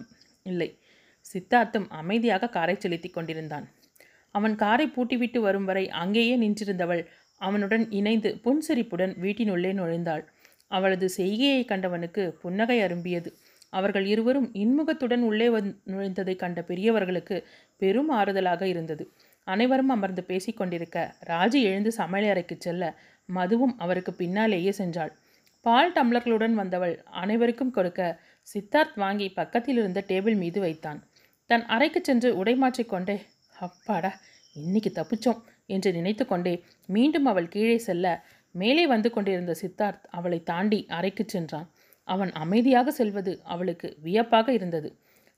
இல்லை. 0.47 0.71
சித்தார்த்தும் 1.27 1.89
அமைதியாக 2.01 2.53
காரை 2.57 2.77
செலுத்தி 2.79 3.09
கொண்டிருந்தான். 3.09 3.67
அவன் 4.35 4.55
காரை 4.57 4.87
பூட்டிவிட்டு 4.87 5.39
வரும் 5.39 5.65
வரை 5.65 5.85
அங்கேயே 6.03 6.35
நின்றிருந்தவள். 6.39 7.03
அவனுடன் 7.41 7.85
இணைந்து 7.91 8.31
புன்சிரிப்புடன் 8.45 9.13
வீட்டினுள்ளே 9.23 9.71
நுழைந்தாள். 9.73 10.25
அவளது 10.71 11.09
செய்கையை 11.09 11.65
கண்டவனுக்கு 11.65 12.23
புன்னகை 12.43 12.79
அரும்பியது. 12.81 13.31
அவர்கள் 13.73 14.07
இருவரும் 14.07 14.49
இன்முகத்துடன் 14.55 15.23
உள்ளே 15.23 15.49
வந் 15.49 15.71
நுழைந்ததை 15.87 16.35
கண்ட 16.37 16.61
பெரியவர்களுக்கு 16.63 17.37
பெரும் 17.83 18.11
ஆறுதலாக 18.13 18.63
இருந்தது. 18.63 19.05
அனைவரும் 19.47 19.89
அமர்ந்து 19.89 20.25
பேசிக்கொண்டிருக்க 20.29 20.99
ராஜி 21.27 21.61
எழுந்து 21.63 21.93
சமையலறைக்கு 21.97 22.57
செல்ல 22.59 22.85
மதுவும் 23.29 23.75
அவருக்கு 23.77 24.13
பின்னாலேயே 24.15 24.73
சென்றாள். 24.79 25.13
பால் 25.65 25.93
டம்ளர்களுடன் 25.93 26.57
வந்தவள் 26.61 26.95
அனைவருக்கும் 27.23 27.71
கொடுக்க 27.71 28.01
சித்தார்த் 28.49 28.97
வாங்கி 28.97 29.29
பக்கத்தில் 29.29 29.77
இருந்த 29.77 30.01
டேபிள் 30.09 30.37
மீது 30.37 30.61
வைத்தான். 30.61 31.01
தன் 31.51 31.65
அறைக்கு 31.67 32.01
சென்று 32.03 32.29
உடை 32.37 32.55
மாற்றிக்கொண்டே 32.55 33.17
அப்பாடா 33.61 34.11
இன்னைக்கு 34.57 34.91
தப்பிச்சோம் 34.95 35.41
என்று 35.67 35.93
நினைத்து 35.93 36.27
கொண்டே 36.27 36.65
மீண்டும் 36.87 37.25
அவள் 37.25 37.49
கீழே 37.49 37.79
செல்ல 37.79 38.07
மேலே 38.51 38.87
வந்து 38.87 39.11
கொண்டிருந்த 39.11 39.55
சித்தார்த் 39.63 40.05
அவளை 40.11 40.43
தாண்டி 40.43 40.87
அறைக்கு 40.89 41.25
சென்றான். 41.27 41.69
அவன் 42.05 42.33
அமைதியாக 42.33 42.91
செல்வது 42.91 43.41
அவளுக்கு 43.43 43.97
வியப்பாக 44.03 44.53
இருந்தது. 44.53 44.89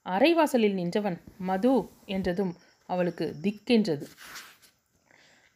அறைவாசலில் 0.07 0.74
நின்றவன் 0.74 1.20
மது 1.38 1.90
என்றதும் 2.07 2.57
அவளுக்கு 2.88 3.37
திக்கென்றது. 3.42 4.07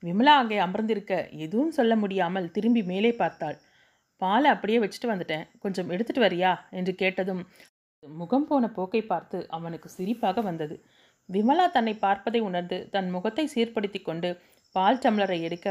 விமலா 0.02 0.34
அங்கே 0.36 0.58
அமர்ந்திருக்க 0.58 1.28
எதுவும் 1.28 1.70
சொல்ல 1.70 1.96
முடியாமல் 1.96 2.50
திரும்பி 2.50 2.82
மேலே 2.82 3.12
பார்த்தாள். 3.12 3.58
பாலை 4.16 4.50
அப்படியே 4.50 4.78
வச்சுட்டு 4.78 5.08
வந்துட்டேன். 5.08 5.44
கொஞ்சம் 5.58 5.90
எடுத்துட்டு 5.90 6.22
வரியா? 6.22 6.56
என்று 6.70 6.94
கேட்டதும் 6.94 7.48
முகம் 8.02 8.46
போன 8.46 8.68
போக்கை 8.68 9.06
பார்த்து 9.06 9.48
அவனுக்கு 9.48 9.90
சிரிப்பாக 9.98 10.42
வந்தது. 10.42 10.84
விமலா 11.30 11.66
தன்னை 11.70 11.94
பார்ப்பதை 11.96 12.40
உணர்ந்து 12.40 12.76
தன் 12.90 13.08
முகத்தை 13.10 13.44
சீர்படுத்தி 13.54 14.00
கொண்டு 14.02 14.30
பால் 14.74 14.98
டம்ளரை 14.98 15.38
எடுக்க 15.42 15.68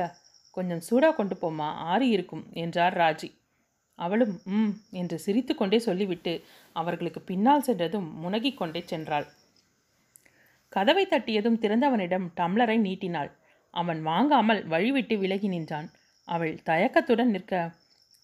கொஞ்சம் 0.57 0.79
சூடாக 0.79 1.13
கொண்டு 1.15 1.35
போமா 1.35 1.67
ஆறி 1.91 2.07
இருக்கும் 2.09 2.43
என்றார் 2.53 2.95
ராஜி. 2.97 3.29
அவளும் 3.99 4.33
ம் 4.45 4.73
என்று 4.91 5.17
சிரித்துக்கொண்டே 5.25 5.79
சொல்லிவிட்டு 5.79 6.33
அவர்களுக்கு 6.75 7.21
பின்னால் 7.21 7.61
சென்றதும் 7.61 8.07
முனகிக் 8.21 8.57
கொண்டே 8.57 8.81
சென்றாள். 8.91 9.27
கதவை 10.73 11.03
தட்டியதும் 11.05 11.59
திறந்தவனிடம் 11.59 12.25
டம்ளரை 12.37 12.77
நீட்டினாள். 12.77 13.31
அவன் 13.73 14.01
வாங்காமல் 14.01 14.61
வழிவிட்டு 14.67 15.15
விலகி 15.17 15.47
நின்றான். 15.47 15.87
அவள் 16.27 16.53
தயக்கத்துடன் 16.63 17.29
நிற்க 17.29 17.53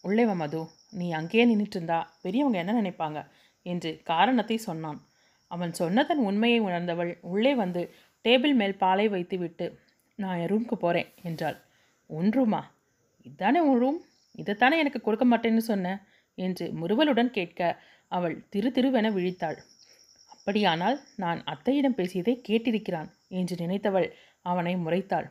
உள்ளே 0.03 0.23
வா 0.25 0.33
மது 0.33 0.61
நீ 0.91 1.05
அங்கேயே 1.11 1.43
நின்றுட்டு 1.45 1.77
இருந்தா 1.77 1.99
பெரியவங்க 2.21 2.57
என்ன 2.57 2.73
நினைப்பாங்க? 2.81 3.19
என்று 3.65 3.91
காரணத்தை 4.03 4.57
சொன்னான். 4.57 4.99
அவன் 5.47 5.73
சொன்னதன் 5.73 6.17
உண்மையை 6.17 6.59
உணர்ந்தவள் 6.59 7.11
உள்ளே 7.21 7.55
வந்து 7.55 7.81
டேபிள் 8.25 8.53
மேல் 8.53 8.77
பாலை 8.77 9.07
வைத்துவிட்டு 9.07 9.65
நான் 10.19 10.37
என் 10.37 10.49
ரூம்க்கு 10.49 10.75
போகிறேன் 10.75 11.09
என்றாள். 11.23 11.57
உன் 12.09 12.29
ரூமா 12.29 12.61
இதானே 13.25 13.59
உன் 13.59 13.79
ரூம் 13.79 13.99
இதைத்தானே 14.37 14.75
எனக்கு 14.77 15.01
கொடுக்க 15.01 15.25
மாட்டேன்னு 15.25 15.57
சொன்ன? 15.57 16.07
என்று 16.37 16.65
முறுவலுடன் 16.73 17.29
கேட்க 17.29 17.81
அவள் 18.11 18.35
திரு 18.49 18.69
திருவென 18.69 19.11
விழித்தாள். 19.13 19.57
அப்படியானால் 20.29 20.97
நான் 21.15 21.39
அத்தையிடம் 21.43 21.95
பேசியதை 21.95 22.41
கேட்டிருக்கிறான் 22.47 23.09
என்று 23.27 23.55
நினைத்தவள் 23.55 24.07
அவனை 24.41 24.75
முறைத்தாள். 24.75 25.27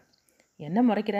என்ன 0.57 0.79
முறைக்கிற? 0.83 1.19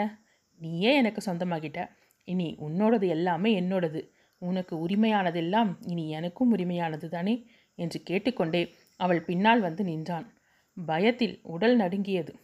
நீயே 0.61 0.95
எனக்கு 0.95 1.31
சொந்தமாகிட்ட. 1.31 1.79
இனி 2.27 2.57
உன்னோடது 2.59 3.07
எல்லாமே 3.07 3.61
என்னோடது. 3.61 4.01
உனக்கு 4.41 4.87
உரிமையானதெல்லாம் 4.87 5.71
இனி 5.81 6.09
எனக்கும் 6.09 6.57
உரிமையானது 6.57 7.07
தானே 7.07 7.35
என்று 7.75 7.99
கேட்டுக்கொண்டே 8.03 8.61
அவள் 8.95 9.21
பின்னால் 9.21 9.59
வந்து 9.59 9.83
நின்றான். 9.83 10.33
பயத்தில் 10.77 11.39
உடல் 11.43 11.75
நடுங்கியது. 11.75 12.35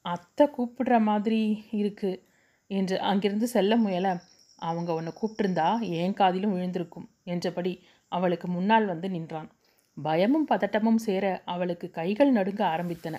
அத்தை 0.00 0.46
கூப்பிடுற 0.46 1.00
மாதிரி 1.00 1.64
இருக்கு 1.70 2.28
என்று 2.66 3.00
அங்கிருந்து 3.00 3.48
செல்ல 3.48 3.76
முயல 3.76 4.16
அவங்க 4.56 4.94
உன்னை 4.94 5.12
கூப்பிட்டிருந்தா 5.12 5.80
ஏன் 5.80 6.14
காதிலும் 6.14 6.52
விழுந்திருக்கும் 6.52 7.08
என்றபடி 7.24 7.82
அவளுக்கு 8.08 8.48
முன்னால் 8.48 8.86
வந்து 8.86 9.10
நின்றான். 9.10 9.48
பயமும் 9.96 10.48
பதட்டமும் 10.48 10.96
சேர 10.96 11.42
அவளுக்கு 11.44 11.90
கைகள் 11.90 12.32
நடுங்க 12.32 12.64
ஆரம்பித்தன. 12.64 13.16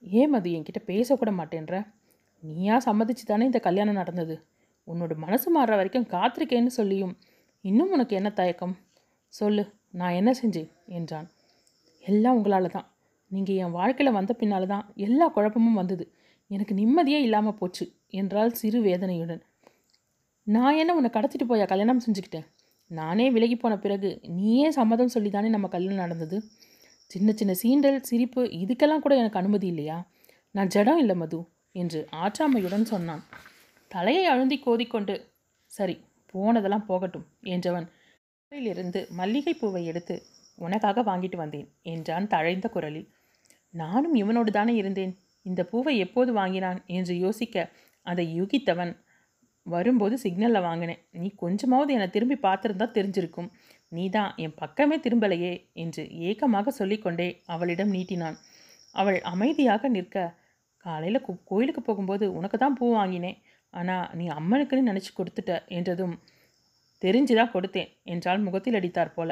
ஏன் 0.00 0.32
அது 0.32 0.50
என்கிட்ட 0.50 0.80
பேசக்கூட 0.86 1.30
மாட்டேன்ற? 1.32 1.86
நீயா 2.40 2.78
சம்மதிச்சு 2.78 3.24
தானே 3.26 3.44
இந்த 3.44 3.58
கல்யாணம் 3.58 3.94
நடந்தது? 3.94 4.46
உன்னோட 4.88 5.16
மனசு 5.16 5.48
மாறுற 5.56 5.76
வரைக்கும் 5.76 6.06
காத்திருக்கேன்னு 6.06 6.66
சொல்லியும் 6.66 7.18
இன்னும் 7.60 7.90
உனக்கு 7.90 8.16
என்ன 8.16 8.30
தயக்கம்? 8.30 8.76
சொல்லு. 9.28 9.77
நான் 9.94 10.12
என்ன 10.12 10.30
செஞ்சேன்? 10.30 10.70
என்றான். 10.88 11.28
எல்லாம் 12.02 12.36
உங்களால் 12.36 12.70
தான். 12.70 12.88
நீங்கள் 13.30 13.56
என் 13.56 13.70
வாழ்க்கையில் 13.70 14.12
வந்த 14.12 14.32
பின்னால் 14.32 14.66
தான் 14.66 14.84
எல்லா 14.96 15.26
குழப்பமும் 15.28 15.74
வந்தது. 15.74 16.04
எனக்கு 16.50 16.74
நிம்மதியே 16.74 17.20
இல்லாமல் 17.22 17.54
போச்சு 17.54 17.84
என்றால் 18.10 18.52
சிறு 18.52 18.80
வேதனையுடன். 18.80 19.42
நான் 20.46 20.76
என்ன 20.76 20.94
உன்னை 20.94 21.10
கடத்திட்டு 21.10 21.46
போயா? 21.48 21.64
கல்யாணம் 21.66 22.04
செஞ்சுக்கிட்டேன். 22.06 22.46
நானே 22.90 23.30
விலகி 23.30 23.56
போன 23.56 23.74
பிறகு 23.78 24.20
நீயே 24.28 24.68
சம்மதம் 24.70 25.08
சொல்லி 25.08 25.30
தானே 25.30 25.48
நம்ம 25.48 25.68
கல்யாணம் 25.68 25.96
நடந்தது? 25.96 26.36
சின்ன 27.10 27.32
சின்ன 27.32 27.52
சீண்டல் 27.62 28.00
சிரிப்பு 28.00 28.42
இதுக்கெல்லாம் 28.44 28.98
கூட 28.98 29.14
எனக்கு 29.16 29.38
அனுமதி 29.38 29.66
இல்லையா? 29.66 29.98
நான் 30.54 30.66
ஜடம் 30.66 30.98
இல்லை 30.98 31.16
மது 31.16 31.40
என்று 31.72 32.08
ஆற்றாமையுடன் 32.12 32.82
சொன்னான். 32.82 33.22
தலையை 33.90 34.24
அழுந்தி 34.26 34.56
கோதிக்கொண்டு 34.58 35.14
சரி 35.70 35.96
போனதெல்லாம் 36.34 36.86
போகட்டும் 36.86 37.26
என்றவன். 37.42 37.86
இருந்து 38.52 39.00
மல்லிகை 39.18 39.54
பூவை 39.54 39.82
எடுத்து 39.90 40.14
உனக்காக 40.58 41.02
வாங்கிட்டு 41.08 41.36
வந்தேன் 41.40 41.68
என்றான் 41.92 42.26
தழைந்த 42.34 42.66
குரலில். 42.74 43.08
நானும் 43.74 44.14
இவனோடு 44.22 44.50
தானே 44.50 44.72
இருந்தேன். 44.76 45.12
இந்த 45.46 45.60
பூவை 45.70 45.92
எப்போது 46.04 46.30
வாங்கினான்? 46.32 46.78
என்று 46.96 47.14
யோசிக்க 47.18 47.66
அதை 48.06 48.24
யூகித்தவன் 48.38 48.92
வரும்போது 49.66 50.14
சிக்னலில் 50.24 50.66
வாங்கினேன். 50.68 51.00
நீ 51.22 51.28
கொஞ்சமாவது 51.42 51.90
என்னை 51.96 52.08
திரும்பி 52.10 52.36
பார்த்துருந்தா 52.46 52.86
தெரிஞ்சிருக்கும். 52.98 53.50
நீ 53.92 54.04
தான் 54.16 54.30
என் 54.44 54.56
பக்கமே 54.62 54.96
திரும்பலையே 55.04 55.52
என்று 55.82 56.02
ஏக்கமாக 56.28 56.72
சொல்லிக்கொண்டே 56.80 57.28
அவளிடம் 57.54 57.94
நீட்டினான். 57.96 58.36
அவள் 58.94 59.18
அமைதியாக 59.32 59.88
நிற்க 59.88 60.16
காலையில் 60.84 61.24
கோயிலுக்கு 61.50 61.82
போகும்போது 61.82 62.24
உனக்கு 62.38 62.58
தான் 62.58 62.76
பூ 62.80 62.86
வாங்கினேன். 62.94 63.38
ஆனால் 63.74 64.06
நீ 64.18 64.26
அம்மனுக்குன்னு 64.38 64.90
நினச்சி 64.90 65.10
கொடுத்துட்ட 65.14 65.54
என்றதும் 65.78 66.14
தெரிஞ்சுதான் 67.02 67.52
கொடுத்தேன் 67.52 67.90
என்றால் 68.04 68.40
முகத்தில் 68.40 68.74
அடித்தார் 68.74 69.14
போல. 69.14 69.30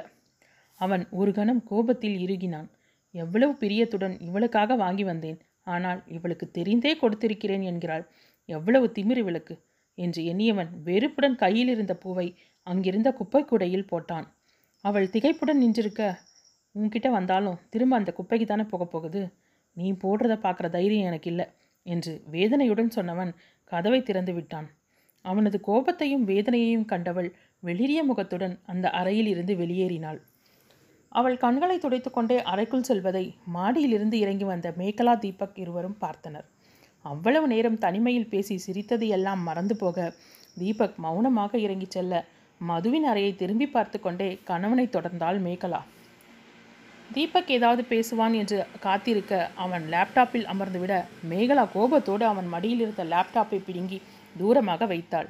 அவன் 0.80 1.02
ஒரு 1.10 1.32
கணம் 1.32 1.62
கோபத்தில் 1.64 2.18
இறுகினான். 2.26 2.68
எவ்வளவு 3.14 3.52
பிரியத்துடன் 3.52 4.16
இவளுக்காக 4.20 4.76
வாங்கி 4.76 5.04
வந்தேன். 5.04 5.38
ஆனால் 5.64 6.00
இவளுக்கு 6.06 6.46
தெரிந்தே 6.50 6.92
கொடுத்திருக்கிறேன் 6.94 7.62
என்கிறாள். 7.62 8.04
எவ்வளவு 8.48 8.86
திமிரு 8.98 9.16
இவளுக்கு 9.16 9.54
என்று 9.98 10.22
எண்ணியவன் 10.22 10.70
வெறுப்புடன் 10.82 11.36
கையில் 11.36 11.68
இருந்த 11.68 11.94
பூவை 11.94 12.26
அங்கிருந்த 12.66 13.08
குப்பை 13.12 13.42
கூடையில் 13.44 13.90
போட்டான். 13.92 14.26
அவள் 14.84 15.10
திகைப்புடன் 15.12 15.62
நின்றிருக்க 15.62 16.02
உன்கிட்ட 16.74 17.08
வந்தாலும் 17.10 17.60
திரும்ப 17.70 17.96
அந்த 17.96 18.10
குப்பைக்கு 18.12 18.46
தானே 18.46 18.62
போக 18.62 18.84
போகுது? 18.84 19.22
நீ 19.76 19.92
போடுறத 19.92 20.34
பார்க்குற 20.42 20.66
தைரியம் 20.70 21.06
எனக்கு 21.06 21.30
இல்லை 21.30 21.46
என்று 21.86 22.12
வேதனையுடன் 22.30 22.94
சொன்னவன் 22.96 23.32
கதவை 23.72 24.02
திறந்து 24.02 24.32
விட்டான். 24.34 24.68
அவனது 25.30 25.58
கோபத்தையும் 25.68 26.24
வேதனையையும் 26.26 26.84
கண்டவள் 26.84 27.28
வெளிரிய 27.62 28.00
முகத்துடன் 28.04 28.54
அந்த 28.66 28.86
அறையில் 28.90 29.26
இருந்து 29.26 29.54
வெளியேறினாள். 29.54 30.18
அவள் 31.12 31.36
கண்களை 31.36 31.76
துடைத்துக்கொண்டே 31.78 32.36
அறைக்குள் 32.42 32.88
செல்வதை 32.88 33.24
மாடியிலிருந்து 33.54 34.16
இறங்கி 34.24 34.44
வந்த 34.44 34.68
மேகலா 34.78 35.14
தீபக் 35.18 35.58
இருவரும் 35.58 35.98
பார்த்தனர். 36.00 36.46
அவ்வளவு 37.04 37.46
நேரம் 37.46 37.78
தனிமையில் 37.78 38.28
பேசி 38.28 38.54
சிரித்தது 38.56 39.06
எல்லாம் 39.08 39.42
மறந்து 39.42 39.74
போக 39.76 39.98
தீபக் 40.58 40.96
மௌனமாக 40.96 41.58
இறங்கிச் 41.58 41.94
செல்ல 41.96 42.14
மதுவின் 42.60 43.04
அறையை 43.04 43.32
திரும்பி 43.34 43.66
பார்த்து 43.66 43.98
கொண்டே 44.00 44.28
கணவனை 44.44 44.86
தொடர்ந்தாள் 44.86 45.38
மேகலா. 45.46 45.80
தீபக் 47.14 47.50
ஏதாவது 47.56 47.82
பேசுவான் 47.90 48.34
என்று 48.34 48.56
காத்திருக்க 48.80 49.32
அவன் 49.64 49.84
லேப்டாப்பில் 49.92 50.46
அமர்ந்துவிட 50.52 50.94
மேகலா 51.30 51.64
கோபத்தோடு 51.72 52.24
அவன் 52.24 52.48
மடியில் 52.54 52.80
இருந்த 52.80 53.04
லேப்டாப்பை 53.12 53.58
பிடுங்கி 53.66 53.98
தூரமாக 54.38 54.86
வைத்தாள். 54.86 55.28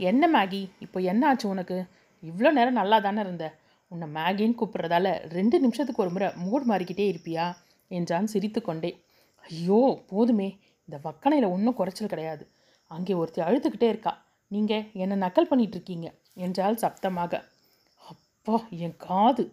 என்ன 0.00 0.22
மேகி? 0.28 0.62
இப்போ 0.78 0.98
என்ன 1.00 1.22
ஆச்சு 1.28 1.48
உனக்கு? 1.48 1.78
இவ்வளோ 2.22 2.50
நேரம் 2.52 2.78
நல்லா 2.80 2.98
தானே 2.98 3.20
இருந்த? 3.20 3.46
உன்னை 3.90 4.06
மேகின்னு 4.14 4.58
கூப்பிட்றதால 4.60 5.08
ரெண்டு 5.28 5.56
நிமிஷத்துக்கு 5.60 6.02
ஒரு 6.02 6.10
முறை 6.10 6.28
மூட் 6.44 6.66
மாறிக்கிட்டே 6.70 7.06
இருப்பியா? 7.12 7.46
என்றான் 7.90 8.32
சிரித்துக்கொண்டே. 8.32 8.90
ஐயோ 9.44 10.02
போதுமே. 10.06 10.48
இந்த 10.88 10.96
வக்கனையில் 11.04 11.52
ஒன்றும் 11.54 11.74
குறைச்சல் 11.74 12.08
கிடையாது. 12.08 12.44
அங்கே 12.90 13.14
ஒருத்தி 13.14 13.40
அழுதுகிட்டே 13.40 13.88
இருக்கா. 13.88 14.12
நீங்கள் 14.50 14.84
என்னை 14.92 15.16
நக்கல் 15.24 15.50
பண்ணிகிட்ருக்கீங்க 15.50 16.06
இருக்கீங்க 16.08 16.44
என்றால் 16.46 16.80
சப்தமாக. 16.82 17.32
அப்பா 18.10 18.56
என் 18.84 18.96
காது. 18.96 19.44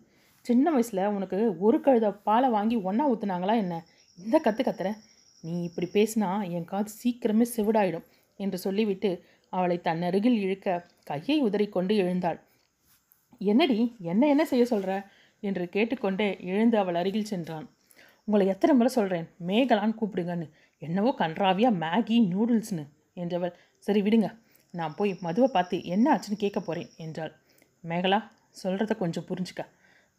சின்ன 0.45 0.71
வயசில் 0.71 1.01
உனக்கு 1.07 1.37
ஒரு 1.59 1.77
கழுத 1.85 2.07
பாலை 2.27 2.49
வாங்கி 2.49 2.75
ஒன்றா 2.75 3.05
ஊற்றுனாங்களா 3.11 3.55
என்ன? 3.55 3.75
இந்த 4.17 4.37
கற்று 4.39 4.63
கத்துற. 4.63 4.89
நீ 5.43 5.53
இப்படி 5.63 5.87
பேசினா 5.97 6.29
என் 6.57 6.69
காது 6.71 6.91
சீக்கிரமே 7.01 7.45
செவிடாயிடும். 7.55 8.05
என்று 8.39 8.57
சொல்லிவிட்டு 8.57 9.09
அவளை 9.53 9.77
தன் 9.81 10.01
அருகில் 10.01 10.37
இழுக்க 10.37 10.85
கையை 11.03 11.37
உதறிக்கொண்டு 11.43 11.93
எழுந்தாள். 11.95 12.39
என்னடி 13.41 13.79
என்ன 13.99 14.27
என்ன 14.27 14.43
செய்ய 14.45 14.65
சொல்கிற 14.65 14.91
என்று 15.43 15.69
கேட்டுக்கொண்டே 15.69 16.27
எழுந்து 16.39 16.77
அவள் 16.77 16.95
அருகில் 16.95 17.31
சென்றான். 17.31 17.65
உங்களை 18.27 18.45
எத்தனை 18.47 18.73
முறை 18.75 18.89
சொல்கிறேன் 18.89 19.27
மேகலான்னு 19.47 19.97
கூப்பிடுங்கன்னு. 19.99 20.47
என்னவோ 20.81 21.11
கன்றாவியா 21.17 21.69
மேகி 21.83 22.17
நூடுல்ஸ்னு 22.33 22.83
என்றவள். 23.15 23.53
சரி 23.87 24.01
விடுங்க. 24.01 24.29
நான் 24.73 24.95
போய் 24.95 25.11
மதுவை 25.21 25.49
பார்த்து 25.51 25.75
என்ன 25.85 26.05
ஆச்சுன்னு 26.13 26.43
கேட்க 26.43 26.59
போகிறேன் 26.59 26.89
என்றாள். 26.97 27.33
மேகலா 27.83 28.19
சொல்கிறத 28.63 28.93
கொஞ்சம் 28.97 29.27
புரிஞ்சுக்க. 29.29 29.63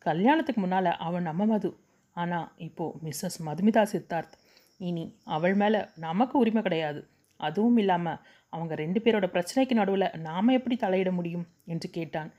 கல்யாணத்துக்கு 0.06 0.60
முன்னால் 0.60 0.90
அவன் 1.06 1.22
நம்ம 1.22 1.44
மது. 1.44 1.70
ஆனால் 2.16 2.48
இப்போது 2.56 2.98
மிஸ்ஸஸ் 3.04 3.38
மதுமிதா 3.46 3.82
சித்தார்த். 3.92 4.34
இனி 4.80 5.04
அவள் 5.24 5.54
மேலே 5.54 5.80
நமக்கு 5.96 6.34
உரிமை 6.38 6.62
கிடையாது. 6.62 7.00
அதுவும் 7.36 7.76
இல்லாமல் 7.76 8.20
அவங்க 8.52 8.74
ரெண்டு 8.74 9.00
பேரோட 9.00 9.26
பிரச்சனைக்கு 9.26 9.74
நடுவில் 9.74 10.14
நாம் 10.18 10.48
எப்படி 10.48 10.76
தலையிட 10.76 11.12
முடியும்? 11.12 11.46
என்று 11.64 11.90
கேட்டான். 11.90 12.30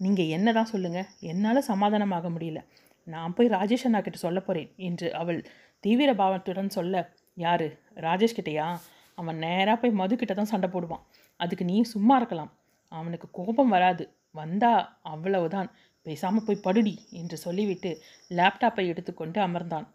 நீங்கள் 0.00 0.26
என்ன 0.26 0.52
தான் 0.52 0.64
சொல்லுங்கள் 0.64 1.08
என்னால் 1.20 1.60
சமாதானமாக 1.62 2.28
முடியல. 2.30 2.60
நான் 3.06 3.34
போய் 3.34 3.48
ராஜேஷ் 3.48 3.84
அண்ணா 3.84 4.00
கிட்ட 4.00 4.18
சொல்ல 4.18 4.40
போகிறேன் 4.40 4.70
என்று 4.76 5.14
அவள் 5.14 5.40
தீவிர 5.80 6.14
பாவத்துடன் 6.14 6.68
சொல்ல 6.68 7.12
யாரு? 7.34 7.78
ராஜேஷ் 7.94 8.38
கிட்டேயா? 8.38 8.78
அவன் 9.14 9.38
நேராக 9.38 9.76
போய் 9.76 9.98
மதுக்கிட்ட 10.00 10.34
தான் 10.34 10.52
சண்டை 10.52 10.68
போடுவான். 10.70 11.04
அதுக்கு 11.36 11.64
நீ 11.64 11.82
சும்மா 11.82 12.16
இருக்கலாம். 12.16 12.52
அவனுக்கு 12.92 13.28
கோபம் 13.30 13.68
வராது. 13.68 14.04
வந்தா 14.30 14.98
அவ்வளவுதான். 15.02 15.70
பேசாமல் 16.06 16.44
போய் 16.44 16.64
படுடி 16.64 16.98
என்று 17.10 17.36
சொல்லிவிட்டு 17.36 17.90
லேப்டாப்பை 18.30 18.86
எடுத்துக்கொண்டு 18.88 19.40
அமர்ந்தான். 19.40 19.86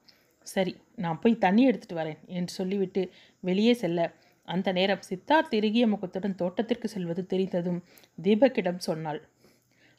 சரி 0.47 0.73
நான் 0.95 1.19
போய் 1.19 1.35
தண்ணி 1.37 1.69
எடுத்துகிட்டு 1.69 2.01
வரேன் 2.01 2.19
என்று 2.27 2.53
சொல்லிவிட்டு 2.53 3.11
வெளியே 3.39 3.73
செல்ல 3.73 3.99
அந்த 4.47 4.71
நேரம் 4.71 5.05
சித்தார்த் 5.09 5.55
இறுகிய 5.59 5.85
முகத்துடன் 5.87 6.35
தோட்டத்திற்கு 6.35 6.87
செல்வது 6.87 7.21
தெரிந்ததும் 7.25 7.79
தீபக்கிடம் 8.23 8.85
சொன்னாள். 8.87 9.21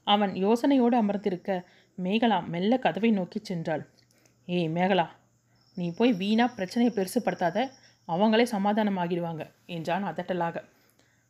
அவன் 0.07 0.33
யோசனையோடு 0.35 0.97
அமர்ந்திருக்க 1.03 1.51
மேகலா 1.99 2.39
மெல்ல 2.47 2.79
கதவை 2.79 3.11
நோக்கி 3.11 3.41
சென்றாள். 3.41 3.83
ஏய் 4.49 4.69
மேகலா 4.69 5.07
நீ 5.75 5.87
போய் 5.95 6.13
வீணா 6.13 6.47
பிரச்சனையை 6.49 6.93
பெருசுப்படுத்தாத. 6.95 7.59
அவங்களே 8.09 8.45
சமாதானமாகிடுவாங்க 8.51 9.43
என்றான் 9.67 10.05
அதட்டலாக. 10.05 10.57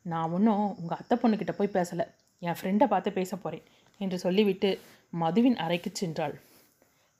நான் 0.05 0.31
ஒன்றும் 0.31 0.75
உங்கள் 0.81 0.97
அத்தை 0.97 1.15
பொண்ணுக்கிட்ட 1.17 1.53
போய் 1.57 1.75
பேசலை. 1.77 2.05
என் 2.41 2.57
ஃப்ரெண்டை 2.59 2.87
பார்த்து 2.87 3.11
பேச 3.11 3.31
போகிறேன் 3.35 3.65
என்று 4.01 4.17
சொல்லிவிட்டு 4.19 4.69
மதுவின் 5.13 5.57
அறைக்கு 5.57 5.91
சென்றாள். 5.91 6.35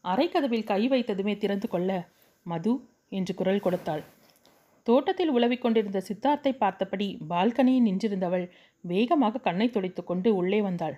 அறைக்கதவில் 0.03 0.63
கை 0.63 0.81
வைத்ததுமே 0.89 1.33
திறந்து 1.37 1.67
கொள்ள 1.67 1.91
மது 2.45 2.73
என்று 3.09 3.33
குரல் 3.33 3.59
கொடுத்தாள். 3.59 4.03
தோட்டத்தில் 4.87 5.29
உழவிக் 5.29 5.61
கொண்டிருந்த 5.61 5.99
சித்தார்த்தை 6.07 6.51
பார்த்தபடி 6.57 7.07
பால்கனியில் 7.29 7.87
நின்றிருந்தவள் 7.87 8.45
வேகமாக 8.83 9.39
கண்ணை 9.39 9.69
துடைத்து 9.69 10.01
கொண்டு 10.03 10.29
உள்ளே 10.35 10.59
வந்தாள். 10.61 10.95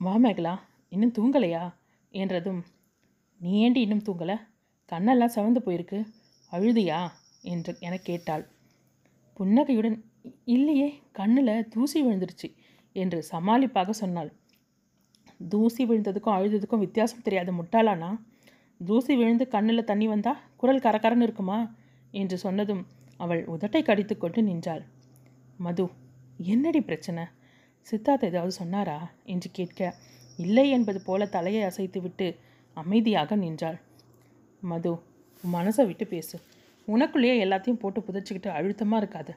வா 0.00 0.14
மேகலா 0.18 0.54
இன்னும் 0.88 1.16
தூங்கலையா? 1.18 1.64
என்றதும் 2.14 2.60
நீ 3.40 3.52
ஏண்டி 3.60 3.80
இன்னும் 3.80 4.06
தூங்கலை? 4.06 4.36
கண்ணெல்லாம் 4.92 5.34
சவந்து 5.36 5.60
போயிருக்கு. 5.66 5.98
அழுதியா? 6.52 7.00
என்று 7.44 7.72
என 7.80 7.94
கேட்டாள். 7.98 8.44
புன்னகையுடன் 9.36 9.98
இல்லையே 10.44 10.88
கண்ணில் 11.12 11.68
தூசி 11.68 11.98
விழுந்துருச்சு 12.02 12.48
என்று 12.96 13.18
சமாளிப்பாக 13.32 13.90
சொன்னாள். 13.90 14.30
தூசி 15.48 15.82
விழுந்ததுக்கும் 15.84 16.36
அழுததுக்கும் 16.36 16.84
வித்தியாசம் 16.84 17.22
தெரியாத 17.22 17.52
முட்டாளானா? 17.52 18.10
தூசி 18.80 19.12
விழுந்து 19.16 19.44
கண்ணில் 19.48 19.84
தண்ணி 19.84 20.06
வந்தா 20.08 20.32
குரல் 20.56 20.84
கரக்கரன்னு 20.86 21.26
இருக்குமா? 21.28 21.58
என்று 22.12 22.38
சொன்னதும் 22.38 22.86
அவள் 23.16 23.46
உதட்டை 23.46 23.82
கடித்து 23.82 24.18
கொண்டு 24.18 24.42
நின்றாள். 24.42 24.82
மது 25.56 25.88
என்னடி 26.36 26.80
பிரச்சனை? 26.80 27.24
சித்தார்த் 27.90 28.24
ஏதாவது 28.24 28.50
சொன்னாரா? 28.50 29.10
என்று 29.24 29.50
கேட்க 29.52 29.94
இல்லை 30.36 30.70
என்பது 30.70 31.02
போல 31.02 31.26
தலையை 31.26 31.62
அசைத்துவிட்டு 31.62 32.36
அமைதியாக 32.74 33.36
நின்றாள். 33.36 33.80
மது 34.60 34.98
மனசை 35.52 35.86
விட்டு 35.86 36.06
பேசு. 36.06 36.40
உனக்குள்ளேயே 36.88 37.44
எல்லாத்தையும் 37.44 37.78
போட்டு 37.78 38.00
புதைச்சிக்கிட்டு 38.00 38.48
அழுத்தமாக 38.48 39.02
இருக்காது. 39.02 39.34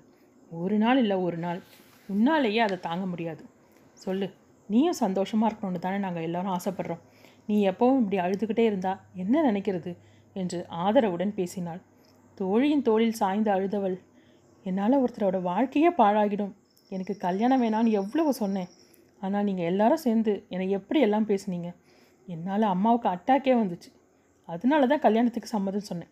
ஒரு 0.52 0.78
நாள் 0.78 0.98
இல்லை 0.98 1.18
ஒரு 1.18 1.38
நாள். 1.38 1.62
உன்னாலேயே 2.08 2.58
அதை 2.58 2.80
தாங்க 2.80 3.06
முடியாது. 3.06 3.46
சொல்லு 3.94 4.34
நீயும் 4.68 4.94
சந்தோஷமாக 4.94 5.56
இருக்கணும்னு 5.56 5.80
தானே 5.80 5.98
நாங்கள் 5.98 6.24
எல்லோரும் 6.24 6.58
ஆசைப்படுறோம். 6.58 7.00
நீ 7.48 7.68
எப்போவும் 7.68 7.98
இப்படி 7.98 8.18
அழுதுகிட்டே 8.18 8.60
இருந்தா 8.60 9.06
என்ன 9.14 9.52
நினைக்கிறது? 9.52 9.98
என்று 10.34 10.66
ஆதரவுடன் 10.70 11.34
பேசினாள். 11.34 11.82
தோழியின் 12.40 12.86
தோளில் 12.88 13.20
சாய்ந்து 13.22 13.50
அழுதவள். 13.56 13.98
என்னால் 14.66 15.02
ஒருத்தரோட 15.04 15.38
வாழ்க்கையே 15.42 15.90
பாழாகிடும். 16.00 16.54
எனக்கு 16.92 17.14
கல்யாணம் 17.18 17.62
வேணான்னு 17.64 17.92
எவ்வளவு 18.02 18.32
சொன்னேன். 18.34 18.70
ஆனால் 19.22 19.46
நீங்கள் 19.48 19.70
எல்லாரும் 19.72 20.04
சேர்ந்து 20.06 20.34
என்னை 20.54 20.68
எப்படி 20.78 21.00
எல்லாம் 21.08 21.28
பேசுனீங்க? 21.32 21.70
என்னால் 22.28 22.74
அம்மாவுக்கு 22.74 23.08
அட்டாக்கே 23.14 23.54
வந்துச்சு. 23.62 23.90
அதனால 24.50 24.88
தான் 24.92 25.04
கல்யாணத்துக்கு 25.06 25.50
சம்மதம் 25.56 25.90
சொன்னேன். 25.90 26.12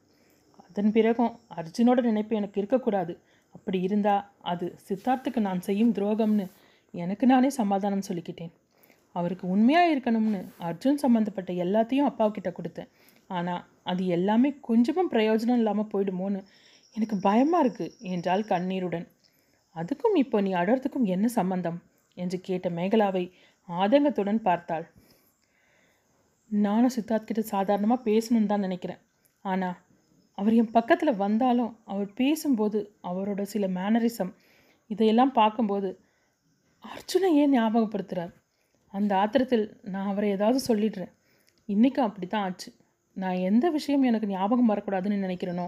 அதன் 0.67 0.91
பிறகும் 0.95 1.33
அர்ஜுனோட 1.59 2.01
நினைப்பு 2.09 2.33
எனக்கு 2.39 2.59
இருக்கக்கூடாது. 2.61 3.13
அப்படி 3.55 3.79
இருந்தால் 3.87 4.23
அது 4.51 4.65
சித்தார்த்துக்கு 4.87 5.39
நான் 5.47 5.65
செய்யும் 5.67 5.93
துரோகம்னு 5.97 6.45
எனக்கு 6.93 7.25
நானே 7.31 7.49
சமாதானம் 7.59 8.07
சொல்லிக்கிட்டேன். 8.07 8.53
அவருக்கு 9.15 9.45
உண்மையாக 9.55 9.91
இருக்கணும்னு 9.93 10.39
அர்ஜுன் 10.67 11.01
சம்மந்தப்பட்ட 11.03 11.51
எல்லாத்தையும் 11.65 12.09
அப்பாவுக்கிட்ட 12.09 12.49
கொடுத்தேன். 12.59 12.89
ஆனால் 13.37 13.61
அது 13.85 14.03
எல்லாமே 14.17 14.49
கொஞ்சமும் 14.61 15.11
பிரயோஜனம் 15.11 15.59
இல்லாமல் 15.61 15.91
போயிடுமோன்னு 15.93 16.41
எனக்கு 16.95 17.15
பயமாக 17.19 17.63
இருக்குது 17.63 17.95
என்றாள் 18.13 18.43
கண்ணீருடன். 18.51 19.05
அதுக்கும் 19.75 20.15
இப்போ 20.15 20.37
நீ 20.41 20.51
அழறதுக்கும் 20.53 21.07
என்ன 21.15 21.27
சம்பந்தம்? 21.39 21.79
என்று 22.17 22.37
கேட்ட 22.41 22.67
மேகலாவை 22.79 23.23
ஆதங்கத்துடன் 23.69 24.41
பார்த்தாள். 24.41 24.85
நானும் 26.49 26.93
சித்தார்த் 26.95 27.27
கிட்ட 27.27 27.41
சாதாரணமாக 27.41 28.05
பேசணும்னு 28.09 28.51
தான் 28.51 28.65
நினைக்கிறேன். 28.67 29.01
ஆனால் 29.45 29.77
அவர் 30.37 30.53
என் 30.53 30.75
பக்கத்தில் 30.77 31.19
வந்தாலும் 31.23 31.71
அவர் 31.83 32.09
பேசும்போது 32.13 32.79
அவரோட 33.03 33.41
சில 33.53 33.67
மேனரிசம் 33.77 34.31
இதையெல்லாம் 34.89 35.33
பார்க்கும்போது 35.39 35.89
அர்ஜுனை 36.83 37.29
ஏன் 37.41 37.53
ஞாபகப்படுத்துகிறார் 37.57 38.33
அந்த 38.93 39.11
ஆத்திரத்தில் 39.15 39.65
நான் 39.83 40.09
அவரை 40.11 40.29
ஏதாவது 40.29 40.59
சொல்லிடுறேன். 40.69 41.13
இன்றைக்கும் 41.69 42.07
அப்படி 42.07 42.27
தான் 42.27 42.45
ஆச்சு. 42.47 42.69
நான் 43.17 43.39
எந்த 43.49 43.65
விஷயம் 43.69 44.03
எனக்கு 44.03 44.27
ஞாபகம் 44.27 44.71
வரக்கூடாதுன்னு 44.71 45.23
நினைக்கிறேனோ 45.25 45.65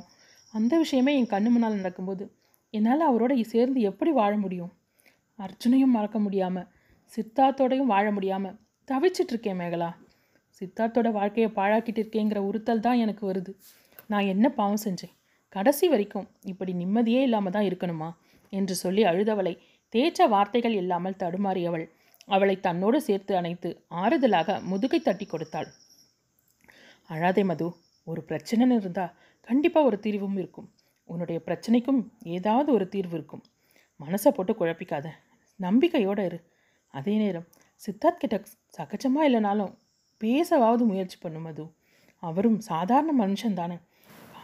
அந்த 0.53 0.73
விஷயமே 0.77 1.11
என் 1.17 1.31
கண்ணு 1.33 1.49
முன்னால் 1.49 1.79
நடக்கும்போது 1.79 2.23
என்னால் 2.73 3.03
அவரோட 3.09 3.33
சேர்ந்து 3.41 3.79
எப்படி 3.81 4.11
வாழ 4.11 4.37
முடியும்? 4.37 4.71
அர்ஜுனையும் 5.39 5.95
மறக்க 5.97 6.19
முடியாமல் 6.19 6.67
சித்தார்த்தோடையும் 7.13 7.91
வாழ 7.93 8.05
முடியாமல் 8.11 8.55
தவிச்சிட்டு 8.87 9.33
இருக்கேன் 9.33 9.59
மேகலா. 9.59 9.89
சித்தார்த்தோட 10.61 11.11
வாழ்க்கையை 11.11 11.49
பாழாக்கிட்டு 11.51 12.01
இருக்கேங்கிற 12.03 12.39
உறுத்தல் 12.39 12.79
தான் 12.79 12.97
எனக்கு 12.97 13.23
வருது. 13.31 13.51
நான் 14.07 14.29
என்ன 14.33 14.45
பாவம் 14.49 14.83
செஞ்சேன்? 14.85 15.13
கடைசி 15.49 15.85
வரைக்கும் 15.87 16.27
இப்படி 16.43 16.73
நிம்மதியே 16.73 17.21
இல்லாமல் 17.21 17.51
தான் 17.51 17.67
இருக்கணுமா? 17.69 18.09
என்று 18.53 18.75
சொல்லி 18.75 19.03
அழுதவளை 19.03 19.53
தேற்ற 19.93 20.27
வார்த்தைகள் 20.27 20.73
இல்லாமல் 20.73 21.19
தடுமாறியவள். 21.23 21.85
அவளை 22.27 22.55
தன்னோடு 22.59 22.97
சேர்த்து 23.01 23.33
அணைத்து 23.35 23.69
ஆறுதலாக 24.03 24.57
முதுகை 24.61 24.99
தட்டி 24.99 25.25
கொடுத்தாள். 25.25 25.69
அழாதே 27.09 27.45
மது. 27.45 27.75
ஒரு 28.03 28.25
பிரச்சனைன்னு 28.27 28.75
இருந்தால் 28.75 29.13
கண்டிப்பாக 29.41 29.85
ஒரு 29.85 29.99
தீர்வும் 29.99 30.37
இருக்கும். 30.37 30.73
உன்னுடைய 31.03 31.41
பிரச்சனைக்கும் 31.45 32.07
ஏதாவது 32.23 32.73
ஒரு 32.73 32.87
தீர்வு 32.87 33.13
இருக்கும். 33.13 33.43
மனசை 33.99 34.29
போட்டு 34.29 34.53
குழப்பிக்காத. 34.53 35.07
நம்பிக்கையோடு 35.55 36.25
இரு. 36.25 36.43
அதே 36.87 37.17
நேரம் 37.17 37.47
சித்தார்த் 37.75 38.19
கிட்ட 38.19 38.41
சகஜமாக 38.77 39.29
இல்லைனாலும் 39.29 39.77
பேசவாவது 40.17 40.85
முயற்சி 40.85 41.17
பண்ணும் 41.21 41.41
மது. 41.41 41.73
அவரும் 42.19 42.59
சாதாரண 42.59 43.27
மனுஷன் 43.27 43.53
தானே. 43.53 43.77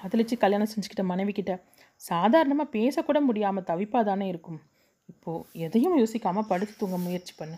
காதலிச்சு 0.03 0.37
கல்யாணம் 0.37 0.67
செஞ்சுக்கிட்ட 0.67 1.03
மனைவி 1.03 1.31
கிட்ட 1.31 1.63
சாதாரணமாக 1.95 2.77
பேசக்கூட 2.77 3.21
முடியாமல் 3.21 3.63
தவிப்பாக 3.63 4.03
தானே 4.03 4.27
இருக்கும். 4.27 4.61
இப்போது 5.05 5.45
எதையும் 5.51 5.99
யோசிக்காமல் 5.99 6.47
படுத்து 6.47 6.73
தூங்க 6.77 6.97
முயற்சி 6.97 7.33
பண்ணு. 7.37 7.55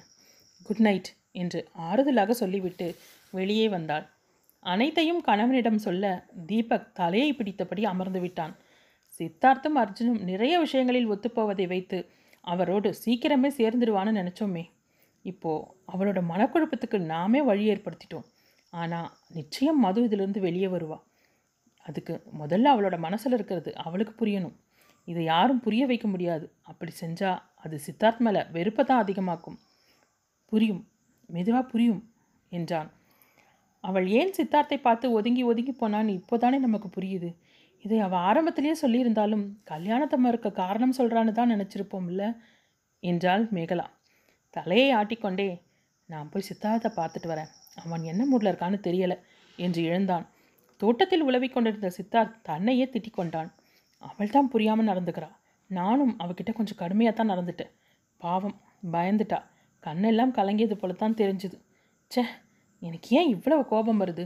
குட் 0.63 0.80
நைட் 0.80 1.16
என்று 1.32 1.70
ஆறுதலாக 1.80 2.32
சொல்லிவிட்டு 2.32 2.96
வெளியே 3.32 3.70
வந்தாள். 3.70 4.12
அனைத்தையும் 4.63 5.21
கணவனிடம் 5.21 5.78
சொல்ல 5.78 6.26
தீபக் 6.45 6.95
தலையை 6.95 7.34
பிடித்தபடி 7.34 7.84
அமர்ந்து 7.84 8.19
விட்டான். 8.19 8.58
சித்தார்த்தும் 9.19 9.76
அர்ஜுனும் 9.76 10.23
நிறைய 10.23 10.60
விஷயங்களில் 10.60 11.10
ஒத்துப்போவதை 11.10 11.67
வைத்து 11.67 12.10
அவரோடு 12.41 12.93
சீக்கிரமே 13.06 13.49
சேர்ந்துடுவான்னு 13.58 14.13
நினச்சோமே. 14.13 14.69
இப்போது 15.21 15.65
அவளோட 15.93 16.23
மனக்குழப்பத்துக்கு 16.30 16.99
நாமே 16.99 17.41
வழி 17.41 17.69
ஏற்படுத்திட்டோம். 17.69 18.23
ஆனால் 18.69 19.10
நிச்சயம் 19.30 19.80
மது 19.80 20.04
இதிலிருந்து 20.04 20.41
வெளியே 20.41 20.65
வருவா. 20.65 21.02
அதுக்கு 21.84 22.23
முதல்ல 22.39 22.67
அவளோட 22.73 22.97
மனசில் 22.97 23.34
இருக்கிறது 23.34 23.76
அவளுக்கு 23.76 24.26
புரியணும். 24.26 24.56
இதை 25.06 25.23
யாரும் 25.23 25.60
புரிய 25.60 25.86
வைக்க 25.86 26.08
முடியாது. 26.08 26.52
அப்படி 26.62 26.91
செஞ்சால் 27.02 27.41
அது 27.56 27.80
சித்தார்த் 27.80 28.17
மேலே 28.17 28.43
வெறுப்பை 28.52 28.86
தான் 28.86 29.06
அதிகமாக்கும். 29.06 29.58
புரியும். 30.45 30.88
மெதுவாக 31.28 31.69
புரியும் 31.69 32.13
என்றான். 32.49 32.91
அவள் 33.84 34.08
ஏன் 34.08 34.34
சித்தார்த்தை 34.38 34.78
பார்த்து 34.82 35.12
ஒதுங்கி 35.12 35.43
ஒதுங்கி 35.43 35.74
போனான்னு 35.80 36.12
இப்போதானே 36.19 36.58
நமக்கு 36.60 36.89
புரியுது. 36.98 37.30
இதை 37.86 38.00
அவள் 38.00 38.19
ஆரம்பத்திலேயே 38.19 38.76
சொல்லியிருந்தாலும் 38.82 39.46
கல்யாணத்தை 39.63 40.17
மறுக்க 40.19 40.50
காரணம் 40.52 40.98
சொல்கிறான்னு 40.98 41.32
தான் 41.32 41.52
நினச்சிருப்போம்ல? 41.52 42.24
என்றாள் 43.04 43.43
மேகலா. 43.52 43.86
தலையை 44.50 44.89
ஆட்டிக்கொண்டே 44.96 45.48
நான் 46.10 46.30
போய் 46.30 46.48
சித்தார்த்தை 46.50 46.89
பார்த்துட்டு 46.96 47.28
வரேன். 47.28 47.52
அவன் 47.76 48.04
என்ன 48.04 48.22
மூடில் 48.26 48.52
இருக்கான்னு 48.52 48.80
தெரியலை 48.88 49.17
என்று 49.58 49.82
எழுந்தான். 49.84 50.26
தோட்டத்தில் 50.82 51.22
உலவிக் 51.22 51.54
கொண்டிருந்த 51.54 51.89
சித்தார்த் 51.98 52.38
தன்னையே 52.41 52.86
திட்டிக் 52.86 53.19
கொண்டான். 53.19 53.50
அவள் 54.02 54.30
தான் 54.30 54.50
புரியாமல் 54.50 54.88
நடந்துக்கிறாள் 54.88 55.36
நானும் 55.69 56.13
அவகிட்ட 56.19 56.52
கொஞ்சம் 56.54 56.80
கடுமையாக 56.80 57.15
தான் 57.15 57.32
நடந்துட்டேன். 57.32 57.72
பாவம் 58.22 58.58
பயந்துட்டா. 58.91 59.39
கண்ணெல்லாம் 59.84 60.34
கலங்கியது 60.34 60.74
போல 60.74 60.93
தான் 60.93 61.19
தெரிஞ்சுது. 61.22 61.58
ச்சே 62.12 62.24
எனக்கு 62.84 63.10
ஏன் 63.17 63.30
இவ்வளவு 63.30 63.63
கோபம் 63.65 64.02
வருது? 64.02 64.24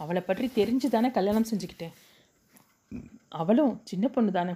அவளை 0.00 0.22
பற்றி 0.22 0.46
தெரிஞ்சு 0.54 0.88
தானே 0.88 1.08
கல்யாணம் 1.10 1.48
செஞ்சுக்கிட்டேன். 1.50 1.94
அவளும் 3.32 3.74
சின்ன 3.84 4.08
பொண்ணு 4.08 4.32
தானே. 4.32 4.54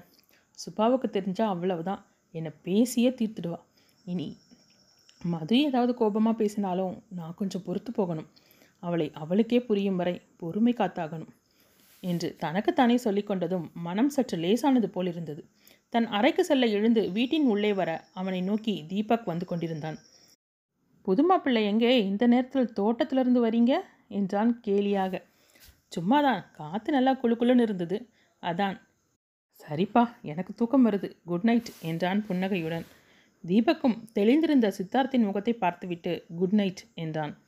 சுபாவுக்கு 0.59 1.09
தெரிஞ்சா 1.11 1.47
அவ்வளவுதான். 1.49 2.03
என்னை 2.35 2.51
பேசியே 2.63 3.11
தீர்த்துடுவா. 3.11 3.61
இனி 4.05 4.29
மது 5.25 5.57
ஏதாவது 5.63 5.93
கோபமாக 5.95 6.37
பேசினாலும் 6.37 6.95
நான் 7.09 7.35
கொஞ்சம் 7.35 7.65
பொறுத்து 7.67 7.93
போகணும். 7.93 8.29
அவளை 8.83 9.07
அவளுக்கே 9.15 9.59
புரியும் 9.61 9.97
வரை 9.97 10.15
பொறுமை 10.37 10.73
காத்தாகணும் 10.73 11.33
என்று 12.03 12.29
தனக்குத்தானே 12.39 12.97
சொல்லிக்கொண்டதும் 13.05 13.67
மனம் 13.79 14.09
சற்று 14.09 14.37
லேசானது 14.39 14.89
போல் 14.91 15.07
இருந்தது 15.07 15.43
தன் 15.93 16.07
அறைக்கு 16.07 16.43
செல்ல 16.45 16.67
எழுந்து 16.67 17.03
வீட்டின் 17.11 17.47
உள்ளே 17.47 17.73
வர 17.73 17.91
அவனை 18.15 18.41
நோக்கி 18.41 18.75
தீபக் 18.89 19.27
வந்து 19.27 19.47
கொண்டிருந்தான். 19.47 19.99
புதுமாப்பிள்ளை 21.11 21.65
எங்கே? 21.65 22.05
இந்த 22.05 22.27
நேரத்தில் 22.27 22.73
தோட்டத்திலிருந்து 22.73 23.47
வரீங்க? 23.47 23.81
என்றான் 24.09 24.61
கேலியாக. 24.67 25.23
சும்மாதான். 25.93 26.45
காற்று 26.53 26.93
நல்லா 26.93 27.13
குளு 27.13 27.37
குளுன்னு 27.41 27.61
இருந்தது. 27.61 28.09
அதான். 28.43 28.81
சரிப்பா. 29.61 30.09
எனக்கு 30.23 30.55
தூக்கம் 30.55 30.87
வருது. 30.87 31.13
Good 31.25 31.43
night. 31.43 31.71
என்றான் 31.81 32.27
புன்னகையுடன். 32.27 32.85
தீபக்கும் 33.47 33.99
தெளிந்திருந்த 34.13 34.73
சித்தார்த்தின் 34.79 35.25
முகத்தை 35.25 35.53
பார்த்துவிட்டு 35.55 36.25
குட் 36.37 36.53
நைட் 36.53 36.83
என்றான். 36.95 37.39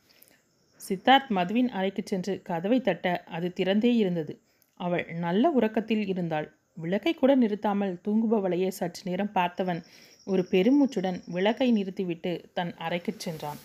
சித்தார்த் 0.89 1.29
மதுவின் 1.29 1.69
அறைக்கு 1.69 2.03
சென்று 2.05 2.43
கதவை 2.43 2.81
தட்ட 2.81 3.25
அது 3.27 3.53
திறந்தே 3.57 3.95
இருந்தது. 3.95 4.41
அவள் 4.75 5.07
நல்ல 5.19 5.51
உறக்கத்தில் 5.51 6.07
இருந்தாள். 6.07 6.57
விளக்கை 6.73 7.15
கூட 7.15 7.35
நிறுத்தாமல் 7.35 8.01
தூங்குபவளையே 8.05 8.69
சற்று 8.69 9.03
நேரம் 9.05 9.31
பார்த்தவன் 9.35 9.81
ஒரு 10.25 10.47
பெருமூச்சுடன் 10.51 11.23
விளக்கை 11.27 11.71
நிறுத்திவிட்டு 11.71 12.51
தன் 12.55 12.75
அறைக்குச் 12.77 13.19
சென்றான். 13.19 13.59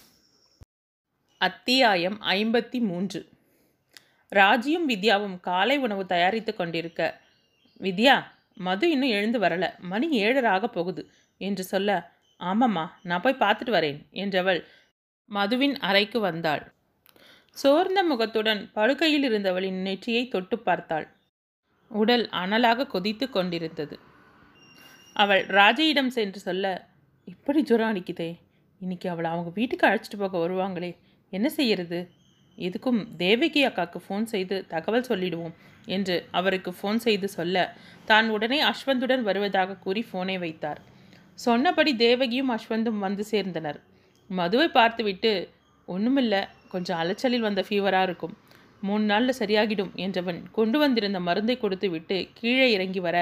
அத்தியாயம் 1.38 2.22
ஐம்பத்தி 2.22 2.80
மூன்று 2.80 3.30
ராஜியும் 4.36 4.88
வித்யாவும் 4.88 5.40
காலை 5.40 5.78
உணவு 5.78 6.06
தயாரித்து 6.06 6.56
கொண்டிருக்க 6.56 7.22
வித்யா 7.80 8.24
மது 8.54 8.90
இன்னும் 8.90 9.10
எழுந்து 9.10 9.40
வரல. 9.40 9.80
மணி 9.80 10.10
ஏழராக 10.10 10.68
போகுது 10.68 11.12
என்று 11.38 11.64
சொல்ல 11.64 12.12
ஆமாம்மா 12.40 12.90
நான் 13.04 13.22
போய் 13.22 13.40
பார்த்துட்டு 13.40 13.74
வரேன் 13.78 14.00
என்றவள் 14.12 14.64
மதுவின் 15.26 15.78
அறைக்கு 15.80 16.20
வந்தாள். 16.20 16.74
சோர்ந்த 17.50 18.04
முகத்துடன் 18.04 18.72
படுக்கையில் 18.72 19.32
இருந்தவளின் 19.32 19.82
நெற்றியை 19.82 20.28
தொட்டு 20.28 20.60
பார்த்தாள். 20.60 21.08
உடல் 21.90 22.30
அனலாக 22.30 22.88
கொதித்து 22.88 23.30
கொண்டிருந்தது. 23.30 24.00
அவள் 25.18 25.44
ராஜையிடம் 25.50 26.12
சென்று 26.16 26.40
சொல்ல 26.40 26.66
இப்படி 27.28 27.60
ஜுரம் 27.62 27.92
அடிக்குதே 27.92 28.28
இன்னைக்கு 28.82 29.08
அவளை 29.10 29.28
அவங்க 29.30 29.52
வீட்டுக்கு 29.56 29.88
அழைச்சிட்டு 29.88 30.18
போக 30.18 30.38
வருவாங்களே 30.38 30.90
என்ன 31.34 31.48
செய்யறது? 31.50 32.00
எதுக்கும் 32.58 33.00
தேவகி 33.18 33.62
அக்காவுக்கு 33.66 34.00
ஃபோன் 34.06 34.24
செய்து 34.24 34.56
தகவல் 34.68 35.08
சொல்லிடுவோம் 35.10 35.56
என்று 35.88 36.16
அவருக்கு 36.32 36.72
ஃபோன் 36.72 37.00
செய்து 37.06 37.28
சொல்ல 37.28 37.58
தான் 38.06 38.28
உடனே 38.30 38.60
அஸ்வந்துடன் 38.62 39.24
வருவதாக 39.24 39.78
கூறி 39.78 40.04
ஃபோனை 40.12 40.38
வைத்தார். 40.40 40.80
சொன்னபடி 41.36 41.92
தேவகியும் 42.06 42.54
அஸ்வந்தும் 42.58 43.00
வந்து 43.00 43.26
சேர்ந்தனர். 43.32 43.80
மதுவை 44.30 44.68
பார்த்துவிட்டு 44.70 45.34
ஒன்றுமில்லை 45.88 46.42
கொஞ்சம் 46.70 47.00
அலைச்சலில் 47.00 47.48
வந்த 47.48 47.62
ஃபீவராக 47.68 48.08
இருக்கும். 48.10 48.36
மூணு 48.82 49.04
நாளில் 49.04 49.40
சரியாகிடும் 49.40 49.94
என்றவன் 50.06 50.40
கொண்டு 50.52 50.78
வந்திருந்த 50.80 51.20
மருந்தை 51.20 51.56
கொடுத்து 51.58 51.88
விட்டு 51.90 52.18
கீழே 52.34 52.68
இறங்கி 52.72 53.02
வர 53.08 53.18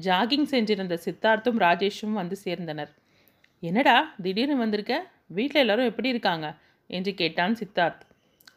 ஜாகிங் 0.00 0.42
சென்றிருந்த 0.42 1.00
சித்தார்த்தும் 1.04 1.58
ராஜேஷும் 1.58 2.12
வந்து 2.12 2.36
சேர்ந்தனர். 2.44 2.94
என்னடா 3.60 4.14
திடீர்னு 4.22 4.56
வந்திருக்க? 4.56 5.10
வீட்டில் 5.26 5.60
எல்லாரும் 5.60 5.84
எப்படி 5.84 6.08
இருக்காங்க? 6.08 6.56
என்று 6.86 7.14
கேட்டான் 7.14 7.54
சித்தார்த். 7.54 8.00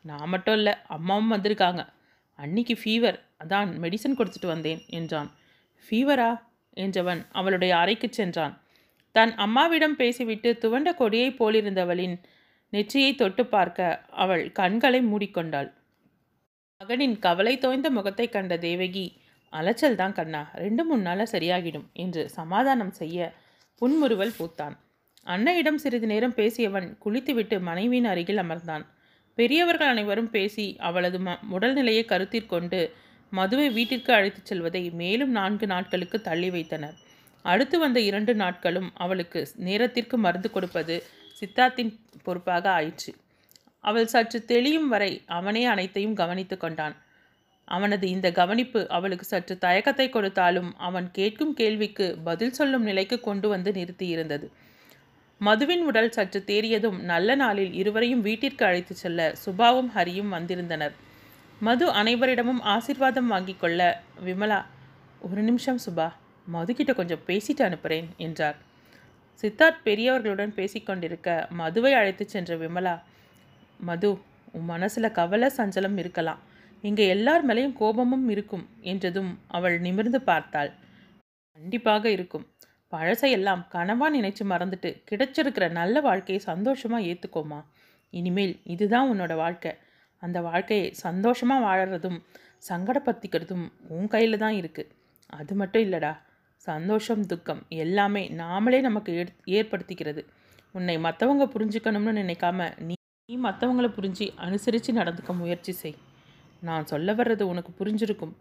நான் 0.01 0.29
மட்டும் 0.29 0.55
இல்லை 0.55 0.73
அம்மாவும் 0.87 1.31
வந்திருக்காங்க. 1.31 1.87
அன்னிக்கு 2.37 2.77
ஃபீவர் 2.83 3.19
அதான் 3.43 3.69
மெடிசன் 3.81 4.17
கொடுத்துட்டு 4.17 4.45
வந்தேன் 4.45 4.81
என்றான். 4.87 5.31
ஃபீவரா 5.89 6.41
என்றவன் 6.75 7.25
அவளுடைய 7.31 7.77
அறைக்கு 7.77 8.07
சென்றான். 8.11 8.61
தன் 9.11 9.35
அம்மாவிடம் 9.35 9.95
பேசிவிட்டு 9.95 10.57
துவண்ட 10.61 10.95
கொடியைப் 10.95 11.43
போலிருந்தவளின் 11.43 12.19
நெற்றியை 12.69 13.15
தொட்டு 13.15 13.45
பார்க்க 13.45 14.05
அவள் 14.09 14.51
கண்களை 14.51 15.05
மூடிக்கொண்டாள். 15.05 15.73
மகனின் 16.77 17.19
கவலை 17.19 17.57
தோய்ந்த 17.57 17.89
முகத்தை 17.89 18.29
கண்ட 18.29 18.57
தேவகி 18.57 19.21
அலைச்சல் 19.53 19.95
தான் 19.95 20.11
கண்ணா 20.11 20.41
ரெண்டு 20.53 20.85
மூணு 20.85 21.01
நாளில் 21.01 21.31
சரியாகிடும் 21.31 21.87
என்று 21.93 22.29
சமாதானம் 22.29 22.91
செய்ய 22.91 23.33
புன்முறுவல் 23.81 24.37
பூத்தான். 24.39 24.75
அன்னையிடம் 25.25 25.79
சிறிது 25.83 26.07
நேரம் 26.07 26.33
பேசியவன் 26.33 26.97
குளித்துவிட்டு 26.97 27.59
மனைவியின் 27.59 28.05
அருகில் 28.05 28.37
அமர்ந்தான். 28.37 28.85
பெரியவர்கள் 29.35 29.87
அனைவரும் 29.87 30.29
பேசி 30.29 30.65
அவளது 30.79 31.19
ம 31.19 31.35
உடல்நிலையை 31.51 32.03
கருத்திற்கொண்டு 32.05 32.79
மதுவை 33.29 33.69
வீட்டிற்கு 33.69 34.13
அழைத்துச் 34.13 34.45
செல்வதை 34.45 34.89
மேலும் 35.01 35.31
நான்கு 35.31 35.67
நாட்களுக்கு 35.67 36.21
தள்ளி 36.21 36.49
வைத்தனர். 36.49 36.95
அடுத்து 37.41 37.79
வந்த 37.79 37.99
இரண்டு 37.99 38.35
நாட்களும் 38.35 38.89
அவளுக்கு 38.93 39.47
நேரத்திற்கு 39.55 40.17
மருந்து 40.17 40.49
கொடுப்பது 40.51 40.95
சித்தார்த்தின் 41.39 41.91
பொறுப்பாக 42.23 42.69
ஆயிற்று. 42.69 43.11
அவள் 43.79 44.05
சற்று 44.05 44.45
தெளியும் 44.45 44.87
வரை 44.87 45.11
அவனே 45.25 45.65
அனைத்தையும் 45.65 46.15
கவனித்து 46.15 46.57
கொண்டான். 46.57 46.95
அவனது 47.67 48.09
இந்த 48.09 48.31
கவனிப்பு 48.31 48.89
அவளுக்கு 48.89 49.25
சற்று 49.25 49.57
தயக்கத்தை 49.57 50.09
கொடுத்தாலும் 50.09 50.75
அவன் 50.77 51.11
கேட்கும் 51.11 51.53
கேள்விக்கு 51.53 52.17
பதில் 52.23 52.51
சொல்லும் 52.51 52.83
நிலைக்கு 52.83 53.19
கொண்டு 53.19 53.47
வந்து 53.49 53.71
நிறுத்தியிருந்தது. 53.71 54.47
மதுவின் 55.41 55.83
உடல் 55.83 56.11
சற்று 56.11 56.43
தேறியதும் 56.45 56.99
நல்ல 57.01 57.35
நாளில் 57.35 57.73
இருவரையும் 57.73 58.21
வீட்டிற்கு 58.21 58.65
அழைத்து 58.65 58.95
செல்ல 58.95 59.33
சுபாவும் 59.45 59.89
ஹரியும் 59.95 60.29
வந்திருந்தனர். 60.29 60.95
மது 61.59 61.85
அனைவரிடமும் 61.91 62.61
ஆசிர்வாதம் 62.65 63.27
வாங்கிக் 63.27 63.59
கொள்ள 63.59 64.03
விமலா 64.25 64.65
ஒரு 65.19 65.41
நிமிஷம் 65.41 65.79
சுபா 65.85 66.07
மதுக்கிட்ட 66.53 66.93
கொஞ்சம் 66.93 67.23
பேசிட்டு 67.27 67.61
அனுப்புகிறேன் 67.61 68.09
என்றார். 68.17 68.57
சித்தார்த் 69.43 69.83
பெரியவர்களுடன் 69.83 70.53
பேசிக்கொண்டிருக்க 70.55 71.49
மதுவை 71.49 71.93
அழைத்து 71.93 72.25
சென்ற 72.29 72.55
விமலா 72.55 72.95
மது 73.79 74.09
உன் 74.51 74.65
மனசில் 74.65 75.11
கவலை 75.11 75.49
சஞ்சலம் 75.57 75.97
இருக்கலாம். 75.97 76.39
இங்கே 76.83 77.05
எல்லார் 77.07 77.43
மேலேயும் 77.49 77.77
கோபமும் 77.79 78.27
இருக்கும் 78.29 78.65
என்றதும் 78.81 79.31
அவள் 79.47 79.75
நிமிர்ந்து 79.79 80.19
பார்த்தாள். 80.21 80.71
கண்டிப்பாக 81.57 82.05
இருக்கும். 82.09 82.45
பழசையெல்லாம் 82.93 83.63
கனவா 83.73 84.07
நினைச்சு 84.15 84.43
மறந்துட்டு 84.51 84.89
கிடைச்சிருக்கிற 85.09 85.65
நல்ல 85.71 86.01
வாழ்க்கையை 86.01 86.41
சந்தோஷமாக 86.41 87.07
ஏற்றுக்கோமா 87.11 87.59
இனிமேல் 88.13 88.55
இதுதான் 88.73 89.09
உன்னோட 89.13 89.33
வாழ்க்கை. 89.35 89.71
அந்த 90.23 90.37
வாழ்க்கையை 90.41 90.85
சந்தோஷமாக 91.05 91.65
வாழறதும் 91.67 92.19
சங்கடப்படுத்திக்கிறதும் 92.69 93.65
உன் 93.95 94.07
கையில் 94.07 94.41
தான் 94.43 94.55
இருக்குது 94.61 94.91
அது 95.29 95.53
மட்டும் 95.55 95.83
இல்லைடா. 95.85 96.13
சந்தோஷம் 96.67 97.23
துக்கம் 97.31 97.61
எல்லாமே 97.83 98.23
நாமளே 98.41 98.79
நமக்கு 98.81 99.11
ஏற்படுத்திக்கிறது. 99.57 100.21
உன்னை 100.75 100.95
மற்றவங்க 100.97 101.45
புரிஞ்சுக்கணும்னு 101.53 102.13
நினைக்காம 102.21 102.69
நீ 102.87 102.95
நீ 103.29 103.35
மற்றவங்கள 103.45 103.87
புரிஞ்சு 103.97 104.25
அனுசரித்து 104.45 104.91
நடந்துக்க 104.99 105.31
முயற்சி 105.33 105.71
செய். 105.71 105.97
நான் 106.61 106.89
சொல்ல 106.91 107.13
வர்றது 107.13 107.43
உனக்கு 107.43 107.71
புரிஞ்சிருக்கும். 107.79 108.33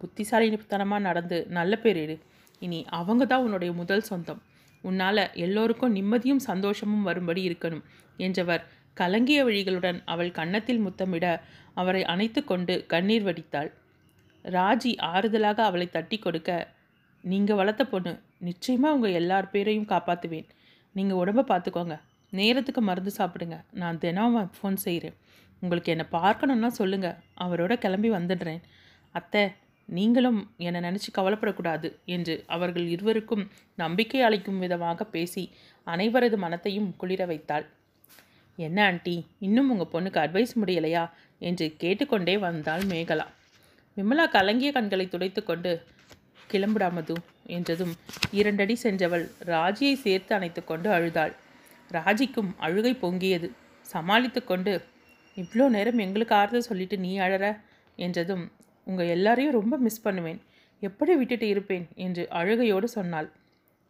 புத்திசாலித்தனமாக 0.00 1.06
நடந்து 1.08 1.38
நல்ல 1.48 1.72
பேர் 1.76 1.96
எடு 1.96 2.16
இனி 2.62 2.78
அவங்க 2.98 3.22
தான் 3.26 3.44
உன்னுடைய 3.46 3.72
முதல் 3.72 4.08
சொந்தம். 4.10 4.40
உன்னால் 4.84 5.22
எல்லோருக்கும் 5.44 5.94
நிம்மதியும் 5.96 6.42
சந்தோஷமும் 6.50 7.02
வரும்படி 7.02 7.42
இருக்கணும் 7.48 7.84
என்றவர் 8.18 8.62
கலங்கிய 8.96 9.40
வழிகளுடன் 9.44 9.98
அவள் 10.04 10.30
கன்னத்தில் 10.30 10.84
முத்தமிட 10.86 11.26
அவரை 11.74 12.02
அணைத்து 12.04 12.40
கொண்டு 12.44 12.74
கண்ணீர் 12.86 13.26
வடித்தாள். 13.28 13.70
ராஜி 14.44 14.92
ஆறுதலாக 15.12 15.58
அவளை 15.64 15.86
தட்டி 15.90 16.18
கொடுக்க 16.18 16.50
நீங்கள் 17.24 17.58
வளர்த்த 17.60 17.84
பொண்ணு 17.84 18.12
நிச்சயமாக 18.38 18.94
உங்கள் 18.94 19.16
எல்லார் 19.20 19.50
பேரையும் 19.50 19.90
காப்பாற்றுவேன் 19.92 20.48
நீங்கள் 20.94 21.20
உடம்ப 21.22 21.44
பார்த்துக்கோங்க 21.50 21.96
நேரத்துக்கு 22.32 22.80
மருந்து 22.80 23.12
சாப்பிடுங்க. 23.18 23.56
நான் 23.72 23.98
தினம் 23.98 24.36
ஃபோன் 24.56 24.78
செய்கிறேன் 24.84 25.16
உங்களுக்கு 25.60 25.92
என்னை 25.92 26.06
பார்க்கணுன்னா 26.12 26.66
சொல்லுங்கள் 26.66 27.18
அவரோட 27.38 27.72
கிளம்பி 27.78 28.10
வந்துடுறேன். 28.10 28.62
அத்தை 29.14 29.42
நீங்களும் 29.88 30.40
என்னை 30.56 30.80
நினச்சி 30.80 31.10
கவலைப்படக்கூடாது 31.18 31.88
என்று 32.04 32.44
அவர்கள் 32.46 32.86
இருவருக்கும் 32.88 33.50
நம்பிக்கை 33.74 34.20
அளிக்கும் 34.22 34.58
விதமாக 34.58 35.04
பேசி 35.04 35.44
அனைவரது 35.86 36.36
மனத்தையும் 36.36 36.96
குளிர 36.96 37.26
வைத்தாள். 37.26 37.66
என்ன 38.58 38.78
ஆண்டி 38.84 39.26
இன்னும் 39.38 39.70
உங்கள் 39.70 39.92
பொண்ணுக்கு 39.92 40.18
அட்வைஸ் 40.18 40.54
முடியலையா? 40.60 41.04
என்று 41.38 41.66
கேட்டுக்கொண்டே 41.76 42.38
வந்தாள் 42.38 42.82
மேகலா. 42.82 43.26
விமலா 43.96 44.24
கலங்கிய 44.30 44.72
கண்களை 44.72 45.06
துடைத்து 45.08 45.42
கொண்டு 45.42 45.72
கிளம்புடாமது 46.52 47.14
என்றதும் 47.46 47.94
இரண்டடி 48.30 48.74
சென்றவள் 48.74 49.24
ராஜியை 49.46 49.94
சேர்த்து 49.94 50.34
அணைத்து 50.34 50.62
கொண்டு 50.64 50.88
அழுதாள். 50.90 51.32
ராஜிக்கும் 51.90 52.50
அழுகை 52.56 52.92
பொங்கியது. 53.02 53.48
சமாளித்து 53.86 54.40
கொண்டு 54.44 54.72
இவ்வளோ 55.36 55.68
நேரம் 55.68 55.98
எங்களுக்கு 55.98 56.34
ஆறுதல் 56.34 56.60
சொல்லிட்டு 56.60 56.98
நீ 56.98 57.18
அழற? 57.18 57.60
என்றதும் 57.96 58.52
உங்கள் 58.84 59.06
எல்லாரையும் 59.06 59.52
ரொம்ப 59.52 59.76
மிஸ் 59.76 60.02
பண்ணுவேன். 60.02 60.40
எப்படி 60.80 61.16
விட்டுட்டு 61.16 61.48
இருப்பேன்? 61.48 61.88
என்று 61.94 62.28
அழுகையோடு 62.30 62.84
சொன்னாள். 62.84 63.32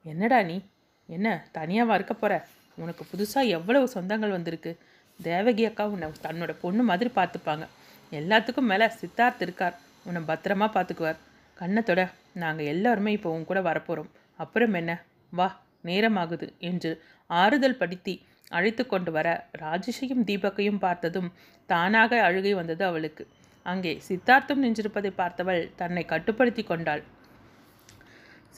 என்னடா 0.03 0.43
நீ? 0.43 0.61
என்ன 1.07 1.49
தனியாக 1.53 1.95
இருக்க 1.95 2.15
போற? 2.15 2.47
உனக்கு 2.77 3.05
புதுசாக 3.05 3.47
எவ்வளவு 3.47 3.91
சொந்தங்கள் 3.95 4.31
வந்திருக்கு? 4.31 4.79
தேவகி 5.23 5.65
அக்கா 5.65 5.89
உன்னை 5.89 6.09
தன்னோட 6.23 6.57
பொண்ணு 6.61 6.83
மாதிரி 6.83 7.11
பார்த்துப்பாங்க. 7.15 7.67
எல்லாத்துக்கும் 8.13 8.71
மேலே 8.73 8.85
சித்தார்த் 8.85 9.41
இருக்கார். 9.41 9.79
உன்னை 10.05 10.23
பத்திரமா 10.23 10.67
பார்த்துக்குவார். 10.77 11.17
கண்ணத்தோட 11.59 12.11
நாங்கள் 12.33 12.67
எல்லாருமே 12.67 13.13
இப்போ 13.13 13.31
உன் 13.31 13.45
கூட 13.45 13.61
வரப்போகிறோம் 13.61 14.11
அப்புறம் 14.37 14.73
என்ன? 14.73 15.03
வா 15.31 15.61
நேரமாகுது 15.85 16.59
என்று 16.59 17.03
ஆறுதல் 17.27 17.77
படுத்தி 17.77 18.23
அழைத்து 18.57 18.83
கொண்டு 18.87 19.11
வர 19.17 19.29
ராஜேஷையும் 19.63 20.25
தீபக்கையும் 20.31 20.83
பார்த்ததும் 20.87 21.29
தானாக 21.69 22.21
அழுகை 22.29 22.53
வந்தது 22.61 22.85
அவளுக்கு. 22.91 23.25
அங்கே 23.67 23.93
சித்தார்த்தும் 24.09 24.63
நின்றிருப்பதை 24.65 25.11
பார்த்தவள் 25.21 25.63
தன்னை 25.81 26.05
கட்டுப்படுத்தி 26.13 26.63
கொண்டாள். 26.63 27.03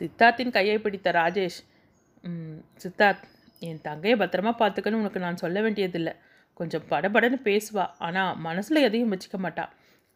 சித்தார்த்தின் 0.01 0.55
கையை 0.57 0.77
பிடித்த 0.81 1.09
ராஜேஷ் 1.21 1.61
சித்தார்த் 2.83 3.25
என் 3.63 3.83
தங்கையை 3.89 4.17
பத்திரமா 4.19 4.53
பார்த்துக்கன்னு 4.61 5.01
உனக்கு 5.03 5.21
நான் 5.25 5.43
சொல்ல 5.43 5.59
வேண்டியதில்லை. 5.65 6.15
கொஞ்சம் 6.61 6.87
படபடன்னு 6.91 7.39
பேசுவா. 7.49 7.85
ஆனால் 8.07 8.37
மனசில் 8.47 8.87
எதையும் 8.89 9.13
வச்சுக்க 9.15 9.39
மாட்டா. 9.45 9.65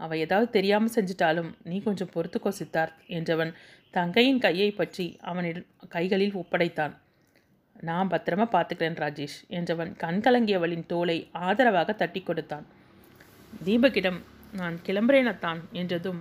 அவள் 0.01 0.23
ஏதாவது 0.25 0.49
தெரியாமல் 0.57 0.95
செஞ்சிட்டாலும் 0.97 1.51
நீ 1.71 1.77
கொஞ்சம் 1.87 2.13
பொறுத்துக்கோ 2.15 2.51
சித்தார்த் 2.59 2.99
என்றவன் 3.19 3.53
தங்கையின் 3.95 4.41
கையை 4.47 4.71
பற்றி 4.81 5.07
அவனிடம் 5.31 5.69
கைகளில் 5.95 6.39
ஒப்படைத்தான். 6.41 6.95
நான் 7.81 8.11
பத்திரமா 8.13 8.47
பார்த்துக்கிறேன் 8.53 9.01
ராஜேஷ் 9.03 9.39
என்றவன் 9.49 9.93
கண் 9.97 10.21
கலங்கியவளின் 10.21 10.87
தோலை 10.87 11.17
ஆதரவாக 11.33 11.93
தட்டி 11.93 12.21
கொடுத்தான். 12.23 12.67
தீபக்கிடம் 13.65 14.21
நான் 14.53 14.77
கிளம்புறேனத்தான் 14.87 15.61
என்றதும் 15.73 16.21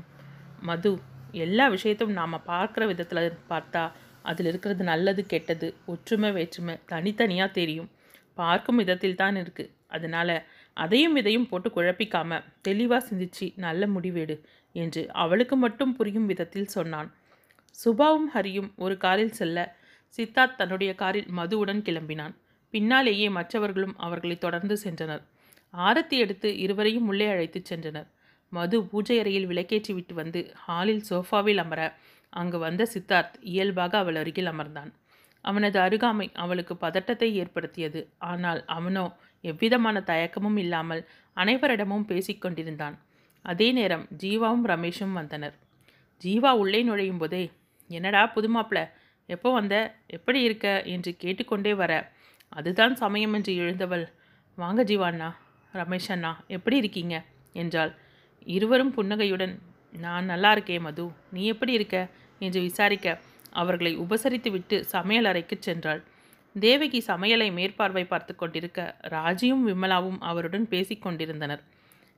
மது 0.59 0.91
எல்லா 1.31 1.67
விஷயத்தையும் 1.67 2.17
நாம் 2.17 2.45
பார்க்குற 2.47 2.83
விதத்தில் 2.87 3.39
பார்த்தா 3.49 3.83
அதில் 4.21 4.45
இருக்கிறது 4.45 4.83
நல்லது 4.83 5.21
கெட்டது 5.25 5.67
ஒற்றுமை 5.85 6.29
வேற்றுமை 6.31 6.75
தனித்தனியாக 6.85 7.51
தெரியும். 7.51 7.89
பார்க்கும் 8.33 8.75
விதத்தில் 8.75 9.15
தான் 9.15 9.35
இருக்குது 9.35 9.73
அதனால் 9.87 10.35
அதையும் 10.77 11.15
இதையும் 11.15 11.47
போட்டு 11.47 11.69
குழப்பிக்காம 11.69 12.39
தெளிவாக 12.61 13.01
சிந்திச்சு 13.09 13.45
நல்ல 13.55 13.87
முடிவேடு 13.87 14.35
என்று 14.75 15.01
அவளுக்கு 15.13 15.55
மட்டும் 15.55 15.93
புரியும் 15.95 16.25
விதத்தில் 16.25 16.73
சொன்னான். 16.75 17.09
சுபாவும் 17.75 18.29
ஹரியும் 18.33 18.69
ஒரு 18.75 18.97
காரில் 18.97 19.37
செல்ல 19.39 19.75
சித்தார்த் 20.13 20.55
தன்னுடைய 20.55 20.95
காரில் 20.95 21.29
மதுவுடன் 21.37 21.81
கிளம்பினான். 21.87 22.35
பின்னாலேயே 22.73 23.29
மற்றவர்களும் 23.29 23.95
அவர்களை 23.97 24.37
தொடர்ந்து 24.37 24.75
சென்றனர். 24.83 25.23
ஆரத்தி 25.73 26.17
எடுத்து 26.17 26.49
இருவரையும் 26.57 27.07
உள்ளே 27.07 27.27
அழைத்துச் 27.27 27.73
சென்றனர். 27.73 28.07
மது 28.49 28.77
பூஜை 28.83 29.19
அறையில் 29.19 29.47
விளக்கேற்றி 29.47 29.93
விட்டு 29.93 30.13
வந்து 30.13 30.41
ஹாலில் 30.55 31.03
சோஃபாவில் 31.09 31.57
அமர 31.57 31.81
அங்கு 32.33 32.57
வந்த 32.59 32.83
சித்தார்த் 32.93 33.35
இயல்பாக 33.41 33.97
அவள் 33.97 34.15
அருகில் 34.15 34.51
அமர்ந்தான். 34.51 34.91
அவனது 35.45 35.77
அருகாமை 35.79 36.27
அவளுக்கு 36.33 36.75
பதட்டத்தை 36.75 37.29
ஏற்படுத்தியது. 37.35 38.01
ஆனால் 38.17 38.61
அவனோ 38.65 39.05
எவ்விதமான 39.43 39.97
தயக்கமும் 40.05 40.57
இல்லாமல் 40.57 41.01
அனைவரிடமும் 41.37 42.07
பேசிக்கொண்டிருந்தான் 42.07 42.95
அதே 43.45 43.71
நேரம் 43.71 44.05
ஜீவாவும் 44.23 44.65
ரமேஷும் 44.65 45.13
வந்தனர். 45.13 45.55
ஜீவா 46.23 46.51
உள்ளே 46.57 46.79
நுழையும் 46.83 47.17
போதே 47.17 47.43
என்னடா 47.89 48.21
புதுமாப்பிள்ள 48.35 48.81
எப்போ 49.25 49.53
வந்த? 49.53 49.95
எப்படி 50.07 50.41
இருக்க? 50.41 50.83
என்று 50.83 51.15
கேட்டுக்கொண்டே 51.15 51.73
வர. 51.73 52.11
அதுதான் 52.49 52.95
சமயம் 52.95 53.33
என்று 53.33 53.55
எழுந்தவள். 53.55 54.05
வாங்க 54.55 54.83
ஜீவாண்ணா 54.83 55.35
ரமேஷ் 55.73 56.11
அண்ணா 56.11 56.43
எப்படி 56.47 56.77
இருக்கீங்க? 56.77 57.23
என்றாள். 57.53 57.95
இருவரும் 58.45 58.91
புன்னகையுடன் 58.91 59.59
நான் 59.91 60.25
நல்லா 60.25 60.51
இருக்கேன் 60.51 60.81
மது. 60.81 61.11
நீ 61.31 61.45
எப்படி 61.45 61.71
இருக்க? 61.71 62.07
என்று 62.39 62.61
விசாரிக்க 62.61 63.19
அவர்களை 63.51 63.99
உபசரித்து 63.99 64.51
விட்டு 64.51 64.85
சமையல் 64.85 65.25
அறைக்கு 65.25 65.59
சென்றாள். 65.65 66.01
தேவகி 66.59 67.03
சமையலை 67.07 67.53
மேற்பார்வை 67.53 68.05
பார்த்து 68.05 68.35
கொண்டிருக்க 68.35 68.95
ராஜியும் 69.03 69.63
விமலாவும் 69.65 70.17
அவருடன் 70.19 70.67
பேசிக் 70.67 71.01
கொண்டிருந்தனர். 71.01 71.63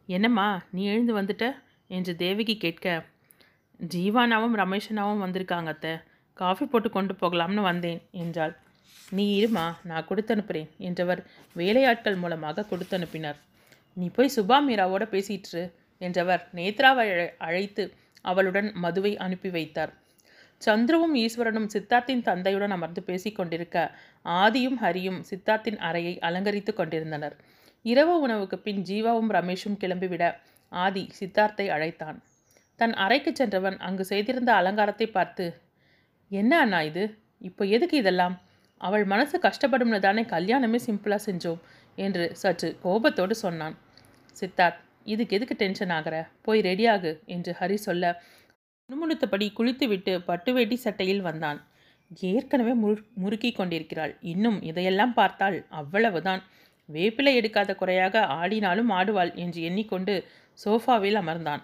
என்னம்மா 0.05 0.61
நீ 0.71 0.85
எழுந்து 0.85 1.21
வந்துட்ட? 1.21 1.55
என்று 1.87 2.15
தேவகி 2.15 2.57
கேட்க 2.57 3.05
ஜீவானாவும் 3.79 4.55
ரமேஷனாவும் 4.55 5.23
வந்திருக்காங்க 5.23 5.65
அத்தை. 5.65 5.99
காஃபி 6.37 6.65
போட்டு 6.65 6.89
கொண்டு 6.89 7.13
போகலாம்னு 7.13 7.61
வந்தேன் 7.61 8.01
என்றாள். 8.11 8.57
நீ 9.09 9.45
இருமா 9.45 9.73
நான் 9.83 10.07
கொடுத்து 10.07 10.33
அனுப்புகிறேன் 10.33 10.71
என்றவர் 10.77 11.25
வேலையாட்கள் 11.55 12.15
மூலமாக 12.15 12.63
கொடுத்து 12.63 12.95
அனுப்பினார் 12.95 13.35
நீ 13.93 14.09
போய் 14.09 14.31
சுபா 14.35 14.61
மீராவோட 14.69 15.03
பேசிட்டு 15.05 15.71
என்றவர் 15.97 16.47
நேத்ராவை 16.55 17.05
அழை- 17.09 17.35
அழைத்து 17.37 17.93
அவளுடன் 18.21 18.71
மதுவை 18.73 19.17
அனுப்பி 19.17 19.49
வைத்தார். 19.49 19.93
சந்துருவும் 20.65 21.15
ஈஸ்வரனும் 21.15 21.69
சித்தார்த்தின் 21.73 22.21
தந்தையுடன் 22.21 22.69
அமர்ந்து 22.69 23.03
பேசிக் 23.03 23.35
கொண்டிருக்க 23.35 23.95
ஆதியும் 24.25 24.77
ஹரியும் 24.81 25.23
சித்தார்த்தின் 25.29 25.77
அறையை 25.77 26.19
அலங்கரித்து 26.19 26.73
கொண்டிருந்தனர். 26.73 27.35
இரவு 27.81 28.19
உணவுக்கு 28.19 28.59
பின் 28.59 28.83
ஜீவாவும் 28.83 29.29
ரமேஷும் 29.29 29.77
கிளம்பிவிட 29.79 30.35
ஆதி 30.69 31.11
சித்தார்த்தை 31.19 31.67
அழைத்தான். 31.67 32.23
தன் 32.75 32.93
அறைக்கு 32.93 33.35
சென்றவன் 33.35 33.77
அங்கு 33.77 34.05
செய்திருந்த 34.05 34.53
அலங்காரத்தை 34.53 35.07
பார்த்து 35.07 35.45
என்ன 36.31 36.59
அண்ணா 36.59 36.81
இது? 36.81 37.03
இப்போ 37.39 37.65
எதுக்கு 37.65 37.97
இதெல்லாம்? 37.97 38.35
அவள் 38.81 39.05
மனசு 39.05 39.39
கஷ்டப்படும்னு 39.39 39.99
தானே 39.99 40.23
கல்யாணமே 40.23 40.79
சிம்பிளாக 40.87 41.19
செஞ்சோம் 41.25 41.61
என்று 41.97 42.35
சற்று 42.35 42.77
கோபத்தோடு 42.81 43.35
சொன்னான். 43.35 43.75
சித்தார்த் 44.35 44.81
இதுக்கு 45.03 45.35
எதுக்கு 45.35 45.55
டென்ஷன் 45.55 45.89
ஆகிற? 45.89 46.15
போய் 46.41 46.61
ரெடியாகு 46.61 47.11
என்று 47.25 47.55
ஹரி 47.59 47.77
சொல்ல 47.87 48.21
முணுமுணுத்தபடி 48.89 49.53
குளித்துவிட்டு 49.53 50.21
பட்டு 50.21 50.53
வேட்டி 50.53 50.75
சட்டையில் 50.75 51.21
வந்தான். 51.21 51.59
ஏற்கனவே 52.31 52.73
முரு 52.83 53.01
முறுக்கி 53.13 53.51
கொண்டிருக்கிறாள். 53.51 54.13
இன்னும் 54.21 54.61
இதையெல்லாம் 54.61 55.13
பார்த்தால் 55.13 55.65
அவ்வளவுதான். 55.69 56.41
வேப்பிலை 56.89 57.31
எடுக்காத 57.39 57.75
குறையாக 57.75 58.19
ஆடினாலும் 58.19 58.91
ஆடுவாள் 58.91 59.33
என்று 59.35 59.61
எண்ணிக்கொண்டு 59.61 60.13
சோஃபாவில் 60.65 61.19
அமர்ந்தான். 61.21 61.63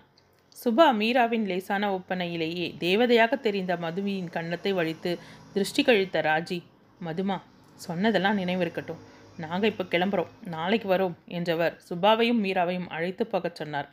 சுபா 0.61 0.85
மீராவின் 0.99 1.45
லேசான 1.49 1.83
ஒப்பனையிலேயே 1.97 2.67
தேவதையாக 2.83 3.39
தெரிந்த 3.45 3.73
மதுவியின் 3.75 4.29
கன்னத்தை 4.35 4.71
வழித்து 4.73 5.11
திருஷ்டி 5.53 5.81
கழித்த 5.83 6.21
ராஜி 6.21 6.59
மதுமா 7.01 7.37
சொன்னதெல்லாம் 7.79 8.39
நினைவிருக்கட்டும். 8.41 9.01
நாங்கள் 9.37 9.71
இப்போ 9.71 9.83
கிளம்புறோம். 9.83 10.31
நாளைக்கு 10.45 10.87
வரோம் 10.93 11.15
என்றவர் 11.37 11.75
சுபாவையும் 11.87 12.41
மீராவையும் 12.43 12.89
அழைத்து 12.95 13.23
போகச் 13.27 13.55
சொன்னார். 13.55 13.87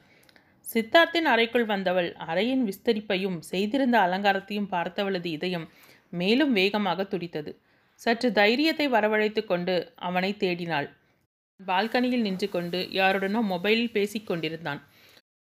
சித்தார்த்தின் 0.67 1.29
அறைக்குள் 1.33 1.67
வந்தவள் 1.67 2.11
அறையின் 2.27 2.65
விஸ்தரிப்பையும் 2.69 3.39
செய்திருந்த 3.53 3.97
அலங்காரத்தையும் 4.07 4.71
பார்த்தவளது 4.75 5.29
இதயம் 5.37 5.67
மேலும் 6.13 6.53
வேகமாக 6.53 7.05
துடித்தது. 7.05 7.53
சற்று 8.01 8.29
தைரியத்தை 8.33 8.87
வரவழைத்து 8.89 9.43
கொண்டு 9.45 9.75
அவனை 10.09 10.31
தேடினாள். 10.39 10.89
பால்கனியில் 11.61 12.27
நின்று 12.27 12.49
கொண்டு 12.49 12.79
யாருடனோ 13.01 13.41
மொபைலில் 13.53 13.95
பேசிக் 13.97 14.29
கொண்டிருந்தான். 14.29 14.81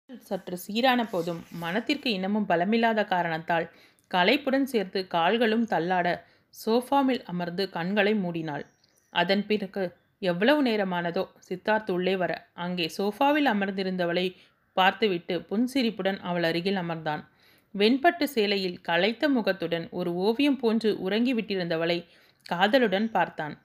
சற்று 0.10 0.58
சீரான 0.58 1.01
போதும். 1.06 1.41
மனத்திற்கு 1.60 2.10
இன்னமும் 2.12 2.47
பலமில்லாத 2.49 3.03
காரணத்தால் 3.06 3.66
களைப்புடன் 4.12 4.68
சேர்த்து 4.72 4.99
கால்களும் 5.08 5.66
தள்ளாட 5.68 6.08
சோஃபாமில் 6.56 7.24
அமர்ந்து 7.24 7.64
கண்களை 7.70 8.14
மூடினாள். 8.16 8.66
அதன் 9.14 9.43
பிறகு 9.45 9.84
எவ்வளவு 10.22 10.60
நேரமானதோ 10.64 11.24
சித்தார்த் 11.47 11.91
உள்ளே 11.91 12.16
வர 12.16 12.34
அங்கே 12.56 12.86
சோஃபாவில் 12.97 13.49
அமர்ந்திருந்தவளை 13.53 14.28
பார்த்துவிட்டு 14.78 15.36
புன்சிரிப்புடன் 15.41 16.20
அவள் 16.20 16.43
அருகில் 16.43 16.76
அமர்ந்தான். 16.76 17.22
வெண்பட்டு 17.76 18.26
சேலையில் 18.36 18.82
களைத்த 18.82 19.30
முகத்துடன் 19.30 19.86
ஒரு 19.89 20.12
ஓவியம் 20.14 20.60
போன்று 20.60 20.89
உறங்கிவிட்டிருந்தவளை 21.06 21.99
காதலுடன் 22.45 23.08
பார்த்தான். 23.12 23.56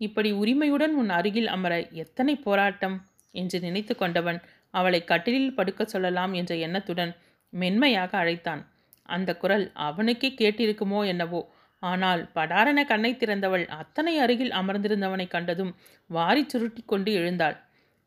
இப்படி 0.00 0.30
உரிமையுடன் 0.32 0.94
உன் 0.94 1.08
அருகில் 1.08 1.46
அமர 1.46 1.74
எத்தனை 2.02 2.34
போராட்டம்? 2.36 2.96
என்று 3.34 3.58
நினைத்து 3.60 3.94
கொண்டவன் 3.96 4.38
அவளை 4.78 5.00
கட்டிலில் 5.04 5.56
படுக்க 5.58 5.82
சொல்லலாம் 5.84 6.32
என்ற 6.32 6.52
எண்ணத்துடன் 6.66 7.12
மென்மையாக 7.52 8.12
அழைத்தான். 8.18 8.62
அந்த 9.08 9.30
குரல் 9.36 9.66
அவனுக்கே 9.86 10.30
கேட்டிருக்குமோ 10.38 11.00
என்னவோ. 11.06 11.40
ஆனால் 11.82 12.22
படாரண 12.34 12.78
கண்ணை 12.84 13.10
திறந்தவள் 13.14 13.64
அத்தனை 13.80 14.14
அருகில் 14.18 14.52
அமர்ந்திருந்தவனை 14.52 15.26
கண்டதும் 15.28 15.72
வாரி 16.10 16.42
சுருட்டி 16.48 16.82
கொண்டு 16.84 17.10
எழுந்தாள். 17.12 17.56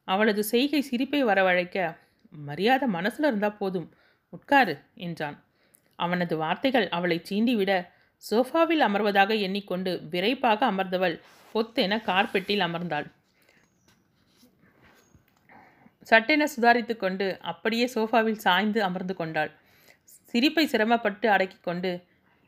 அவளது 0.07 0.41
செய்கை 0.43 0.81
சிரிப்பை 0.81 1.21
வரவழைக்க 1.23 1.77
மரியாதை 2.47 2.87
மனசில் 2.87 3.27
இருந்தால் 3.27 3.59
போதும் 3.61 3.87
உட்காரு 4.33 4.75
என்றான். 5.05 5.37
அவனது 5.99 6.33
வார்த்தைகள் 6.37 6.87
அவளை 6.97 7.17
சீண்டிவிட 7.29 7.71
சோஃபாவில் 8.23 8.83
அமர்வதாக 8.87 9.31
எண்ணிக்கொண்டு 9.45 9.91
விரைப்பாக 10.11 10.59
அமர்ந்தவள் 10.71 11.15
பொத்தென 11.55 11.93
கார்பெட்டில் 12.09 12.65
அமர்ந்தாள். 12.67 13.07
சட்டென 16.09 16.43
சுதாரித்து 16.55 16.93
கொண்டு 16.97 17.25
அப்படியே 17.41 17.85
சோஃபாவில் 17.95 18.43
சாய்ந்து 18.45 18.79
அமர்ந்து 18.83 19.15
கொண்டாள். 19.15 19.51
சிரிப்பை 20.33 20.65
சிரமப்பட்டு 20.67 21.27
அடக்கி 21.29 21.57
கொண்டு 21.61 21.91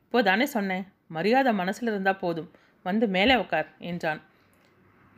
இப்போதானே 0.03 0.45
சொன்னேன் 0.55 0.86
மரியாதை 1.07 1.51
மனசில் 1.53 1.89
இருந்தால் 1.89 2.22
போதும் 2.24 2.49
வந்து 2.86 3.05
மேலே 3.07 3.36
உட்கார் 3.36 3.70
என்றான். 3.91 4.22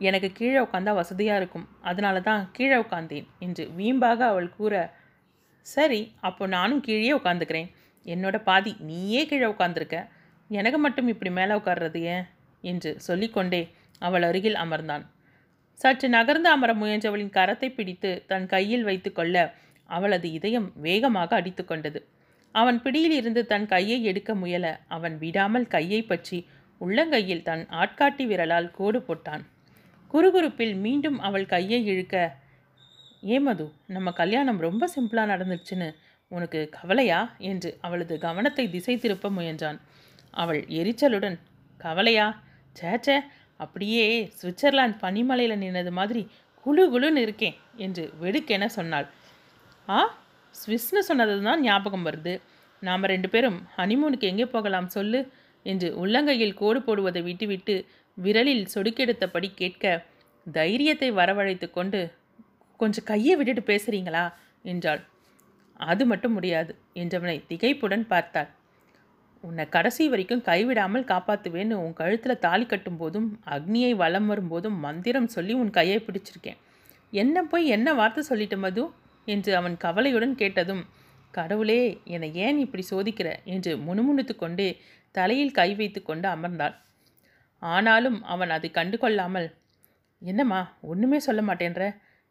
எனக்கு 0.00 0.28
கீழே 0.32 0.58
உட்காந்தா 0.58 0.92
வசதியாக 0.94 1.40
இருக்கும் 1.40 1.66
அதனால 1.80 2.20
தான் 2.20 2.42
கீழே 2.52 2.76
உட்காந்தேன் 2.76 3.26
என்று 3.38 3.64
வீம்பாக 3.76 4.20
அவள் 4.26 4.48
கூற 4.56 4.74
சரி 5.66 6.00
அப்போ 6.20 6.44
நானும் 6.46 6.80
கீழே 6.80 7.12
உட்காந்துக்கிறேன் 7.12 7.68
என்னோட 8.06 8.36
பாதி 8.42 8.72
நீயே 8.80 9.22
கீழே 9.26 9.46
உட்காந்துருக்க 9.46 9.98
எனக்கு 10.50 10.78
மட்டும் 10.78 11.08
இப்படி 11.08 11.30
மேலே 11.30 11.52
உட்கார்றது 11.54 12.00
ஏன்? 12.14 12.24
என்று 12.64 12.90
சொல்லிக்கொண்டே 13.00 13.62
அவள் 14.02 14.22
அருகில் 14.22 14.58
அமர்ந்தான். 14.64 15.04
சற்று 15.80 16.08
நகர்ந்து 16.08 16.48
அமர 16.48 16.70
முயன்றவளின் 16.74 17.32
கரத்தை 17.38 17.68
பிடித்து 17.74 18.10
தன் 18.26 18.46
கையில் 18.46 18.84
வைத்து 18.84 19.10
கொள்ள 19.12 19.36
அவளது 19.88 20.28
இதயம் 20.32 20.68
வேகமாக 20.76 21.30
அடித்து 21.36 21.62
கொண்டது. 21.64 22.00
அவன் 22.54 22.78
பிடியில் 22.82 23.16
இருந்து 23.20 23.42
தன் 23.46 23.66
கையை 23.66 23.98
எடுக்க 24.04 24.30
முயல 24.34 24.66
அவன் 24.88 25.18
விடாமல் 25.18 25.66
கையை 25.66 26.00
பற்றி 26.02 26.38
உள்ளங்கையில் 26.80 27.42
தன் 27.42 27.64
ஆட்காட்டி 27.82 28.24
விரலால் 28.26 28.70
கோடு 28.70 28.98
போட்டான். 28.98 29.44
குறுகுறுப்பில் 30.14 30.74
மீண்டும் 30.76 31.18
அவள் 31.18 31.46
கையை 31.46 31.80
இழுக்க 31.86 32.16
ஏ 33.28 33.36
மது 33.38 33.66
நம்ம 33.86 34.08
கல்யாணம் 34.12 34.60
ரொம்ப 34.60 34.88
சிம்பிளாக 34.94 35.30
நடந்துச்சுன்னு 35.32 35.88
உனக்கு 36.32 36.60
கவலையா? 36.68 37.20
என்று 37.50 37.70
அவளது 37.80 38.14
கவனத்தை 38.18 38.64
திசை 38.70 38.94
திருப்ப 38.96 39.30
முயன்றான். 39.30 39.78
அவள் 40.34 40.60
எரிச்சலுடன் 40.80 41.38
கவலையா? 41.80 42.26
சேச்சே 42.76 43.16
அப்படியே 43.60 44.32
சுவிட்சர்லாந்து 44.40 44.98
பனிமலையில் 45.00 45.58
நின்னது 45.58 45.90
மாதிரி 45.90 46.22
குழு 46.66 46.90
குழுன்னு 46.90 47.16
இருக்கேன் 47.16 47.56
என்று 47.76 48.12
வெடுக்கென 48.20 48.66
சொன்னாள். 48.66 49.06
ஆ? 49.88 49.98
ஸ்விஸ்னு 50.54 50.98
சொன்னது 50.98 51.42
தான் 51.42 51.60
ஞாபகம் 51.60 52.06
வருது. 52.06 52.34
நாம் 52.82 53.04
ரெண்டு 53.04 53.28
பேரும் 53.28 53.58
ஹனிமூனுக்கு 53.76 54.20
எங்கே 54.20 54.44
போகலாம் 54.44 54.88
சொல்லு 54.88 55.20
என்று 55.66 55.88
உள்ளங்கையில் 55.96 56.54
கோடு 56.54 56.80
போடுவதை 56.80 57.22
விட்டுவிட்டு 57.22 57.74
விரலில் 58.18 58.66
சொடுக்கெடுத்தபடி 58.74 59.54
கேட்க 59.54 59.84
தைரியத்தை 60.46 61.10
வரவழைத்து 61.10 61.70
கொண்டு 61.70 62.00
கொஞ்சம் 62.80 63.04
கையை 63.04 63.36
விட்டுட்டு 63.36 63.62
பேசுகிறீங்களா 63.72 64.24
என்றாள். 64.62 65.02
அது 65.80 66.06
மட்டும் 66.06 66.32
முடியாது 66.32 66.72
என்றவனை 66.94 67.36
திகைப்புடன் 67.48 68.04
பார்த்தாள். 68.06 68.50
உன்னை 69.46 69.64
கடைசி 69.68 70.04
வரைக்கும் 70.08 70.42
கைவிடாமல் 70.42 71.08
காப்பாற்றுவேன்னு 71.10 71.76
உன் 71.84 71.92
கழுத்தில் 71.92 72.38
தாலி 72.38 72.66
கட்டும் 72.66 72.96
போதும் 72.96 73.28
அக்னியை 73.46 73.90
வலம் 73.96 74.26
வரும்போதும் 74.26 74.76
மந்திரம் 74.78 75.28
சொல்லி 75.28 75.52
உன் 75.52 75.70
கையை 75.70 75.98
பிடிச்சிருக்கேன். 75.98 76.60
என்ன 77.12 77.42
போய் 77.42 77.66
என்ன 77.66 77.88
வார்த்தை 77.94 78.22
சொல்லிட்ட 78.28 78.56
மது? 78.58 78.84
என்று 79.24 79.50
அவன் 79.56 79.76
கவலையுடன் 79.76 80.34
கேட்டதும் 80.34 80.82
கடவுளே 81.30 81.80
என்னை 82.04 82.34
ஏன் 82.34 82.58
இப்படி 82.58 82.84
சோதிக்கிற? 82.90 83.28
என்று 83.44 83.72
முணுமுணுத்து 83.78 84.34
கொண்டே 84.36 84.68
தலையில் 85.14 85.50
கை 85.50 85.74
வைத்து 85.74 86.02
கொண்டு 86.02 86.28
அமர்ந்தாள். 86.28 86.74
ஆனாலும் 87.62 88.18
அவன் 88.24 88.50
அதை 88.50 88.70
கண்டு 88.70 88.96
கொள்ளாமல் 88.98 89.48
என்னம்மா 90.22 90.60
ஒன்றுமே 90.80 91.18
சொல்ல 91.18 91.40
மாட்டேன்ற? 91.42 91.84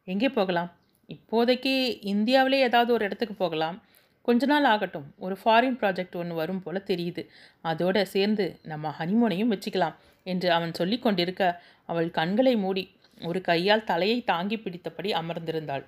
எங்கே 0.07 0.29
போகலாம்? 0.29 0.69
இப்போதைக்கு 1.09 1.73
இந்தியாவிலே 2.13 2.59
ஏதாவது 2.59 2.91
ஒரு 2.93 3.05
இடத்துக்கு 3.05 3.35
போகலாம். 3.35 3.77
கொஞ்ச 4.25 4.45
நாள் 4.45 4.63
ஆகட்டும். 4.63 5.07
ஒரு 5.17 5.35
ஃபாரின் 5.43 5.77
ப்ராஜெக்ட் 5.81 6.15
ஒன்று 6.15 6.35
வரும் 6.35 6.61
போல 6.63 6.81
தெரியுது. 6.85 7.21
அதோட 7.63 8.03
சேர்ந்து 8.03 8.45
நம்ம 8.63 8.95
ஹனிமூனையும் 8.99 9.51
வச்சுக்கலாம் 9.53 9.95
என்று 10.23 10.51
அவன் 10.51 10.73
சொல்லி 10.73 10.99
கொண்டிருக்க 10.99 11.61
அவள் 11.85 12.11
கண்களை 12.11 12.55
மூடி 12.55 12.83
ஒரு 13.21 13.41
கையால் 13.41 13.83
தலையை 13.83 14.23
தாங்கி 14.23 14.55
பிடித்தபடி 14.55 15.09
அமர்ந்திருந்தாள். 15.21 15.83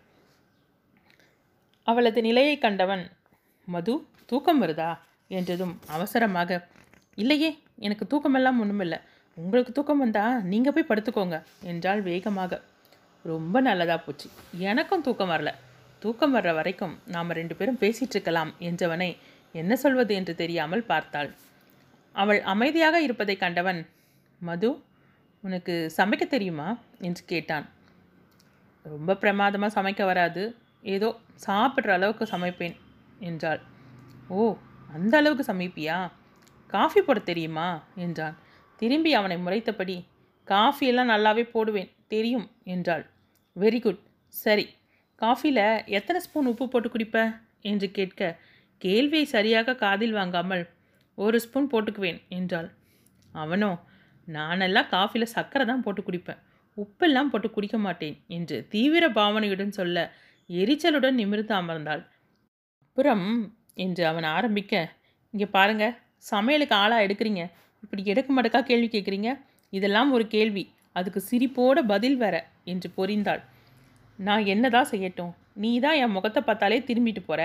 அவளது 1.88 2.21
நிலையை 2.21 2.57
கண்டவன் 2.57 3.11
மது 3.65 3.93
தூக்கம் 4.25 4.61
வருதா? 4.63 4.91
என்றதும் 5.27 5.79
அவசரமாக 5.88 6.67
இல்லையே 7.15 7.57
எனக்கு 7.75 8.05
தூக்கமெல்லாம் 8.05 8.59
ஒன்றுமில்லை 8.63 8.99
உங்களுக்கு 9.38 9.71
தூக்கம் 9.71 9.97
வந்தா 9.97 10.23
நீங்கள் 10.51 10.73
போய் 10.73 10.89
படுத்துக்கோங்க 10.89 11.38
என்றாள் 11.63 12.01
வேகமாக. 12.01 12.61
ரொம்ப 13.23 13.61
நல்லதாக 13.61 13.99
போச்சு. 14.03 14.27
எனக்கும் 14.69 15.01
தூக்கம் 15.01 15.29
வரல. 15.29 15.51
தூக்கம் 16.06 16.36
வர்ற 16.36 16.49
வரைக்கும் 16.56 16.95
நாம் 17.14 17.38
ரெண்டு 17.38 17.53
பேரும் 17.56 17.80
பேசிகிட்டு 17.84 18.16
இருக்கலாம் 18.16 18.49
என்றவனை 18.60 19.08
என்ன 19.51 19.76
சொல்வது 19.76 20.14
என்று 20.16 20.34
தெரியாமல் 20.36 20.84
பார்த்தாள். 20.84 21.30
அவள் 22.16 22.39
அமைதியாக 22.53 23.01
இருப்பதை 23.01 23.36
கண்டவன் 23.38 23.80
மது 24.41 24.70
உனக்கு 25.43 25.74
சமைக்க 25.97 26.24
தெரியுமா? 26.28 26.68
என்று 26.99 27.24
கேட்டான். 27.26 27.66
ரொம்ப 28.86 29.16
பிரமாதமாக 29.16 29.76
சமைக்க 29.78 30.06
வராது. 30.06 30.43
ஏதோ 30.95 31.10
சாப்பிட்ற 31.47 31.95
அளவுக்கு 31.97 32.28
சமைப்பேன் 32.36 32.76
என்றாள். 33.20 33.62
ஓ 34.28 34.56
அந்த 34.93 35.14
அளவுக்கு 35.18 35.45
சமைப்பியா? 35.53 35.97
காஃபி 36.74 37.01
போட 37.01 37.20
தெரியுமா? 37.32 37.68
என்றான். 38.06 38.38
திரும்பி 38.82 39.14
அவனை 39.14 39.38
முறைத்தபடி 39.38 39.97
காஃபியெல்லாம் 40.47 41.14
நல்லாவே 41.16 41.45
போடுவேன் 41.49 41.93
தெரியும் 42.08 42.47
என்றாள். 42.64 43.06
Very 43.56 43.82
good. 43.82 44.01
சரி 44.34 44.68
காஃபியில் 45.22 45.66
எத்தனை 45.88 46.20
ஸ்பூன் 46.20 46.49
உப்பு 46.51 46.66
போட்டு 46.68 46.89
குடிப்ப? 46.89 47.18
என்று 47.61 47.88
கேட்க 47.91 48.22
கேள்வியை 48.82 49.26
சரியாக 49.26 49.76
காதில் 49.76 50.11
வாங்காமல் 50.11 50.63
ஒரு 51.18 51.38
ஸ்பூன் 51.39 51.70
போட்டுக்குவேன் 51.72 52.20
என்றாள். 52.30 52.68
அவனோ 53.34 53.72
நானெல்லாம் 54.28 54.89
காஃபியில் 54.89 55.34
சர்க்கரை 55.36 55.66
தான் 55.66 55.84
போட்டு 55.86 56.01
குடிப்பேன். 56.03 56.41
உப்பெல்லாம் 56.78 57.30
போட்டு 57.32 57.49
குடிக்க 57.51 57.78
மாட்டேன் 57.78 58.16
என்று 58.28 58.57
தீவிர 58.70 59.05
பாவனையுடன் 59.09 59.74
சொல்ல 59.80 59.97
எரிச்சலுடன் 60.49 61.20
நிமிர்ந்து 61.22 61.53
அமர்ந்தாள். 61.55 62.03
அப்புறம் 62.82 63.26
என்று 63.74 64.03
அவன் 64.05 64.28
ஆரம்பிக்க 64.36 64.74
இங்கே 65.34 65.47
பாருங்க 65.47 65.86
சமையலுக்கு 66.32 66.76
ஆளாக 66.76 67.05
எடுக்கிறீங்க. 67.07 67.43
இப்படி 67.84 68.03
எடுக்க 68.05 68.30
மடக்கா 68.34 68.59
கேள்வி 68.63 68.88
கேட்குறீங்க 68.88 69.32
இதெல்லாம் 69.74 70.11
ஒரு 70.11 70.26
கேள்வி. 70.28 70.63
அதுக்கு 70.95 71.22
சிரிப்போட 71.30 71.80
பதில் 71.93 72.18
வர 72.18 72.36
என்று 72.63 72.89
பொறிந்தாள். 72.97 73.41
நான் 74.20 74.43
என்னதான் 74.53 74.91
செய்யட்டும். 74.91 75.34
நீ 75.63 75.72
தான் 75.86 75.99
என் 76.03 76.16
முகத்தை 76.18 76.41
பார்த்தாலே 76.43 76.80
திரும்பிட்டு 76.89 77.22
போகிற 77.28 77.41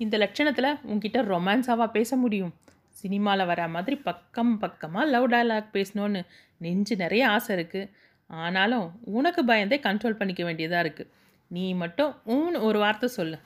இந்த 0.00 0.16
லட்சணத்தில் 0.22 0.78
உன்கிட்ட 0.90 1.18
ரொமான்ஸாவாக 1.32 1.88
பேச 1.96 2.16
முடியும். 2.22 2.52
சினிமாவில் 3.00 3.48
வர 3.50 3.62
மாதிரி 3.74 3.96
பக்கம் 4.08 4.52
பக்கமாக 4.62 5.10
லவ் 5.14 5.28
டயலாக் 5.32 5.74
பேசணுன்னு 5.76 6.20
நெஞ்சு 6.64 6.94
நிறைய 7.02 7.22
ஆசை 7.34 7.50
இருக்குது 7.56 7.90
ஆனாலும் 8.30 8.86
உனக்கு 9.18 9.42
பயந்தே 9.50 9.78
கண்ட்ரோல் 9.86 10.18
பண்ணிக்க 10.20 10.42
வேண்டியதாக 10.48 10.84
இருக்குது 10.84 11.10
நீ 11.50 11.64
மட்டும் 11.82 12.12
ஊன் 12.34 12.56
ஒரு 12.66 12.78
வார்த்தை 12.82 13.08
சொல்லு. 13.18 13.38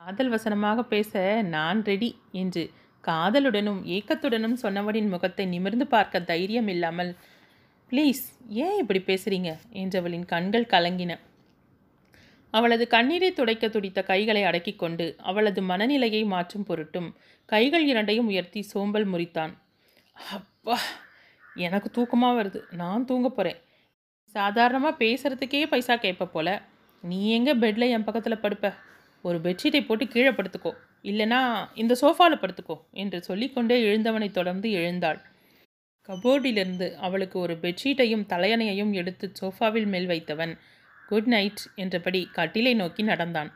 காதல் 0.00 0.32
வசனமாக 0.34 0.82
பேச 0.92 1.22
நான் 1.54 1.80
ரெடி 1.90 2.10
என்று 2.42 2.62
காதலுடனும் 3.04 3.80
ஏக்கத்துடனும் 3.96 4.56
சொன்னவனின் 4.62 5.12
முகத்தை 5.14 5.44
நிமிர்ந்து 5.54 5.86
பார்க்க 5.94 6.28
தைரியம் 6.30 6.70
இல்லாமல் 6.74 7.12
ப்ளீஸ் 7.92 8.22
ஏன் 8.64 8.78
இப்படி 8.82 9.00
பேசுகிறீங்க 9.08 9.50
என்றவளின் 9.82 10.26
கண்கள் 10.32 10.70
கலங்கின. 10.74 11.12
அவளது 12.50 12.86
கண்ணீரை 12.86 13.32
துடைக்க 13.32 13.68
துடித்த 13.68 14.02
கைகளை 14.02 14.42
அடக்கிக் 14.42 14.78
கொண்டு 14.78 15.06
அவளது 15.20 15.62
மனநிலையை 15.62 16.22
மாற்றும் 16.24 16.64
பொருட்டும் 16.64 17.08
கைகள் 17.44 17.86
இரண்டையும் 17.86 18.26
உயர்த்தி 18.26 18.62
சோம்பல் 18.62 19.06
முறித்தான். 19.12 19.52
அப்பா 20.30 20.76
எனக்கு 21.54 21.88
தூக்கமாக 21.96 22.38
வருது. 22.40 22.60
நான் 22.72 23.04
தூங்க 23.04 23.28
போகிறேன் 23.28 23.60
சாதாரணமாக 24.34 24.98
பேசுகிறதுக்கே 25.04 25.66
பைசா 25.66 25.96
கேட்ப 25.96 26.26
போல. 26.26 26.48
நீ 27.04 27.18
எங்கே 27.30 27.54
பெட்டில் 27.54 27.88
என் 27.88 28.04
பக்கத்தில் 28.04 28.42
படுப்ப? 28.42 28.68
ஒரு 29.22 29.38
பெட்ஷீட்டை 29.38 29.86
போட்டு 29.86 30.08
கீழே 30.08 30.30
படுத்துக்கோ. 30.30 30.72
இல்லைனா 31.02 31.40
இந்த 31.74 31.94
சோஃபாவில் 32.00 32.42
படுத்துக்கோ 32.42 32.76
என்று 32.92 33.22
சொல்லிக்கொண்டே 33.22 33.76
எழுந்தவனை 33.82 34.30
தொடர்ந்து 34.30 34.70
எழுந்தாள். 34.70 35.20
கபோர்டிலிருந்து 36.08 36.86
அவளுக்கு 36.96 37.38
ஒரு 37.38 37.54
பெட்ஷீட்டையும் 37.54 38.26
தலையணையையும் 38.28 38.92
எடுத்து 38.92 39.32
சோஃபாவில் 39.40 39.86
மேல் 39.86 40.06
வைத்தவன் 40.06 40.52
குட் 41.10 41.30
நைட் 41.34 41.62
என்றபடி 41.82 42.20
கட்டிலை 42.38 42.74
நோக்கி 42.82 43.02
நடந்தான். 43.12 43.50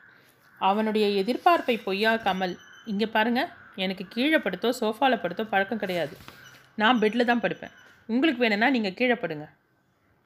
அவனுடைய 0.60 1.06
எதிர்பார்ப்பை 1.22 1.76
பொய்யாக்காமல் 1.86 2.54
இங்கே 2.92 3.08
பாருங்கள் 3.16 3.52
எனக்கு 3.84 4.04
கீழே 4.14 4.38
படுத்தோ 4.44 4.68
சோஃபாவில் 4.80 5.22
படுத்தோ 5.22 5.44
பழக்கம் 5.52 5.82
கிடையாது. 5.82 6.14
நான் 6.82 7.00
பெட்டில் 7.02 7.28
தான் 7.30 7.42
படுப்பேன். 7.44 7.74
உங்களுக்கு 8.08 8.42
வேணும்னா 8.44 8.68
நீங்கள் 8.76 8.98
கீழே 8.98 9.16
படுங்க. 9.22 9.46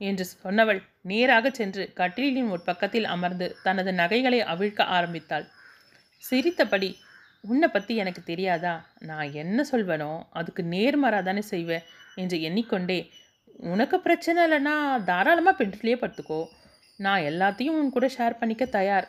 என்று 0.01 0.25
சொன்னவள் 0.45 0.81
நேராக 1.11 1.51
சென்று 1.59 1.85
கட்டிலின் 2.01 2.51
ஒரு 2.55 2.63
பக்கத்தில் 2.69 3.07
அமர்ந்து 3.15 3.47
தனது 3.67 3.93
நகைகளை 4.01 4.41
அவிழ்க்க 4.53 4.91
ஆரம்பித்தாள். 4.97 5.47
சிரித்தபடி 6.23 6.91
உன்னை 7.51 7.69
பற்றி 7.69 7.93
எனக்கு 8.03 8.23
தெரியாதா? 8.31 8.75
நான் 9.11 9.35
என்ன 9.43 9.65
சொல்வேனோ 9.71 10.11
அதுக்கு 10.39 10.63
நேர்மாறாக 10.75 11.23
தானே 11.29 11.43
செய்வேன் 11.53 11.87
என்று 12.23 12.37
எண்ணிக்கொண்டே 12.49 13.01
உனக்கு 13.73 13.97
பிரச்சனை 14.07 14.41
இல்லைன்னா 14.47 14.75
தாராளமாக 15.11 15.59
பெட்லேயே 15.61 15.97
படுத்துக்கோ. 16.01 16.41
நான் 16.99 17.23
எல்லாத்தையும் 17.23 17.77
உன் 17.81 17.91
கூட 17.91 18.11
ஷேர் 18.19 18.39
பண்ணிக்க 18.39 18.65
தயார். 18.65 19.07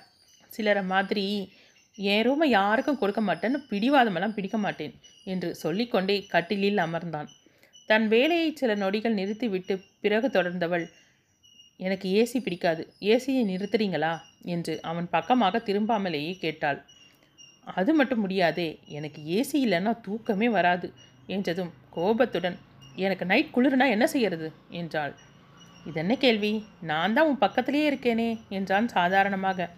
சிலரை 0.48 0.84
மாதிரி 0.84 1.52
என் 1.94 2.26
ரூமை 2.30 2.46
யாருக்கும் 2.46 2.98
கொடுக்க 2.98 3.22
மாட்டேன்னு 3.22 3.60
பிடிவாதமெல்லாம் 3.70 4.34
பிடிக்க 4.34 4.58
மாட்டேன் 4.58 4.94
என்று 5.24 5.56
சொல்லிக்கொண்டே 5.56 6.26
கட்டிலில் 6.26 6.78
அமர்ந்தான். 6.78 7.30
தன் 7.86 8.08
வேலையை 8.08 8.56
சில 8.56 8.76
நொடிகள் 8.76 9.14
நிறுத்திவிட்டு 9.14 9.82
பிறகு 10.02 10.28
தொடர்ந்தவள் 10.28 10.86
எனக்கு 11.78 12.08
ஏசி 12.20 12.42
பிடிக்காது. 12.42 12.94
ஏசியை 13.00 13.44
நிறுத்துறீங்களா? 13.52 14.14
என்று 14.42 14.82
அவன் 14.82 15.10
பக்கமாக 15.10 15.58
திரும்பாமலேயே 15.58 16.34
கேட்டாள். 16.38 16.80
அது 17.64 17.94
மட்டும் 17.94 18.20
முடியாதே. 18.20 18.80
எனக்கு 18.86 19.22
ஏசி 19.38 19.58
இல்லைன்னா 19.58 20.02
தூக்கமே 20.02 20.50
வராது 20.50 20.94
என்றதும் 21.28 21.74
கோபத்துடன் 21.90 22.58
எனக்கு 22.96 23.26
நைட் 23.26 23.54
குளிர்னா 23.56 23.90
என்ன 23.90 24.08
செய்யறது? 24.08 24.52
என்றாள். 24.70 25.14
இதென்ன 25.86 26.16
கேள்வி? 26.16 26.66
நான் 26.82 27.14
தான் 27.14 27.28
உன் 27.28 27.38
பக்கத்திலேயே 27.38 27.90
இருக்கேனே 27.92 28.40
என்றான் 28.50 28.88
சாதாரணமாக. 28.88 29.70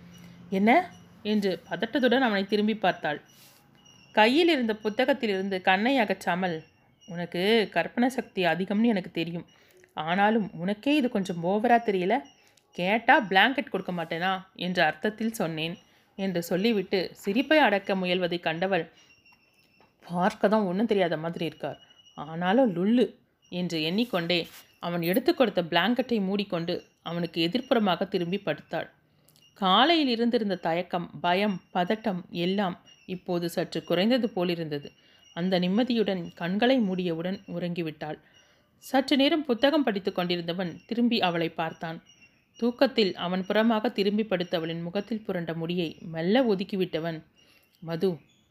என்ன? 0.49 0.89
என்று 1.21 1.61
பதட்டத்துடன் 1.69 2.19
அவனை 2.19 2.47
திரும்பி 2.47 2.75
பார்த்தாள். 2.75 3.21
கையில் 4.11 4.47
இருந்த 4.47 4.73
புத்தகத்திலிருந்து 4.83 5.61
கண்ணை 5.61 5.97
அகற்றாமல் 5.97 6.63
உனக்கு 7.07 7.69
கற்பனை 7.71 8.09
சக்தி 8.09 8.45
அதிகம்னு 8.45 8.83
எனக்கு 8.83 9.11
தெரியும். 9.11 9.45
ஆனாலும் 9.93 10.51
உனக்கே 10.53 10.95
இது 10.95 11.09
கொஞ்சம் 11.09 11.43
ஓவராக 11.43 11.81
தெரியல? 11.85 12.21
கேட்டால் 12.71 13.27
பிளாங்கெட் 13.27 13.69
கொடுக்க 13.69 13.91
மாட்டேனா? 13.91 14.41
என்ற 14.55 14.85
அர்த்தத்தில் 14.85 15.31
சொன்னேன் 15.31 15.77
என்று 16.15 16.43
சொல்லிவிட்டு 16.43 17.11
சிரிப்பை 17.11 17.57
அடக்க 17.57 17.95
முயல்வதை 17.95 18.39
கண்டவள் 18.39 18.91
பார்க்க 20.05 20.47
தான் 20.47 20.63
ஒன்றும் 20.63 20.87
தெரியாத 20.87 21.17
மாதிரி 21.17 21.45
இருக்கார். 21.45 21.79
ஆனாலும் 22.13 22.75
லுல்லு 22.75 23.15
என்று 23.49 23.83
எண்ணிக்கொண்டே 23.83 24.47
அவன் 24.86 25.03
எடுத்து 25.11 25.32
கொடுத்த 25.34 25.61
பிளாங்கெட்டை 25.71 26.17
மூடிக்கொண்டு 26.29 26.73
அவனுக்கு 27.09 27.38
எதிர்ப்புறமாக 27.47 28.07
திரும்பி 28.07 28.39
படுத்தாள். 28.45 28.88
காலையில் 29.61 30.11
இருந்திருந்த 30.15 30.55
தயக்கம் 30.67 31.07
பயம் 31.25 31.57
பதட்டம் 31.73 32.21
எல்லாம் 32.45 32.75
இப்போது 33.15 33.45
சற்று 33.55 33.79
குறைந்தது 33.84 34.27
போலிருந்தது. 34.29 34.89
அந்த 35.36 35.53
நிம்மதியுடன் 35.59 36.23
கண்களை 36.34 36.77
மூடியவுடன் 36.79 37.38
உறங்கிவிட்டாள். 37.55 38.17
சற்று 38.84 39.15
நேரம் 39.17 39.45
புத்தகம் 39.45 39.84
படித்து 39.84 40.11
கொண்டிருந்தவன் 40.13 40.71
திரும்பி 40.88 41.17
அவளை 41.27 41.49
பார்த்தான். 41.59 41.97
தூக்கத்தில் 42.59 43.13
அவன் 43.25 43.43
புறமாக 43.47 43.91
திரும்பி 43.97 44.23
படுத்தவளின் 44.23 44.82
முகத்தில் 44.82 45.23
புரண்ட 45.27 45.51
முடியை 45.53 45.89
மெல்ல 46.13 46.43
ஒதுக்கிவிட்டவன் 46.43 47.19
மது 47.84 48.09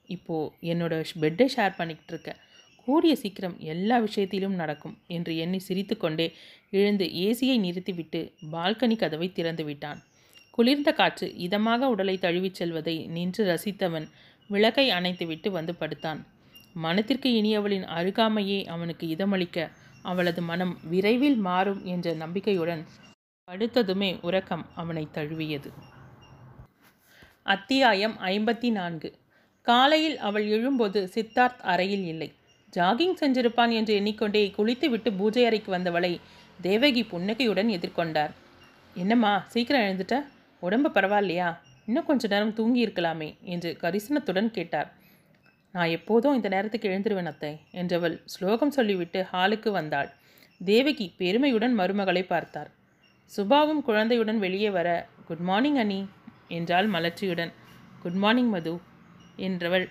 இப்போ 0.09 0.37
என்னோட 0.70 0.95
பெட்டை 1.22 1.47
ஷேர் 1.57 1.76
பண்ணிக்கிட்டு 1.76 2.12
இருக்க. 2.14 2.31
கூடிய 2.85 3.16
சீக்கிரம் 3.16 3.57
எல்லா 3.59 3.99
விஷயத்திலும் 3.99 4.55
நடக்கும் 4.55 4.99
என்று 5.07 5.37
எண்ணி 5.37 5.59
சிரித்துக்கொண்டே 5.59 6.33
எழுந்து 6.70 7.05
ஏசியை 7.05 7.59
நிறுத்திவிட்டு 7.59 8.33
பால்கனி 8.53 8.97
கதவை 8.97 9.33
திறந்து 9.33 9.64
விட்டான். 9.64 10.03
குளிர்ந்த 10.51 10.93
காற்று 10.93 11.28
இதமாக 11.28 11.78
உடலை 11.78 12.18
தழுவிச் 12.18 12.55
செல்வதை 12.55 13.07
நின்று 13.07 13.45
ரசித்தவன் 13.45 14.09
விளக்கை 14.49 14.91
அணைத்துவிட்டு 14.91 15.51
வந்து 15.51 15.74
படுத்தான். 15.74 16.26
மனத்திற்கு 16.74 17.31
இனியவளின் 17.33 17.85
அருகாமையே 17.85 18.66
அவனுக்கு 18.66 19.07
இதமளிக்க 19.07 19.70
அவளது 20.03 20.43
மனம் 20.43 20.78
விரைவில் 20.83 21.37
மாறும் 21.37 21.85
என்ற 21.85 22.12
நம்பிக்கையுடன் 22.12 22.85
படுத்ததுமே 23.51 24.18
உறக்கம் 24.22 24.66
அவனை 24.74 25.09
தழுவியது. 25.11 25.72
அத்தியாயம் 27.43 28.16
ஐம்பத்தி 28.18 28.70
நான்கு. 28.70 29.18
காலையில் 29.62 30.18
அவள் 30.18 30.47
எழும்போது 30.47 31.09
சித்தார்த் 31.14 31.61
அறையில் 31.61 32.07
இல்லை. 32.07 32.33
ஜாகிங் 32.77 33.16
சென்றிருப்பான் 33.21 33.73
என்று 33.73 33.93
எண்ணிக்கொண்டே 33.95 34.43
குளித்துவிட்டு 34.51 35.11
பூஜை 35.12 35.45
அறைக்கு 35.45 35.71
வந்தவளை 35.73 36.12
தேவகி 36.61 37.03
புன்னகையுடன் 37.05 37.68
எதிர்கொண்டார். 37.68 38.33
என்னம்மா 38.95 39.33
சீக்கிரம் 39.49 39.81
எழுந்துட்ட? 39.81 40.16
உடம்பு 40.62 40.89
பரவாயில்லையா? 40.89 41.49
இன்னும் 41.87 42.07
கொஞ்ச 42.07 42.29
நேரம் 42.29 42.55
தூங்கி 42.55 42.81
இருக்கலாமே 42.87 43.29
என்று 43.45 43.71
கரிசனத்துடன் 43.83 44.51
கேட்டார். 44.51 44.89
நான் 45.75 45.89
எப்போதும் 45.89 46.35
இந்த 46.35 46.49
நேரத்துக்கு 46.49 46.89
எழுந்துருவேன் 46.89 47.31
அத்தை 47.31 47.51
என்றவள் 47.73 48.16
ஸ்லோகம் 48.25 48.71
சொல்லிவிட்டு 48.71 49.21
ஹாலுக்கு 49.33 49.71
வந்தாள். 49.71 50.11
தேவகி 50.61 51.07
பெருமையுடன் 51.16 51.75
மருமகளை 51.79 52.23
பார்த்தார். 52.27 52.71
சுபாவும் 53.33 53.83
குழந்தையுடன் 53.83 54.39
வெளியே 54.39 54.71
வர 54.71 54.89
குட் 55.25 55.45
மார்னிங் 55.51 55.77
அனி 55.77 56.01
என்றாள் 56.49 56.89
மலர்ச்சியுடன். 56.91 57.53
குட் 58.03 58.21
மார்னிங் 58.25 58.49
மது 58.49 58.75
என்றவள் 59.37 59.87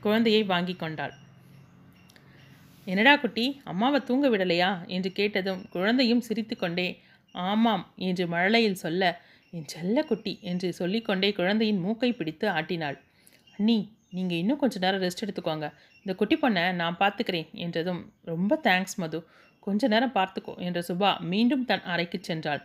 குழந்தையை 0.00 0.42
வாங்கி 0.44 0.74
கொண்டாள். 0.74 1.14
என்னடா 2.90 3.12
குட்டி 3.16 3.44
அம்மாவை 3.64 3.98
தூங்க 4.00 4.26
விடலையா? 4.28 4.70
என்று 4.86 5.10
கேட்டதும் 5.12 5.60
குழந்தையும் 5.74 6.24
சிரித்துக்கொண்டே 6.28 6.88
ஆமாம் 7.34 7.84
என்று 8.08 8.24
மழலையில் 8.26 8.82
சொல்ல 8.84 9.02
என் 9.52 9.68
செல்ல 9.72 10.02
குட்டி 10.04 10.32
என்று 10.50 10.68
சொல்லிக்கொண்டே 10.72 11.28
குழந்தையின் 11.32 11.80
மூக்கை 11.84 12.10
பிடித்து 12.12 12.46
ஆட்டினாள். 12.48 12.96
அண்ணி 13.58 13.78
நீங்கள் 14.16 14.38
இன்னும் 14.38 14.60
கொஞ்ச 14.62 14.76
நேரம் 14.78 15.02
ரெஸ்ட் 15.02 15.24
எடுத்துக்கோங்க. 15.24 15.66
இந்த 16.06 16.12
குட்டி 16.14 16.36
பொண்ணை 16.36 16.62
நான் 16.72 17.00
பார்த்துக்கிறேன் 17.00 17.48
என்றதும் 17.64 18.00
ரொம்ப 18.22 18.58
தேங்க்ஸ் 18.62 18.96
மது. 18.96 19.18
கொஞ்ச 19.66 19.88
நேரம் 19.88 20.14
பார்த்துக்கோ 20.18 20.52
என்ற 20.66 20.80
சுபா 20.88 21.10
மீண்டும் 21.32 21.64
தன் 21.64 21.84
அறைக்கு 21.92 22.18
சென்றாள். 22.28 22.62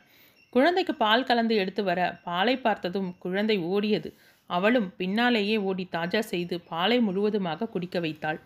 குழந்தைக்கு 0.53 0.93
பால் 0.95 1.27
கலந்து 1.29 1.55
எடுத்து 1.55 1.81
வர 1.83 1.99
பாலை 2.23 2.55
பார்த்ததும் 2.57 3.09
குழந்தை 3.19 3.57
ஓடியது. 3.73 4.09
அவளும் 4.49 4.89
பின்னாலேயே 4.97 5.55
ஓடி 5.69 5.85
தாஜா 5.91 6.21
செய்து 6.31 6.55
பாலை 6.71 6.97
முழுவதுமாக 6.99 7.69
குடிக்க 7.73 7.99
வைத்தாள். 7.99 8.39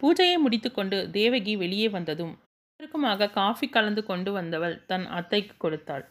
பூஜையை 0.00 0.36
முடித்துக்கொண்டு 0.44 0.96
தேவகி 1.18 1.52
வெளியே 1.62 1.88
வந்ததும் 1.96 2.34
இருவருக்குமாக 2.80 3.28
காஃபி 3.38 3.66
கலந்து 3.74 4.02
கொண்டு 4.08 4.30
வந்தவள் 4.38 4.74
தன் 4.90 5.06
அத்தைக்கு 5.18 5.54
கொடுத்தாள். 5.64 6.04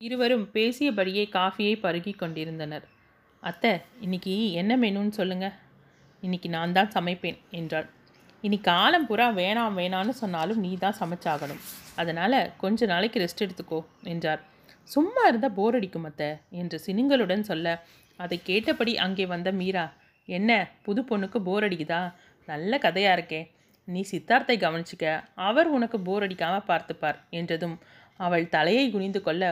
இருவரும் 0.00 0.44
பேசியபடியே 0.54 1.24
காஃபியை 1.36 1.74
பருகி 1.84 2.12
கொண்டிருந்தனர். 2.22 2.84
அத்தை 3.42 3.72
இன்னைக்கு 4.04 4.34
என்ன 4.60 4.72
மெனுன்னு 4.82 5.14
சொல்லுங்க. 5.20 5.46
இன்னைக்கு 6.22 6.48
நான் 6.56 6.74
தான் 6.78 6.92
சமைப்பேன் 6.96 7.38
என்றாள். 7.60 7.88
இனி 8.44 8.58
காலம் 8.68 9.06
பூரா 9.08 9.28
வேணாம் 9.40 9.76
வேணான்னு 9.80 10.14
சொன்னாலும் 10.22 10.60
நீ 10.64 10.70
தான் 10.84 10.98
சமைச்சாகணும். 11.00 11.62
அதனால் 12.00 12.38
கொஞ்ச 12.62 12.86
நாளைக்கு 12.92 13.22
ரெஸ்ட் 13.24 13.44
எடுத்துக்கோ 13.46 13.80
என்றார். 14.12 14.42
சும்மா 14.94 15.22
இருந்தால் 15.30 15.56
போர் 15.58 15.76
அடிக்கும் 15.78 16.06
அத்தை 16.08 16.30
என்று 16.60 16.78
சினுங்களுடன் 16.86 17.48
சொல்ல 17.50 17.68
அதை 18.18 18.36
கேட்டபடி 18.50 18.92
அங்கே 19.04 19.24
வந்த 19.32 19.48
மீரா 19.60 19.86
என்ன 20.28 20.50
புது 20.86 21.00
பொண்ணுக்கு 21.08 21.38
போர் 21.48 21.64
அடிக்குதா? 21.66 22.02
நல்ல 22.46 22.78
கதையாக 22.78 23.16
இருக்கே. 23.16 23.40
நீ 23.88 24.00
சித்தார்த்தை 24.10 24.56
கவனிச்சுக்க 24.64 25.06
அவர் 25.48 25.68
உனக்கு 25.68 26.00
போர் 26.00 26.22
அடிக்காமல் 26.22 26.68
பார்த்துப்பார் 26.68 27.18
என்றதும் 27.30 27.76
அவள் 28.20 28.46
தலையை 28.48 28.84
குனிந்து 28.90 29.20
கொள்ள 29.22 29.44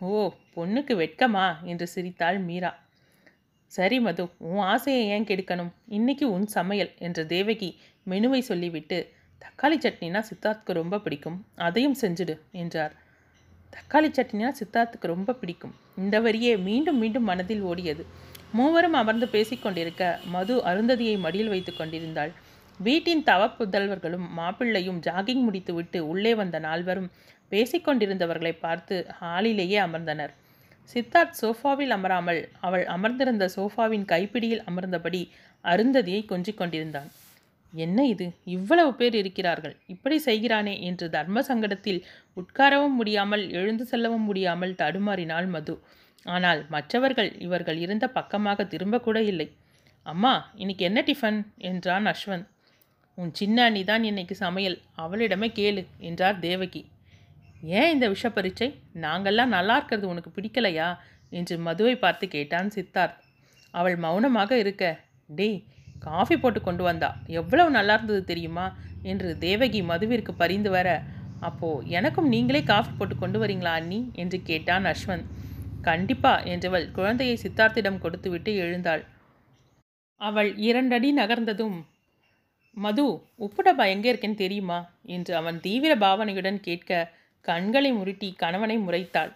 ஓ 0.00 0.32
பொண்ணுக்கு 0.54 0.94
வெட்கமா? 1.02 1.46
என்று 1.62 1.86
சிரித்தாள் 1.86 2.38
மீரா. 2.38 2.70
சரி 3.72 4.00
மது 4.00 4.22
உன் 4.38 4.62
ஆசையை 4.72 5.02
ஏன் 5.06 5.26
கெடுக்கணும்? 5.26 5.72
இன்னைக்கு 5.88 6.26
உன் 6.32 6.46
சமையல் 6.46 6.92
என்ற 6.98 7.24
தேவகி 7.24 7.68
மெனுவை 8.06 8.40
சொல்லிவிட்டு 8.40 8.98
தக்காளி 9.42 9.76
சட்னினா 9.78 10.20
சித்தார்த்துக்கு 10.30 10.72
ரொம்ப 10.72 10.98
பிடிக்கும் 10.98 11.38
அதையும் 11.66 11.96
செஞ்சுடு 12.00 12.34
என்றார். 12.52 12.94
தக்காளி 13.72 14.10
சட்னினா 14.10 14.50
சித்தார்த்துக்கு 14.60 15.06
ரொம்ப 15.14 15.32
பிடிக்கும். 15.32 15.74
இந்த 15.96 16.16
வரியே 16.20 16.52
மீண்டும் 16.62 16.98
மீண்டும் 16.98 17.24
மனதில் 17.24 17.64
ஓடியது. 17.64 18.04
மூவரும் 18.52 18.92
அமர்ந்து 18.92 19.26
பேசிக்கொண்டிருக்க 19.26 20.04
மது 20.26 20.54
அருந்ததியை 20.64 21.16
மடியில் 21.18 21.48
வைத்து 21.48 21.72
கொண்டிருந்தாள். 21.76 22.32
வீட்டின் 22.80 23.22
தவப்புதல்வர்களும் 23.26 24.26
மாப்பிள்ளையும் 24.38 25.00
ஜாகிங் 25.06 25.42
முடித்துவிட்டு 25.42 25.98
உள்ளே 26.08 26.34
வந்த 26.34 26.58
நால்வரும் 26.58 27.10
பேசிக்கொண்டிருந்தவர்களை 27.52 28.52
பார்த்து 28.60 28.96
ஹாலிலேயே 29.20 29.78
அமர்ந்தனர். 29.78 30.32
சித்தார்த் 30.90 31.38
சோஃபாவில் 31.40 31.92
அமராமல் 31.96 32.40
அவள் 32.60 32.84
அமர்ந்திருந்த 32.86 33.46
சோஃபாவின் 33.56 34.04
கைப்பிடியில் 34.04 34.64
அமர்ந்தபடி 34.66 35.22
அருந்ததியை 35.64 36.22
கொஞ்சிக் 36.24 36.56
கொண்டிருந்தான். 36.56 37.10
என்ன 37.72 38.06
இது? 38.06 38.26
இவ்வளவு 38.44 38.94
பேர் 38.94 39.14
இருக்கிறார்கள். 39.14 39.74
இப்படி 39.86 40.16
செய்கிறானே 40.26 40.74
என்று 40.80 41.10
தர்ம 41.10 41.40
சங்கடத்தில் 41.40 42.00
உட்காரவும் 42.36 42.96
முடியாமல் 43.00 43.44
எழுந்து 43.50 43.84
செல்லவும் 43.84 44.26
முடியாமல் 44.30 44.78
தடுமாறினாள் 44.78 45.48
மது. 45.48 45.74
ஆனால் 46.24 46.66
மற்றவர்கள் 46.68 47.38
இவர்கள் 47.38 47.76
இருந்த 47.76 48.08
பக்கமாக 48.08 48.62
திரும்பக்கூட 48.62 49.16
இல்லை. 49.16 49.56
அம்மா 50.02 50.50
இன்னைக்கு 50.54 50.84
என்ன 50.84 51.04
டிஃபன்? 51.06 51.46
என்றான் 51.56 52.06
அஸ்வந்த். 52.06 52.46
உன் 53.14 53.34
சின்ன 53.34 53.64
அண்ணி 53.64 53.84
தான் 53.84 54.04
இன்னைக்கு 54.04 54.34
சமையல். 54.34 54.80
அவளிடமே 54.98 55.48
கேளு 55.54 55.86
என்றார் 55.98 56.38
தேவகி. 56.38 56.90
ஏன் 57.62 57.90
இந்த 57.90 58.08
விஷ 58.08 58.30
பரீட்சை? 58.30 58.80
நாங்கள்லாம் 58.94 59.46
நல்லா 59.46 59.76
இருக்கிறது 59.76 60.08
உனக்கு 60.08 60.30
பிடிக்கலையா? 60.30 60.96
என்று 61.30 61.58
மதுவை 61.58 61.96
பார்த்து 61.96 62.28
கேட்டான் 62.28 62.70
சித்தார்த். 62.74 63.18
அவள் 63.70 63.96
மௌனமாக 63.96 64.58
இருக்க 64.58 65.00
டேய் 65.26 65.64
காஃபி 65.98 66.36
போட்டு 66.38 66.60
கொண்டு 66.60 66.82
வந்தா. 66.82 67.16
எவ்வளவு 67.26 67.70
நல்லா 67.70 67.94
இருந்தது 67.94 68.24
தெரியுமா? 68.24 68.76
என்று 69.02 69.38
தேவகி 69.38 69.82
மதுவிற்கு 69.82 70.32
பரிந்து 70.36 70.70
வர 70.70 71.02
அப்போ 71.40 71.82
எனக்கும் 71.84 72.28
நீங்களே 72.28 72.62
காஃபி 72.62 72.90
போட்டு 72.98 73.16
கொண்டு 73.16 73.46
வரீங்களா 73.46 73.72
அண்ணி? 73.80 74.10
என்று 74.12 74.42
கேட்டான் 74.42 74.84
அஸ்வந்த். 74.84 75.26
கண்டிப்பா 75.80 76.32
என்றவள் 76.52 76.86
குழந்தையை 76.90 77.36
சித்தார்த்திடம் 77.42 77.98
கொடுத்துவிட்டு 77.98 78.50
எழுந்தாள். 78.54 79.02
அவள் 80.20 80.50
இரண்டடி 80.58 81.10
நகர்ந்ததும் 81.12 81.78
மது 82.76 83.04
உப்பு 83.36 83.60
டப்பா 83.62 83.84
எங்கே 83.88 84.10
இருக்கேன்னு 84.12 84.42
தெரியுமா? 84.42 84.78
என்று 85.06 85.32
அவன் 85.36 85.58
தீவிர 85.60 85.92
பாவனையுடன் 85.96 86.60
கேட்க 86.60 86.90
கண்களை 87.44 87.90
முருட்டி 87.92 88.28
கணவனை 88.36 88.76
முறைத்தாள். 88.78 89.32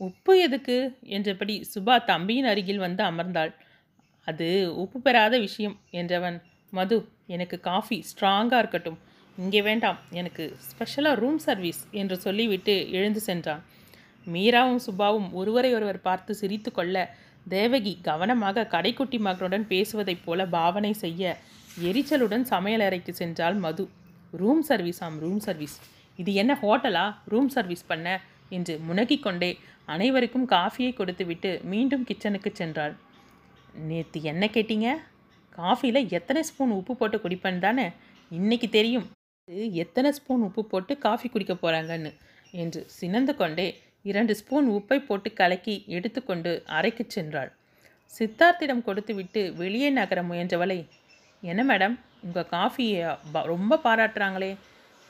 உப்பு 0.00 0.32
எதுக்கு? 0.40 0.76
என்றபடி 1.16 1.54
சுபா 1.74 1.94
தம்பியின் 2.04 2.44
அருகில் 2.44 2.78
வந்து 2.78 3.02
அமர்ந்தாள். 3.04 3.52
அது 4.28 4.48
உப்பு 4.74 4.98
பெறாத 5.00 5.34
விஷயம் 5.38 5.76
என்றவன் 5.90 6.38
மது 6.72 6.96
எனக்கு 7.26 7.56
காஃபி 7.60 7.98
ஸ்ட்ராங்காக 8.10 8.58
இருக்கட்டும். 8.58 8.98
இங்கே 9.38 9.60
வேண்டாம் 9.62 9.98
எனக்கு 10.10 10.44
ஸ்பெஷலாக 10.68 11.20
ரூம் 11.20 11.38
சர்வீஸ் 11.38 11.82
என்று 11.90 12.16
சொல்லிவிட்டு 12.18 12.74
எழுந்து 12.90 13.20
சென்றான். 13.20 13.62
மீராவும் 14.26 14.82
சுபாவும் 14.86 15.32
ஒருவரை 15.32 15.74
ஒருவர் 15.74 16.00
பார்த்து 16.00 16.34
சிரித்து 16.34 16.72
கொள்ள 16.72 16.96
தேவகி 17.48 17.98
கவனமாக 18.02 18.66
கடைக்குட்டி 18.70 19.18
மகனுடன் 19.18 19.66
பேசுவதைப் 19.66 20.24
போல 20.24 20.46
பாவனை 20.46 20.92
செய்ய 20.92 21.36
எரிச்சலுடன் 21.82 22.44
சமையலறைக்கு 22.50 23.10
சென்றால் 23.10 23.54
மது. 23.54 23.88
ரூம் 24.30 24.62
சர்வீஸ் 24.62 25.00
ஆம் 25.02 25.18
ரூம் 25.18 25.40
சர்வீஸ். 25.40 25.76
இது 26.16 26.34
என்ன 26.34 26.58
ஹோட்டலா? 26.62 27.14
ரூம் 27.24 27.48
சர்வீஸ் 27.48 27.86
பண்ண? 27.86 28.20
என்று 28.48 28.78
முனகிக் 28.78 29.22
கொண்டே 29.22 29.58
அனைவருக்கும் 29.84 30.48
காஃபியை 30.48 30.92
கொடுத்துவிட்டு 30.94 31.60
மீண்டும் 31.64 32.06
கிச்சனுக்கு 32.08 32.50
சென்றாள். 32.60 32.94
நேற்று 33.74 34.22
என்ன 34.22 34.46
கேட்டீங்க? 34.46 34.88
காஃபியில் 35.50 36.08
எத்தனை 36.08 36.42
ஸ்பூன் 36.42 36.70
உப்பு 36.70 36.96
போட்டு 36.96 37.18
குடிப்பேன் 37.18 37.58
தானே? 37.58 37.86
இன்னைக்கு 38.30 38.68
தெரியும். 38.68 39.06
எத்தனை 39.72 40.12
ஸ்பூன் 40.12 40.42
உப்பு 40.42 40.64
போட்டு 40.64 40.98
காஃபி 40.98 41.28
குடிக்க 41.28 41.54
போகிறாங்கன்னு 41.54 42.12
என்று 42.50 42.80
சினந்து 42.86 43.36
கொண்டே 43.36 43.68
இரண்டு 44.02 44.34
ஸ்பூன் 44.34 44.70
உப்பை 44.70 45.04
போட்டு 45.04 45.32
கலக்கி 45.32 45.84
எடுத்துக்கொண்டு 45.86 46.62
அறைக்கு 46.66 47.06
சென்றாள். 47.14 47.52
சித்தார்த்திடம் 48.18 48.82
கொடுத்துவிட்டு 48.82 49.54
வெளியே 49.56 49.90
நகர 49.90 50.22
முயன்றவளை 50.22 50.86
என்ன 51.42 51.76
மேடம் 51.76 51.98
உங்கள் 52.20 52.46
காஃபியை 52.50 53.18
ப- 53.32 53.42
ரொம்ப 53.42 53.80
பாராட்டுறாங்களே. 53.84 54.56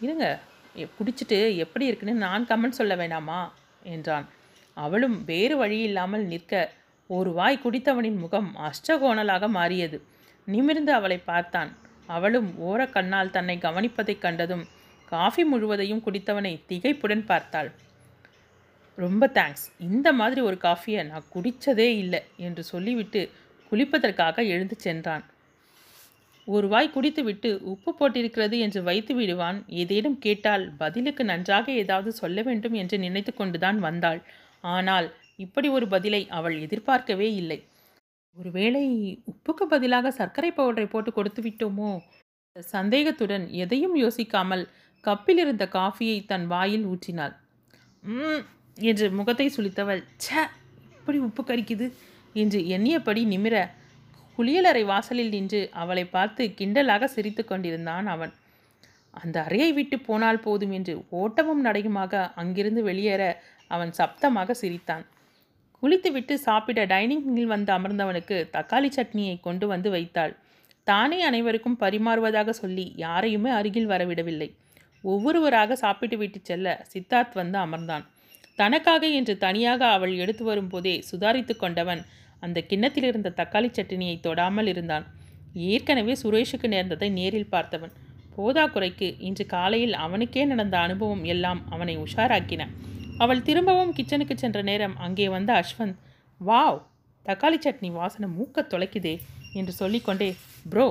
இருங்க 0.00 0.38
எ- 0.76 0.88
குடிச்சிட்டு 0.98 1.56
எப்படி 1.56 1.86
இருக்குன்னு 1.86 2.14
நான் 2.14 2.46
கமெண்ட் 2.46 2.68
சொல்ல 2.68 2.96
வேணாமா? 2.96 3.48
என்றான். 3.82 4.28
அவளும் 4.74 5.24
வேறு 5.24 5.56
வழி 5.56 5.80
இல்லாமல் 5.80 6.24
நிற்க 6.24 6.72
ஒரு 7.06 7.32
வாய் 7.32 7.60
குடித்தவனின் 7.64 8.16
முகம் 8.16 8.56
அஷ்டகோணலாக 8.56 9.48
மாறியது. 9.48 10.02
நிமிர்ந்து 10.44 10.92
அவளை 10.92 11.18
பார்த்தான். 11.18 11.76
அவளும் 12.06 12.54
ஓரக்கண்ணால் 12.66 13.30
தன்னை 13.30 13.56
கவனிப்பதைக் 13.56 14.18
கண்டதும் 14.18 14.66
காஃபி 15.08 15.44
முழுவதையும் 15.44 16.02
குடித்தவனை 16.06 16.60
திகைப்புடன் 16.68 17.24
பார்த்தாள். 17.24 17.72
ரொம்ப 18.98 19.24
தேங்க்ஸ் 19.34 19.66
இந்த 19.88 20.08
மாதிரி 20.12 20.40
ஒரு 20.40 20.56
காஃபியை 20.62 21.02
நான் 21.08 21.30
குடித்ததே 21.34 21.88
இல்லை 22.02 22.20
என்று 22.36 22.62
சொல்லிவிட்டு 22.64 23.20
குளிப்பதற்காக 23.72 24.44
எழுந்து 24.46 24.76
சென்றான். 24.78 25.24
ஒரு 26.48 26.66
வாய் 26.68 26.94
குடித்துவிட்டு 26.94 27.50
உப்பு 27.72 27.90
போட்டிருக்கிறது 27.92 28.56
என்று 28.58 28.80
வைத்து 28.82 29.14
விடுவான். 29.14 29.58
ஏதேனும் 29.80 30.18
கேட்டால் 30.18 30.64
பதிலுக்கு 30.76 31.24
நன்றாக 31.24 31.66
ஏதாவது 31.72 32.12
சொல்ல 32.12 32.42
வேண்டும் 32.42 32.72
என்று 32.72 32.98
நினைத்து 32.98 33.34
கொண்டுதான் 33.34 33.78
வந்தாள். 33.78 34.20
ஆனால் 34.74 35.08
இப்படி 35.36 35.68
ஒரு 35.68 35.88
பதிலை 35.88 36.22
அவள் 36.28 36.56
எதிர்பார்க்கவே 36.60 37.28
இல்லை. 37.34 37.58
ஒருவேளை 38.36 38.84
உப்புக்கு 39.32 39.64
பதிலாக 39.74 40.10
சர்க்கரை 40.10 40.50
பவுடரை 40.50 40.88
போட்டு 40.90 41.12
கொடுத்து 41.12 41.42
விட்டோமோ? 41.42 41.92
சந்தேகத்துடன் 42.56 43.44
எதையும் 43.64 43.96
யோசிக்காமல் 43.96 44.64
கப்பில் 45.04 45.40
இருந்த 45.44 45.64
காஃபியை 45.72 46.18
தன் 46.26 46.46
வாயில் 46.46 46.86
ஊற்றினாள். 46.86 47.34
ம் 48.12 48.42
என்று 48.80 49.10
முகத்தை 49.10 49.52
சுளித்தவள் 49.56 50.04
ச்சே 50.24 50.42
இப்படி 50.92 51.18
உப்பு 51.18 51.42
கரிக்குது? 51.42 51.92
என்று 52.32 52.60
எண்ணியபடி 52.60 53.24
நிமிர 53.24 53.68
குளியலறை 54.38 54.84
வாசலில் 54.84 55.28
நின்று 55.28 55.68
அவளை 55.72 56.04
பார்த்து 56.04 56.54
கிண்டலாக 56.58 57.04
சிரித்து 57.04 57.44
கொண்டிருந்தான் 57.44 58.06
அவன். 58.06 58.32
அந்த 59.10 59.42
அறையை 59.42 59.72
விட்டு 59.72 59.98
போனால் 59.98 60.40
போதும் 60.40 60.70
என்று 60.70 61.04
ஓட்டமும் 61.08 61.64
நடையுமாக 61.64 62.32
அங்கிருந்து 62.34 62.82
வெளியேற 62.82 63.42
அவன் 63.68 63.92
சப்தமாக 63.98 64.50
சிரித்தான். 64.50 65.06
குளித்துவிட்டு 65.80 66.38
சாப்பிட 66.38 66.86
டைனிங்கில் 66.86 67.44
வந்து 67.44 67.72
அமர்ந்தவனுக்கு 67.72 68.50
தக்காளி 68.52 68.90
சட்னியை 68.96 69.40
கொண்டு 69.40 69.66
வந்து 69.66 69.90
வைத்தாள். 69.90 70.36
தானே 70.84 71.22
அனைவருக்கும் 71.22 71.78
பரிமாறுவதாக 71.80 72.50
சொல்லி 72.50 72.92
யாரையுமே 72.96 73.50
அருகில் 73.50 73.88
வரவிடவில்லை. 73.88 74.54
ஒவ்வொருவராக 75.02 75.76
சாப்பிட்டு 75.76 76.16
விட்டு 76.16 76.40
செல்ல 76.42 76.86
சித்தார்த் 76.92 77.34
வந்து 77.34 77.58
அமர்ந்தான். 77.58 78.06
தனக்காக 78.60 79.06
என்று 79.18 79.34
தனியாக 79.44 79.80
அவள் 79.96 80.14
எடுத்து 80.22 80.44
வரும்போதே 80.44 80.94
சுதாரித்து 81.10 81.54
கொண்டவன் 81.56 82.02
அந்த 82.44 82.58
கிண்ணத்தில் 82.70 83.06
இருந்த 83.08 83.32
தக்காளி 83.38 83.68
சட்னியை 83.76 84.16
தொடாமல் 84.26 84.68
இருந்தான். 84.72 85.04
ஏற்கனவே 85.70 86.14
சுரேஷுக்கு 86.22 86.68
நேர்ந்ததை 86.74 87.08
நேரில் 87.18 87.52
பார்த்தவன். 87.54 87.92
போதாக்குறைக்கு 88.36 89.08
இன்று 89.28 89.44
காலையில் 89.46 89.94
அவனுக்கே 90.04 90.42
நடந்த 90.44 90.76
அனுபவம் 90.78 91.24
எல்லாம் 91.34 91.60
அவனை 91.70 91.94
உஷாராக்கின. 92.04 92.64
அவள் 93.18 93.46
திரும்பவும் 93.48 93.94
கிச்சனுக்கு 93.96 94.34
சென்ற 94.34 94.58
நேரம் 94.62 94.96
அங்கே 95.06 95.26
வந்த 95.28 95.50
அஸ்வந்த் 95.60 95.98
வாவ் 96.40 96.78
தக்காளி 97.26 97.58
சட்னி 97.64 97.88
வாசனை 97.92 98.28
மூக்க 98.38 98.66
தொலைக்குதே 98.72 99.14
என்று 99.52 99.72
சொல்லிக்கொண்டே 99.80 100.28
ப்ரோ 100.72 100.86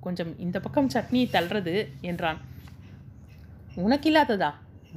கொஞ்சம் 0.00 0.32
இந்த 0.44 0.56
பக்கம் 0.60 0.92
சட்னியை 0.94 1.26
தள்ளுறது 1.34 1.74
என்றான். 2.10 2.38
உனக்கு 3.84 4.08
இல்லாததா? 4.10 4.50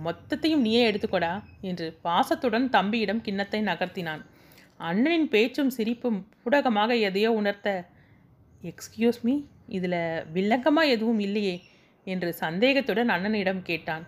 மொத்தத்தையும் 0.05 0.65
நீயே 0.65 0.81
எடுத்துக்கொடா 0.89 1.31
என்று 1.69 1.87
பாசத்துடன் 2.07 2.67
தம்பியிடம் 2.75 3.23
கிண்ணத்தை 3.27 3.59
நகர்த்தினான். 3.61 4.21
அண்ணனின் 4.89 5.27
பேச்சும் 5.33 5.71
சிரிப்பும் 5.77 6.19
புடகமாக 6.43 6.91
எதையோ 7.07 7.31
உணர்த்த 7.39 7.69
எக்ஸ்கியூஸ் 8.61 9.19
மீ 9.27 9.35
இதில் 9.77 9.99
வில்லங்கமாக 10.35 10.93
எதுவும் 10.95 11.21
இல்லையே 11.27 11.55
என்று 12.07 12.29
சந்தேகத்துடன் 12.43 13.11
அண்ணனிடம் 13.15 13.61
கேட்டான். 13.69 14.05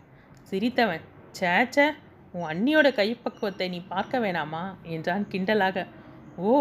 சிரித்தவன் 0.49 1.03
சேச்ச 1.39 1.77
உன் 2.33 2.47
அண்ணியோட 2.51 2.87
கைப்பக்குவத்தை 2.99 3.67
நீ 3.73 3.79
பார்க்க 3.93 4.23
வேணாமா? 4.23 4.63
என்றான் 4.95 5.25
கிண்டலாக. 5.31 5.85
ஓ 6.45 6.51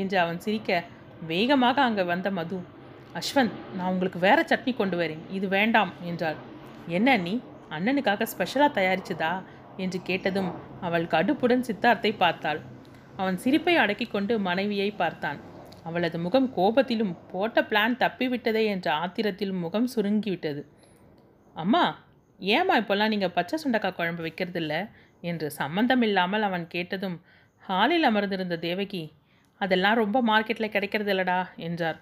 என்று 0.00 0.16
அவன் 0.22 0.42
சிரிக்க 0.44 0.82
வேகமாக 1.30 1.76
அங்கே 1.88 2.04
வந்த 2.12 2.28
மது. 2.38 2.58
அஸ்வந்த் 3.18 3.58
நான் 3.76 3.90
உங்களுக்கு 3.92 4.20
வேற 4.28 4.38
சட்னி 4.50 4.72
கொண்டு 4.76 4.96
வரேன். 5.00 5.24
இது 5.36 5.46
வேண்டாம் 5.58 5.92
என்றாள். 6.10 6.38
என்ன 6.98 7.16
நீ 7.26 7.34
அண்ணனுக்காக 7.76 8.22
ஸ்பெஷலாக 8.22 8.76
தயாரிச்சதா? 8.78 9.32
என்று 9.76 9.98
கேட்டதும் 10.02 10.50
அவள் 10.80 11.06
கடுப்புடன் 11.06 11.66
சித்தார்த்தை 11.68 12.12
பார்த்தாள். 12.16 12.60
அவன் 13.16 13.36
சிரிப்பை 13.36 13.74
அடக்கி 13.76 14.06
கொண்டு 14.06 14.34
மனைவியை 14.38 14.90
பார்த்தான். 14.90 15.38
அவளது 15.84 16.18
முகம் 16.18 16.48
கோபத்திலும் 16.56 17.16
போட்ட 17.32 17.62
பிளான் 17.62 17.96
தப்பிவிட்டதே 17.98 18.62
என்ற 18.64 18.86
ஆத்திரத்திலும் 18.94 19.60
முகம் 19.60 19.88
சுருங்கிவிட்டது. 19.94 20.62
அம்மா 21.56 21.84
ஏம்மா 22.40 22.74
இப்போல்லாம் 22.76 23.08
நீங்கள் 23.08 23.32
பச்சை 23.32 23.58
சுண்டக்காய் 23.64 23.96
குழம்பு 23.96 24.22
வைக்கிறதில்ல? 24.24 24.74
என்று 25.20 25.46
சம்மந்தமில்லாமல் 25.50 26.42
அவன் 26.42 26.64
கேட்டதும் 26.66 27.18
ஹாலில் 27.62 28.02
அமர்ந்திருந்த 28.02 28.56
தேவகி 28.58 29.04
அதெல்லாம் 29.60 29.94
ரொம்ப 29.94 30.18
மார்க்கெட்டில் 30.22 30.74
கிடைக்கிறது 30.74 31.12
இல்லடா 31.14 31.38
என்றார். 31.56 31.98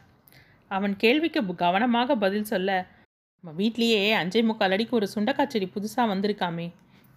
அவன் 0.71 0.95
கேள்விக்கு 0.97 1.41
கவனமாக 1.55 2.17
பதில் 2.17 2.51
சொல்ல 2.53 2.71
நம்ம 3.45 3.55
வீட்லேயே 3.61 4.03
அஞ்சே 4.15 4.41
முக்கால் 4.45 4.71
அடிக்கு 4.71 4.95
ஒரு 4.97 5.07
சுண்டைக்காய் 5.15 5.49
செடி 5.49 5.67
புதுசாக 5.67 6.05
வந்திருக்காமே. 6.11 6.67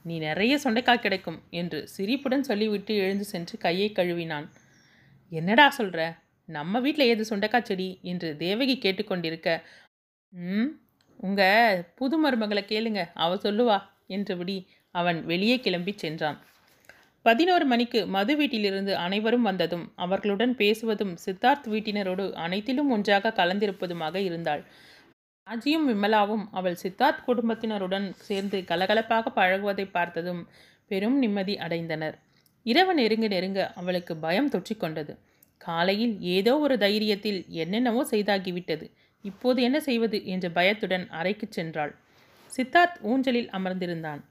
நீ 0.06 0.16
நிறைய 0.20 0.54
சுண்டைக்காய் 0.64 1.02
கிடைக்கும் 1.02 1.38
என்று 1.52 1.80
சிரிப்புடன் 1.88 2.44
சொல்லிவிட்டு 2.44 2.94
எழுந்து 2.96 3.26
சென்று 3.26 3.56
கையை 3.58 3.90
கழுவினான். 3.92 4.48
என்னடா 5.32 5.70
சொல்கிற 5.70 6.02
நம்ம 6.50 6.80
வீட்டில் 6.80 7.08
ஏது 7.08 7.26
சுண்டைக்காய் 7.30 7.62
செடி? 7.62 7.88
என்று 8.04 8.30
தேவகி 8.38 8.76
கேட்டுக்கொண்டிருக்க 8.78 9.50
ம் 10.34 10.70
உங்கள் 11.20 11.84
புது 11.96 12.18
மருமகளை 12.24 12.64
கேளுங்க 12.68 13.02
அவ 13.18 13.36
சொல்லுவா 13.36 13.78
என்றபடி 14.08 14.58
அவன் 14.96 15.20
வெளியே 15.26 15.60
கிளம்பி 15.60 15.94
சென்றான். 15.98 16.38
பதினோரு 17.26 17.66
மணிக்கு 17.66 18.00
மது 18.08 18.34
வீட்டிலிருந்து 18.38 18.94
அனைவரும் 18.98 19.42
வந்ததும் 19.42 19.86
அவர்களுடன் 19.98 20.56
பேசுவதும் 20.56 21.16
சித்தார்த் 21.26 21.68
வீட்டினரோடு 21.68 22.26
அனைத்திலும் 22.40 22.90
ஒன்றாக 22.90 23.34
கலந்திருப்பதுமாக 23.38 24.16
இருந்தாள். 24.22 24.64
ராஜியும் 25.48 25.88
விமலாவும் 25.88 26.46
அவள் 26.52 26.78
சித்தார்த் 26.84 27.24
குடும்பத்தினருடன் 27.26 28.14
சேர்ந்து 28.18 28.64
கலகலப்பாக 28.68 29.32
பழகுவதை 29.36 29.90
பார்த்ததும் 29.92 30.48
பெரும் 30.88 31.18
நிம்மதி 31.18 31.56
அடைந்தனர். 31.56 32.16
இரவு 32.64 32.94
நெருங்க 32.94 33.28
நெருங்க 33.28 33.74
அவளுக்கு 33.76 34.16
பயம் 34.16 34.50
தொற்றிக்கொண்டது 34.50 35.14
காலையில் 35.58 36.20
ஏதோ 36.20 36.60
ஒரு 36.60 36.76
தைரியத்தில் 36.76 37.48
என்னென்னவோ 37.48 38.08
செய்தாகிவிட்டது. 38.12 38.86
இப்போது 39.22 39.62
என்ன 39.62 39.80
செய்வது 39.80 40.26
என்ற 40.26 40.50
பயத்துடன் 40.50 41.08
அறைக்குச் 41.10 41.60
சென்றாள். 41.60 41.94
சித்தார்த் 42.52 42.98
ஊஞ்சலில் 43.02 43.50
அமர்ந்திருந்தான். 43.50 44.22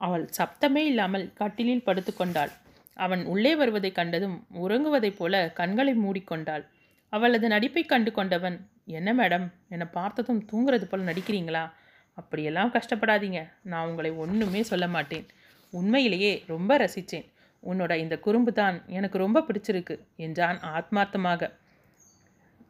அவள் 0.00 0.28
சப்தமே 0.38 0.82
இல்லாமல் 0.84 1.32
கட்டிலில் 1.32 1.86
படுத்துக்கொண்டாள் 1.86 2.52
அவன் 2.96 3.24
உள்ளே 3.24 3.56
வருவதைக் 3.56 3.94
கண்டதும் 3.94 4.46
உறங்குவதைப் 4.62 5.16
போல 5.16 5.50
கண்களை 5.50 5.94
மூடிக்கொண்டாள். 5.96 6.64
அவளது 7.12 7.48
நடிப்பைக் 7.48 7.88
கண்டு 7.88 8.12
கொண்டவன் 8.12 8.56
என்ன 8.86 9.14
மேடம்? 9.14 9.52
என்னை 9.68 9.86
பார்த்ததும் 9.92 10.44
தூங்குறது 10.52 10.84
போல் 10.84 11.04
நடிக்கிறீங்களா? 11.04 11.72
அப்படியெல்லாம் 12.14 12.72
கஷ்டப்படாதீங்க. 12.72 13.48
நான் 13.62 13.88
உங்களை 13.88 14.10
ஒன்றுமே 14.10 14.62
சொல்ல 14.62 14.88
மாட்டேன். 14.88 15.26
உண்மையிலேயே 15.70 16.44
ரொம்ப 16.46 16.76
ரசித்தேன் 16.78 17.26
உன்னோட 17.64 17.96
இந்த 17.96 18.18
குறும்பு 18.18 18.52
தான் 18.52 18.82
எனக்கு 18.86 19.18
ரொம்ப 19.18 19.40
பிடிச்சிருக்கு 19.40 19.98
என்றான் 20.16 20.58
ஆத்மார்த்தமாக. 20.60 21.50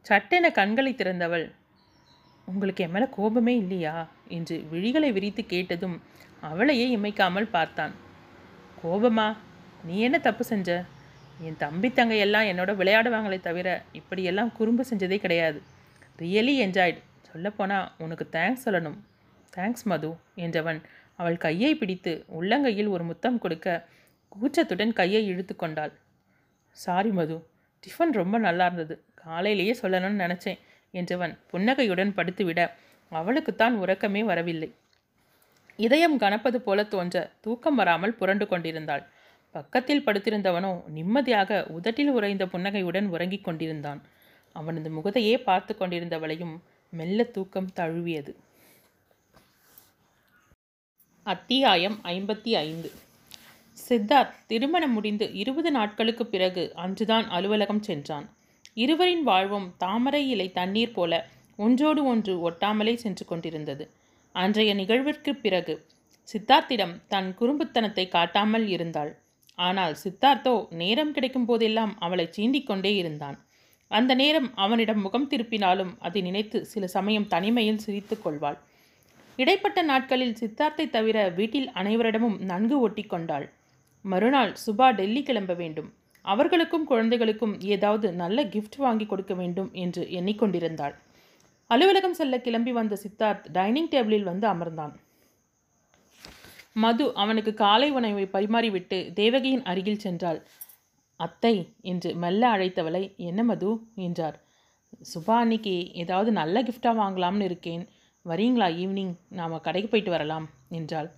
சட்டென 0.01 0.51
கண்களை 0.51 0.93
திறந்தவள். 0.93 1.51
உங்களுக்கு 2.45 2.83
என் 2.83 2.91
மேலே 2.91 3.07
கோபமே 3.11 3.55
இல்லையா? 3.57 4.09
என்று 4.27 4.65
விழிகளை 4.71 5.11
விரித்து 5.11 5.45
கேட்டதும் 5.45 6.01
அவளையே 6.41 6.97
இமைக்காமல் 6.97 7.49
பார்த்தான். 7.49 7.93
கோபமா? 8.83 9.37
நீ 9.83 9.99
என்ன 9.99 10.19
தப்பு 10.19 10.43
செஞ்ச? 10.43 10.85
என் 11.41 11.57
தம்பி 11.57 11.87
தங்கையெல்லாம் 11.87 12.49
என்னோட 12.51 12.71
விளையாடுவாங்களே 12.81 13.39
தவிர 13.39 13.83
இப்படியெல்லாம் 13.91 14.51
குறும்பு 14.51 14.85
செஞ்சதே 14.89 15.17
கிடையாது. 15.17 15.61
ரியலி 16.19 16.53
என்ஜாய்டு 16.65 17.01
சொல்லப்போனால் 17.29 17.87
உனக்கு 18.03 18.25
தேங்க்ஸ் 18.35 18.63
சொல்லணும். 18.65 18.97
தேங்க்ஸ் 19.53 19.85
மது 19.91 20.09
என்றவன் 20.45 20.79
அவள் 21.19 21.37
கையை 21.45 21.71
பிடித்து 21.75 22.11
உள்ளங்கையில் 22.37 22.89
ஒரு 22.95 23.03
முத்தம் 23.03 23.39
கொடுக்க 23.43 23.67
கூச்சத்துடன் 24.31 24.93
கையை 24.99 25.21
இழுத்து 25.31 25.53
கொண்டாள். 25.55 25.93
சாரி 26.77 27.11
மது 27.19 27.37
டிஃபன் 27.83 28.13
ரொம்ப 28.21 28.35
நல்லா 28.37 28.65
இருந்தது. 28.65 28.95
காலையிலேயே 29.23 29.73
சொல்லணும்னு 29.81 30.23
நினச்சேன் 30.25 30.59
என்றவன் 30.93 31.33
புன்னகையுடன் 31.51 32.15
படுத்துவிட 32.17 32.61
அவளுக்குத்தான் 33.11 33.75
உறக்கமே 33.83 34.21
வரவில்லை. 34.31 34.69
இதயம் 35.79 36.17
கனப்பது 36.23 36.57
போல 36.61 36.83
தோன்ற 36.93 37.15
தூக்கம் 37.45 37.77
வராமல் 37.81 38.17
புரண்டு 38.19 38.45
கொண்டிருந்தாள். 38.47 39.03
பக்கத்தில் 39.55 40.05
படுத்திருந்தவனோ 40.05 40.71
நிம்மதியாக 40.95 41.59
உதட்டில் 41.77 42.11
உறைந்த 42.17 42.43
புன்னகையுடன் 42.53 43.07
உறங்கிக் 43.15 43.45
கொண்டிருந்தான். 43.47 43.99
அவனது 44.59 44.89
முகத்தையே 44.89 45.35
பார்த்து 45.37 45.73
கொண்டிருந்தவளையும் 45.79 46.55
மெல்ல 46.93 47.23
தூக்கம் 47.23 47.73
தழுவியது. 47.75 48.31
அத்தியாயம் 51.25 51.97
ஐம்பத்தி 52.03 52.51
ஐந்து. 52.55 52.89
சித்தார்த் 53.77 54.37
திருமணம் 54.47 54.93
முடிந்து 54.93 55.25
இருபது 55.33 55.71
நாட்களுக்கு 55.71 56.25
பிறகு 56.25 56.63
அன்றுதான் 56.75 57.27
அலுவலகம் 57.29 57.83
சென்றான். 57.83 58.27
இருவரின் 58.73 59.23
வாழ்வும் 59.23 59.67
தாமரை 59.77 60.29
இலை 60.29 60.47
தண்ணீர் 60.51 60.91
போல 60.91 61.13
ஒன்றோடு 61.57 62.01
ஒன்று 62.03 62.33
ஒட்டாமலே 62.49 62.93
சென்று 62.95 63.25
கொண்டிருந்தது. 63.25 63.85
அன்றைய 64.35 64.71
நிகழ்விற்கு 64.75 65.31
பிறகு 65.41 65.75
சித்தார்த்திடம் 66.27 66.95
தன் 67.07 67.29
குறும்புத்தனத்தை 67.39 68.05
காட்டாமல் 68.07 68.67
இருந்தாள். 68.67 69.11
ஆனால் 69.59 69.95
சித்தார்த்தோ 70.03 70.55
நேரம் 70.71 71.11
கிடைக்கும் 71.11 71.45
போதெல்லாம் 71.45 71.93
அவளை 71.99 72.25
சீண்டிக்கொண்டே 72.37 72.91
இருந்தான். 72.95 73.37
அந்த 73.87 74.15
நேரம் 74.15 74.49
அவனிடம் 74.55 75.01
முகம் 75.01 75.29
திருப்பினாலும் 75.29 75.91
அதை 75.99 76.21
நினைத்து 76.21 76.65
சில 76.65 76.87
சமயம் 76.87 77.27
தனிமையில் 77.27 77.77
சிரித்து 77.77 78.21
கொள்வாள். 78.21 78.57
இடைப்பட்ட 79.35 79.81
நாட்களில் 79.81 80.35
சித்தார்த்தை 80.39 80.89
தவிர 80.89 81.29
வீட்டில் 81.29 81.69
அனைவரிடமும் 81.69 82.37
நன்கு 82.39 82.79
ஒட்டி 82.79 83.03
கொண்டாள். 83.03 83.53
மறுநாள் 84.01 84.53
சுபா 84.65 84.95
டெல்லி 84.95 85.23
கிளம்ப 85.23 85.53
வேண்டும். 85.53 85.93
அவர்களுக்கும் 86.21 86.83
குழந்தைகளுக்கும் 86.83 87.61
ஏதாவது 87.61 88.13
நல்ல 88.13 88.43
கிஃப்ட் 88.43 88.77
வாங்கி 88.77 89.05
கொடுக்க 89.05 89.33
வேண்டும் 89.33 89.69
என்று 89.73 90.03
எண்ணிக்கொண்டிருந்தாள். 90.11 90.95
அலுவலகம் 91.67 92.13
செல்ல 92.13 92.39
கிளம்பி 92.39 92.71
வந்த 92.71 92.97
சித்தார்த் 93.03 93.45
டைனிங் 93.51 93.89
டேபிளில் 93.89 94.23
வந்து 94.23 94.47
அமர்ந்தான். 94.47 94.93
மது 96.73 97.15
அவனுக்கு 97.15 97.53
காலை 97.53 97.89
உணவை 97.91 98.25
பரிமாறிவிட்டு 98.25 99.11
தேவகியின் 99.13 99.63
அருகில் 99.63 100.03
சென்றாள். 100.03 100.39
அத்தை 101.19 101.73
என்று 101.81 102.15
மெல்ல 102.15 102.57
அழைத்தவளை 102.57 103.15
என்ன 103.15 103.43
மது? 103.43 103.79
என்றார். 103.95 104.37
சுபா 105.13 105.35
அன்னைக்கு 105.35 105.93
ஏதாவது 105.93 106.31
நல்ல 106.31 106.63
கிஃப்டாக 106.63 106.99
வாங்கலாம்னு 107.03 107.41
இருக்கேன். 107.41 107.87
வரீங்களா 108.25 108.67
ஈவினிங் 108.81 109.13
நாம் 109.29 109.61
கடைக்கு 109.61 109.89
போயிட்டு 109.89 110.11
வரலாம் 110.11 110.49
என்றாள். 110.69 111.11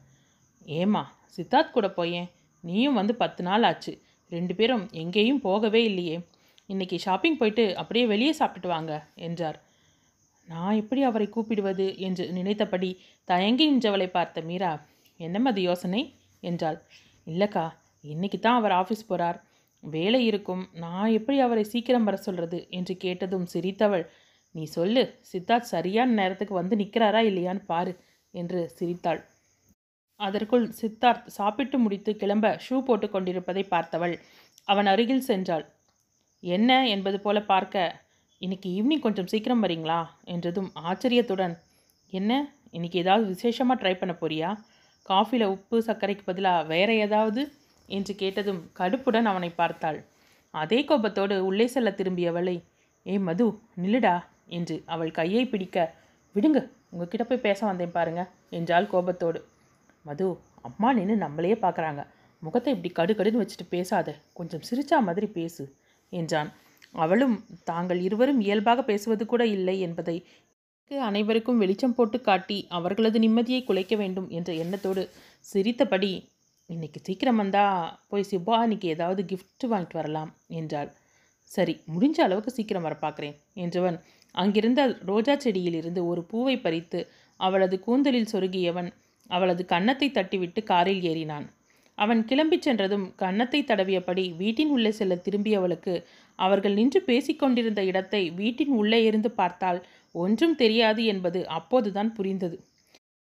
ஏமா 0.65 1.03
சித்தார்த் 1.37 1.71
கூட 1.71 1.89
போயேன். 1.89 2.29
நீயும் 2.61 2.93
வந்து 2.93 3.15
பத்து 3.15 3.43
நாள் 3.43 3.63
ஆச்சு. 3.63 4.01
ரெண்டு 4.29 4.55
பேரும் 4.55 4.89
எங்கேயும் 4.91 5.41
போகவே 5.41 5.83
இல்லையே. 5.83 6.27
இன்னைக்கு 6.65 6.99
ஷாப்பிங் 6.99 7.37
போயிட்டு 7.37 7.77
அப்படியே 7.77 8.05
வெளியே 8.05 8.33
சாப்பிட்டுட்டு 8.39 8.67
வாங்க 8.67 9.07
என்றார். 9.15 9.61
நான் 10.47 10.75
எப்படி 10.75 11.01
அவரை 11.03 11.29
கூப்பிடுவது? 11.29 11.97
என்று 11.97 12.31
நினைத்தபடி 12.31 12.99
தயங்கி 13.25 13.65
நின்றவளை 13.73 14.07
பார்த்த 14.07 14.41
மீரா 14.41 14.85
என்னமது 15.19 15.61
யோசனை? 15.61 16.15
என்றாள். 16.39 16.81
இல்லைக்கா 17.27 17.73
இன்னைக்கு 18.01 18.39
தான் 18.39 18.55
அவர் 18.55 18.71
ஆஃபீஸ் 18.71 19.07
போகிறார் 19.07 19.43
வேலை 19.83 20.25
இருக்கும். 20.25 20.63
நான் 20.75 21.11
எப்படி 21.11 21.39
அவரை 21.39 21.63
சீக்கிரம் 21.63 22.03
வர 22.03 22.17
சொல்கிறது 22.17 22.67
என்று 22.69 22.97
கேட்டதும் 22.97 23.47
சிரித்தவள் 23.53 24.05
நீ 24.55 24.63
சொல்லு 24.63 25.03
சித்தார்த் 25.31 25.71
சரியான 25.73 26.11
நேரத்துக்கு 26.11 26.53
வந்து 26.53 26.75
நிற்கிறாரா 26.75 27.21
இல்லையான்னு 27.31 27.63
பாரு 27.65 27.93
என்று 28.33 28.61
சிரித்தாள். 28.69 29.21
அதற்குள் 30.19 30.65
சித்தார்த் 30.81 31.27
சாப்பிட்டு 31.27 31.77
முடித்து 31.77 32.15
கிளம்ப 32.15 32.47
ஷூ 32.65 32.77
போட்டு 32.81 33.09
கொண்டிருப்பதை 33.09 33.63
பார்த்தவள் 33.71 34.15
அவன் 34.67 34.85
அருகில் 34.85 35.27
சென்றாள். 35.27 35.65
என்ன? 36.43 36.87
என்பது 36.89 37.19
போல 37.19 37.37
பார்க்க 37.43 37.95
இன்னைக்கு 38.41 38.69
ஈவினிங் 38.69 38.99
கொஞ்சம் 38.99 39.27
சீக்கிரம் 39.27 39.63
வரீங்களா? 39.63 39.99
என்றதும் 40.25 40.69
ஆச்சரியத்துடன் 40.73 41.55
என்ன? 42.13 42.31
இன்னைக்கு 42.71 42.99
ஏதாவது 42.99 43.25
விசேஷமாக 43.27 43.81
ட்ரை 43.81 43.93
பண்ண 43.97 44.13
போறியா? 44.21 44.49
காஃபியில் 45.05 45.51
உப்பு 45.55 45.77
சர்க்கரைக்கு 45.79 46.23
பதிலாக 46.25 46.67
வேற 46.67 46.89
ஏதாவது? 46.95 47.41
என்று 47.97 48.13
கேட்டதும் 48.21 48.61
கடுப்புடன் 48.79 49.29
அவனை 49.31 49.49
பார்த்தாள். 49.61 49.99
அதே 50.53 50.79
கோபத்தோடு 50.89 51.35
உள்ளே 51.47 51.67
செல்ல 51.67 51.89
திரும்பியவளை 51.99 52.55
ஏ 53.05 53.15
மது 53.27 53.45
நில்லுடா 53.81 54.15
என்று 54.57 54.75
அவள் 54.93 55.11
கையை 55.11 55.43
பிடிக்க 55.47 55.77
விடுங்க 56.35 56.59
உங்ககிட்ட 56.91 57.23
போய் 57.25 57.45
பேச 57.47 57.59
வந்தேன் 57.65 57.95
பாருங்க 57.97 58.21
என்றாள் 58.57 58.87
கோபத்தோடு. 58.93 59.39
மது 60.05 60.27
அம்மா 60.67 60.89
நின்று 60.93 61.15
நம்மளையே 61.25 61.57
பார்க்குறாங்க 61.65 62.01
முகத்தை 62.43 62.71
இப்படி 62.75 62.89
கடுகடுன்னு 62.91 63.41
வச்சுட்டு 63.41 63.65
பேசாத. 63.75 64.07
கொஞ்சம் 64.33 64.65
சிரிச்சா 64.69 64.97
மாதிரி 65.07 65.27
பேசு 65.37 65.63
என்றான். 66.11 66.49
அவளும் 66.95 67.35
தாங்கள் 67.63 67.99
இருவரும் 68.07 68.39
இயல்பாக 68.45 68.83
பேசுவது 68.83 69.23
கூட 69.25 69.43
இல்லை 69.57 69.75
என்பதை 69.87 70.17
அனைவருக்கும் 70.91 71.59
வெளிச்சம் 71.63 71.93
போட்டு 71.97 72.17
காட்டி 72.21 72.57
அவர்களது 72.77 73.17
நிம்மதியை 73.25 73.61
குலைக்க 73.63 73.95
வேண்டும் 74.01 74.27
என்ற 74.37 74.49
எண்ணத்தோடு 74.63 75.01
சிரித்தபடி 75.45 76.11
இன்னைக்கு 76.69 76.99
சீக்கிரம் 77.05 77.39
வந்தா 77.41 77.63
போய் 78.09 78.25
சிபா 78.29 78.55
இன்னைக்கு 78.65 78.87
ஏதாவது 78.95 79.21
கிஃப்ட் 79.29 79.65
வாங்கிட்டு 79.71 79.97
வரலாம் 79.99 80.29
என்றாள். 80.59 80.89
சரி 81.51 81.73
முடிஞ்ச 81.93 82.17
அளவுக்கு 82.25 82.51
சீக்கிரம் 82.57 82.85
வர 82.87 82.95
பார்க்குறேன் 83.01 83.33
என்றவன் 83.63 83.97
அங்கிருந்த 84.35 84.81
ரோஜா 85.09 85.35
செடியிலிருந்து 85.45 86.01
ஒரு 86.11 86.21
பூவை 86.31 86.55
பறித்து 86.57 86.99
அவளது 87.39 87.75
கூந்தலில் 87.87 88.29
சொருகியவன் 88.33 88.89
அவளது 89.29 89.63
கன்னத்தை 89.65 90.09
தட்டிவிட்டு 90.11 90.63
காரில் 90.63 91.01
ஏறினான். 91.11 91.47
அவன் 91.97 92.21
கிளம்பிச் 92.29 92.65
சென்றதும் 92.67 93.07
கன்னத்தை 93.15 93.61
தடவியபடி 93.63 94.25
வீட்டின் 94.41 94.73
உள்ளே 94.77 94.91
செல்ல 94.91 95.21
திரும்பியவளுக்கு 95.25 95.95
அவர்கள் 96.39 96.77
நின்று 96.79 97.01
பேசிக்கொண்டிருந்த 97.09 97.83
இடத்தை 97.91 98.23
வீட்டின் 98.41 98.73
உள்ளே 98.81 99.01
இருந்து 99.09 99.31
பார்த்தால் 99.33 99.79
ஒன்றும் 100.15 100.55
தெரியாது 100.55 101.01
என்பது 101.13 101.41
அப்போதுதான் 101.57 102.11
புரிந்தது. 102.17 102.57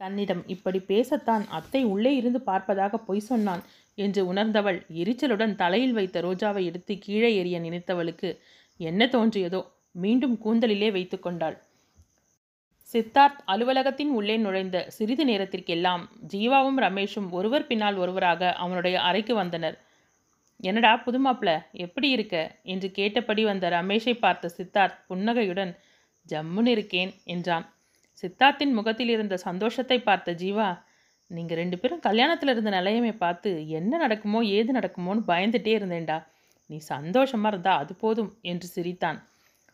தன்னிடம் 0.02 0.44
இப்படி 0.48 0.80
பேசத்தான் 0.88 1.44
அத்தை 1.50 1.84
உள்ளே 1.84 2.16
இருந்து 2.16 2.40
பார்ப்பதாக 2.46 2.98
பொய் 2.98 3.20
சொன்னான் 3.20 3.64
என்று 3.98 4.34
உணர்ந்தவள் 4.34 4.80
எரிச்சலுடன் 4.94 5.56
தலையில் 5.56 5.92
வைத்த 5.92 6.22
ரோஜாவை 6.22 6.64
எடுத்து 6.66 6.98
கீழே 6.98 7.30
எறிய 7.42 7.60
நினைத்தவளுக்கு 7.60 8.30
என்ன 8.80 9.06
தோன்றியதோ 9.06 9.62
மீண்டும் 9.96 10.36
கூந்தலிலே 10.44 10.92
வைத்து 10.92 11.20
கொண்டாள். 11.20 11.58
சித்தார்த் 12.94 13.40
அலுவலகத்தின் 13.46 14.10
உள்ளே 14.10 14.36
நுழைந்த 14.38 14.78
சிறிது 14.88 15.26
நேரத்திற்கெல்லாம் 15.26 16.04
ஜீவாவும் 16.28 16.80
ரமேஷும் 16.80 17.30
ஒருவர் 17.30 17.68
பின்னால் 17.68 17.96
ஒருவராக 17.96 18.52
அவனுடைய 18.54 19.02
அறைக்கு 19.02 19.34
வந்தனர். 19.36 19.78
என்னடா 20.60 21.04
புதுமாப்பிள 21.06 21.50
எப்படி 21.72 22.10
இருக்க? 22.10 22.36
என்று 22.64 22.92
கேட்டபடி 22.92 23.44
வந்த 23.44 23.70
ரமேஷை 23.70 24.14
பார்த்த 24.20 24.54
சித்தார்த் 24.58 25.02
புன்னகையுடன் 25.08 25.74
ஜம்முன்னு 26.30 26.68
இருக்கேன் 26.68 27.12
என்றான். 27.26 27.66
சித்தார்த்தின் 28.22 28.74
முகத்தில் 28.74 29.10
இருந்த 29.10 29.38
சந்தோஷத்தை 29.38 30.02
பார்த்த 30.02 30.32
ஜீவா 30.32 30.68
நீங்கள் 31.32 31.58
ரெண்டு 31.58 31.78
பேரும் 31.80 32.00
கல்யாணத்தில் 32.00 32.50
இருந்த 32.50 32.70
நிலையமே 32.70 33.18
பார்த்து 33.18 33.50
என்ன 33.70 33.98
நடக்குமோ 33.98 34.40
ஏது 34.58 34.72
நடக்குமோன்னு 34.74 35.24
பயந்துட்டே 35.28 35.74
இருந்தேன்டா. 35.80 36.18
நீ 36.70 36.78
சந்தோஷமாக 36.78 37.52
இருந்தா 37.54 37.74
அது 37.78 37.94
போதும் 37.96 38.38
என்று 38.42 38.68
சிரித்தான். 38.68 39.20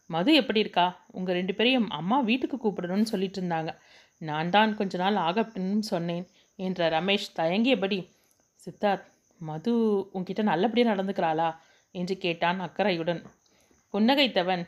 மது 0.10 0.34
எப்படி 0.34 0.60
இருக்கா? 0.60 0.86
உங்கள் 1.12 1.36
ரெண்டு 1.36 1.54
பேரையும் 1.56 1.90
அம்மா 1.90 2.20
வீட்டுக்கு 2.20 2.58
கூப்பிடணும்னு 2.58 3.02
சொல்லிட்டு 3.02 3.42
இருந்தாங்க. 3.42 3.72
நான் 4.22 4.50
தான் 4.50 4.76
கொஞ்ச 4.76 4.98
நாள் 4.98 5.16
ஆகட்டும்னு 5.16 5.86
சொன்னேன் 5.94 6.26
என்ற 6.60 6.90
ரமேஷ் 6.90 7.30
தயங்கியபடி. 7.40 8.00
சித்தார்த் 8.66 9.08
மது 9.42 9.72
உன்கிட்ட 10.14 10.42
நல்லபடியாக 10.42 10.92
நடந்துக்கிறாளா? 10.94 11.50
என்று 11.92 12.18
கேட்டான் 12.18 12.60
அக்கறையுடன். 12.60 13.22
புன்னகைத்தவன். 13.94 14.64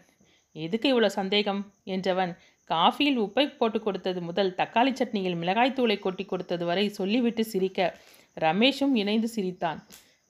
எதுக்கு 0.56 0.88
இவ்வளோ 0.94 1.06
சந்தேகம்? 1.06 1.62
என்றவன். 1.86 2.34
காஃபியில் 2.70 3.20
உப்பை 3.26 3.46
போட்டு 3.60 3.80
கொடுத்தது 3.82 4.20
முதல் 4.30 4.56
தக்காளி 4.60 4.92
சட்னியில் 5.00 5.40
மிளகாய்த்தூளை 5.42 5.98
கொட்டி 6.00 6.24
கொடுத்தது 6.26 6.64
வரை 6.70 6.86
சொல்லிவிட்டு 7.00 7.44
சிரிக்க 7.52 7.90
ரமேஷும் 8.38 8.96
இணைந்து 9.02 9.28
சிரித்தான். 9.36 9.80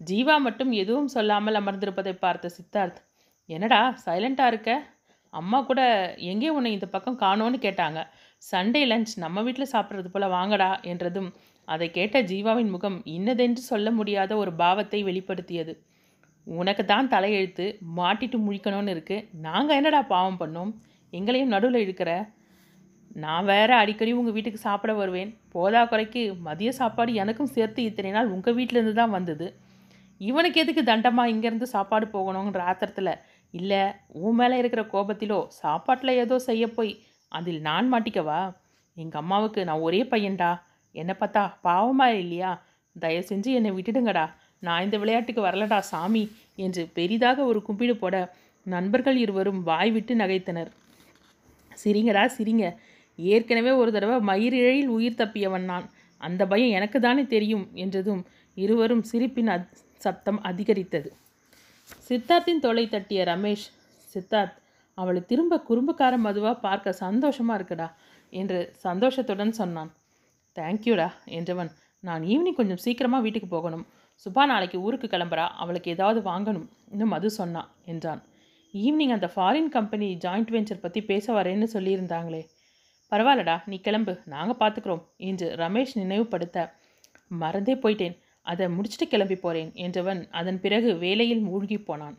ஜீவா 0.02 0.36
மட்டும் 0.48 0.72
எதுவும் 0.82 1.14
சொல்லாமல் 1.16 1.60
அமர்ந்திருப்பதை 1.62 2.14
பார்த்த 2.24 2.52
சித்தார்த் 2.58 3.00
என்னடா 3.50 3.80
சைலண்ட்டாக 4.06 4.52
இருக்க? 4.54 4.72
அம்மா 5.34 5.60
கூட 5.70 5.82
எங்கே 6.32 6.50
உன்னை 6.58 6.70
இந்த 6.76 6.88
பக்கம் 6.94 7.22
காணோன்னு 7.24 7.58
கேட்டாங்க. 7.66 8.00
சண்டே 8.42 8.82
லஞ்ச் 8.92 9.14
நம்ம 9.24 9.42
வீட்டில் 9.46 9.74
சாப்பிட்றது 9.74 10.10
போல் 10.14 10.34
வாங்கடா 10.36 10.70
என்றதும் 10.92 11.30
அதை 11.68 11.88
கேட்ட 11.98 12.18
ஜீவாவின் 12.32 12.72
முகம் 12.76 12.98
இன்னதென்று 13.16 13.62
சொல்ல 13.72 13.92
முடியாத 14.00 14.32
ஒரு 14.42 14.52
பாவத்தை 14.62 15.00
வெளிப்படுத்தியது. 15.04 15.74
உனக்கு 16.48 16.84
தான் 16.86 17.10
தலையெழுத்து 17.14 17.66
மாட்டிட்டு 18.00 18.38
முழிக்கணும்னு 18.48 18.94
இருக்கு. 18.96 19.18
நாங்கள் 19.48 19.78
என்னடா 19.80 20.02
பாவம் 20.14 20.40
பண்ணோம்? 20.42 20.74
எங்களையும் 21.18 21.54
நடுவில் 21.56 21.84
இழுக்கிற? 21.84 22.12
நான் 23.24 23.46
வேற 23.52 23.70
அடிக்கடி 23.82 24.12
உங்கள் 24.20 24.36
வீட்டுக்கு 24.38 24.60
சாப்பிட 24.68 24.92
வருவேன். 25.02 25.30
போதா 25.54 25.82
குறைக்கு 25.92 26.22
மதிய 26.48 26.70
சாப்பாடு 26.80 27.12
எனக்கும் 27.24 27.54
சேர்த்து 27.56 27.82
இத்தனை 27.90 28.12
நாள் 28.16 28.32
உங்கள் 28.36 28.58
வீட்டிலேருந்து 28.58 28.96
தான் 29.02 29.16
வந்தது. 29.18 29.48
இவனுக்கு 30.22 30.58
எதுக்கு 30.64 30.82
தண்டமாக 30.90 31.32
இங்கேருந்து 31.34 31.68
சாப்பாடு 31.76 32.06
போகணுங்கிற 32.16 32.64
ஆத்திரத்தில் 32.72 33.12
இல்லை 33.54 33.82
உன் 34.26 34.38
மேலே 34.40 34.56
இருக்கிற 34.62 34.82
கோபத்திலோ 34.94 35.40
சாப்பாட்டில் 35.62 36.20
ஏதோ 36.24 36.36
செய்ய 36.50 36.66
போய் 36.78 36.92
அதில் 37.32 37.62
நான் 37.70 37.88
மாட்டிக்கவா? 37.94 38.40
எங்கள் 38.98 39.22
அம்மாவுக்கு 39.22 39.62
நான் 39.70 39.84
ஒரே 39.88 40.02
பையன்டா. 40.14 40.52
என்னை 40.96 41.14
பார்த்தா 41.20 41.44
பாவமா 41.68 42.08
இல்லையா? 42.24 42.52
தயவு 42.96 43.26
செஞ்சு 43.30 43.52
என்னை 43.60 43.72
விட்டுடுங்கடா. 43.78 44.26
நான் 44.60 44.86
இந்த 44.86 44.98
விளையாட்டுக்கு 44.98 45.42
வரலடா 45.48 45.80
சாமி 45.92 46.24
என்று 46.66 46.84
பெரிதாக 46.98 47.40
ஒரு 47.52 47.60
கும்பிடு 47.68 47.96
போட 48.04 48.16
நண்பர்கள் 48.66 49.18
இருவரும் 49.24 49.62
வாய் 49.70 49.92
விட்டு 49.96 50.14
நகைத்தனர். 50.16 50.72
சிரிங்கடா 51.84 52.24
சிரிங்க. 52.38 52.66
ஏற்கனவே 53.20 53.72
ஒரு 53.72 53.92
தடவை 53.92 54.18
மயிரிழையில் 54.30 54.92
உயிர் 54.98 55.20
தப்பியவன் 55.22 55.66
நான். 55.72 55.86
அந்த 56.22 56.42
பயம் 56.48 56.76
எனக்கு 56.78 57.00
தானே 57.00 57.24
தெரியும் 57.26 57.66
என்றதும் 57.74 58.22
இருவரும் 58.58 59.04
சிரிப்பின் 59.04 59.48
அத் 59.48 59.72
சத்தம் 59.98 60.40
அதிகரித்தது. 60.42 61.10
சித்தார்த்தின் 62.10 62.64
தொலை 62.66 62.86
தட்டிய 62.90 63.24
ரமேஷ் 63.24 63.66
சித்தார்த் 64.14 64.58
அவளை 64.98 65.22
திரும்ப 65.26 65.64
குறும்புக்கார 65.70 66.14
மதுவாக 66.18 66.56
பார்க்க 66.60 67.00
சந்தோஷமாக 67.04 67.58
இருக்குடா 67.60 67.88
என்று 68.34 68.60
சந்தோஷத்துடன் 68.78 69.52
சொன்னான். 69.52 69.92
தேங்க்யூடா 70.56 71.10
என்றவன் 71.38 71.72
நான் 72.04 72.24
ஈவினிங் 72.24 72.60
கொஞ்சம் 72.60 72.82
சீக்கிரமாக 72.86 73.24
வீட்டுக்கு 73.24 73.48
போகணும். 73.48 73.86
சுபா 74.26 74.44
நாளைக்கு 74.46 74.78
ஊருக்கு 74.82 75.08
கிளம்புறா 75.08 75.46
அவளுக்கு 75.62 75.90
ஏதாவது 75.92 76.20
வாங்கணும் 76.30 76.68
இன்னும் 76.92 77.14
மது 77.16 77.30
சொன்னான் 77.30 77.70
என்றான். 77.86 78.22
ஈவினிங் 78.84 79.14
அந்த 79.16 79.28
ஃபாரின் 79.34 79.70
கம்பெனி 79.76 80.08
ஜாயிண்ட் 80.24 80.52
வெஞ்சர் 80.56 80.84
பற்றி 80.84 81.02
பேச 81.10 81.34
வரேன்னு 81.38 81.68
சொல்லியிருந்தாங்களே. 81.74 82.42
பரவாயில்லடா 83.12 83.56
நீ 83.72 83.78
கிளம்பு. 83.88 84.14
நாங்கள் 84.34 84.60
பார்த்துக்குறோம் 84.62 85.04
என்று 85.30 85.48
ரமேஷ் 85.62 85.94
நினைவுபடுத்த 86.02 86.68
மறந்தே 87.42 87.76
போயிட்டேன். 87.84 88.16
அதை 88.46 88.66
முடிச்சுட்டு 88.68 89.06
கிளம்பி 89.14 89.38
போகிறேன் 89.44 89.72
என்றவன் 89.86 90.22
அதன் 90.40 90.60
பிறகு 90.64 90.90
வேலையில் 91.04 91.44
மூழ்கி 91.50 91.78
போனான். 91.78 92.18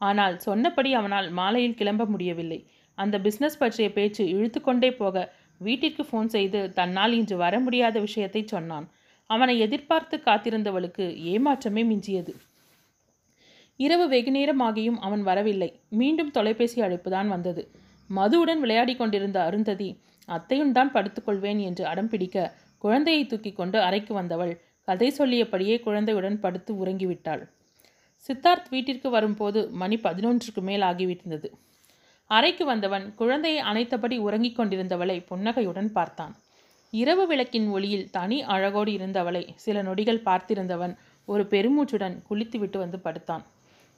ஆனால் 0.00 0.34
சொன்னபடி 0.46 0.90
அவனால் 1.00 1.28
மாலையில் 1.40 1.78
கிளம்ப 1.80 2.04
முடியவில்லை. 2.14 2.60
அந்த 2.98 3.16
பிஸ்னஸ் 3.18 3.60
பற்றிய 3.60 3.88
பேச்சு 3.92 4.22
இழுத்துக்கொண்டே 4.34 4.90
போக 5.00 5.16
வீட்டிற்கு 5.60 6.02
ஃபோன் 6.08 6.28
செய்து 6.34 6.60
தன்னால் 6.78 7.12
இன்று 7.12 7.36
வர 7.44 7.54
முடியாத 7.60 7.96
விஷயத்தை 8.06 8.42
சொன்னான். 8.54 8.86
அவனை 9.30 9.54
எதிர்பார்த்து 9.66 10.16
காத்திருந்தவளுக்கு 10.26 11.04
ஏமாற்றமே 11.32 11.82
மிஞ்சியது. 11.90 12.32
இரவு 13.76 14.08
வெகுநேரமாகியும் 14.08 14.98
அவன் 14.98 15.22
வரவில்லை. 15.22 15.80
மீண்டும் 15.88 16.30
தொலைபேசி 16.30 16.80
அழைப்புதான் 16.80 17.28
வந்தது. 17.28 17.62
மதுவுடன் 18.10 18.58
விளையாடி 18.58 18.96
கொண்டிருந்த 18.96 19.42
அருந்ததி 19.42 19.88
அத்தையும் 20.28 20.72
தான் 20.72 20.92
படுத்துக்கொள்வேன் 20.92 21.60
என்று 21.60 21.84
அடம் 21.86 22.08
பிடிக்க 22.08 22.54
குழந்தையை 22.78 23.26
தூக்கி 23.26 23.52
கொண்டு 23.52 23.78
அறைக்கு 23.80 24.14
வந்தவள் 24.14 24.60
கதை 24.88 25.12
சொல்லியபடியே 25.18 25.76
குழந்தையுடன் 25.80 26.40
படுத்து 26.40 26.72
உறங்கிவிட்டாள். 26.74 27.42
சித்தார்த் 28.28 28.68
வீட்டிற்கு 28.68 29.10
வரும்போது 29.10 29.70
மணி 29.70 29.96
பதினொன்றுக்கு 29.96 30.62
மேல் 30.62 30.80
ஆகிவிட்டது 30.80 31.48
அறைக்கு 32.30 32.64
வந்தவன் 32.64 33.14
குழந்தையை 33.14 33.60
அணைத்தபடி 33.62 34.16
உறங்கிக் 34.18 34.58
கொண்டிருந்தவளை 34.58 35.24
புன்னகையுடன் 35.26 35.92
பார்த்தான். 35.92 36.34
இரவு 36.90 37.26
விளக்கின் 37.26 37.68
ஒளியில் 37.68 38.10
தனி 38.10 38.42
அழகோடு 38.44 38.92
இருந்தவளை 38.92 39.42
சில 39.56 39.82
நொடிகள் 39.82 40.24
பார்த்திருந்தவன் 40.24 40.94
ஒரு 41.24 41.42
பெருமூச்சுடன் 41.42 42.16
குளித்துவிட்டு 42.22 42.78
வந்து 42.78 42.98
படுத்தான். 42.98 43.44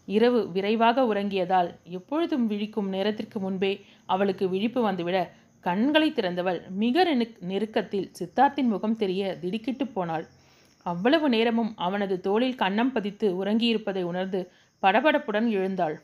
இரவு 0.09 0.41
விரைவாக 0.51 1.05
உறங்கியதால் 1.15 1.69
எப்பொழுதும் 1.91 2.47
விழிக்கும் 2.51 2.89
நேரத்திற்கு 2.89 3.39
முன்பே 3.41 3.73
அவளுக்கு 4.07 4.45
விழிப்பு 4.49 4.81
வந்துவிட 4.89 5.19
கண்களை 5.65 6.09
திறந்தவள் 6.11 6.59
மிக 6.83 7.05
நெருக் 7.05 7.39
நெருக்கத்தில் 7.41 8.11
சித்தார்த்தின் 8.19 8.69
முகம் 8.69 8.97
தெரிய 8.97 9.23
திடுக்கிட்டு 9.39 9.87
போனாள். 9.87 10.25
அவ்வளவு 10.87 11.27
நேரமும் 11.29 11.73
அவனது 11.77 12.17
தோளில் 12.21 12.55
கன்னம் 12.55 12.93
பதித்து 12.93 13.45
உறங்கியிருப்பதை 13.45 14.03
உணர்ந்து 14.03 14.41
படபடப்புடன் 14.83 15.49
எழுந்தாள். 15.51 15.97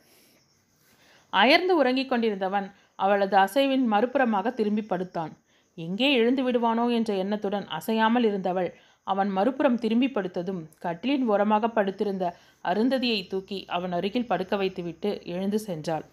அயர்ந்து 1.32 1.72
உறங்கிக் 1.76 2.10
கொண்டிருந்தவன் 2.10 2.66
அவளது 2.96 3.36
அசைவின் 3.36 3.84
மறுபுறமாக 3.92 4.52
திரும்பி 4.54 4.82
படுத்தான். 4.82 5.32
எங்கே 5.78 6.10
எழுந்து 6.14 6.42
விடுவானோ? 6.42 6.84
என்ற 6.88 7.10
எண்ணத்துடன் 7.14 7.66
அசையாமல் 7.68 8.24
இருந்தவள் 8.24 8.68
அவன் 9.06 9.30
மறுபுறம் 9.30 9.78
திரும்பி 9.78 10.08
படுத்ததும் 10.08 10.62
கட்டிலின் 10.80 11.26
ஓரமாக 11.26 11.68
படுத்திருந்த 11.68 12.24
அருந்ததியை 12.64 13.20
தூக்கி 13.26 13.58
அவன் 13.68 13.92
அருகில் 13.92 14.26
படுக்க 14.26 14.56
வைத்துவிட்டு 14.56 15.10
எழுந்து 15.34 15.58
சென்றாள். 15.66 16.04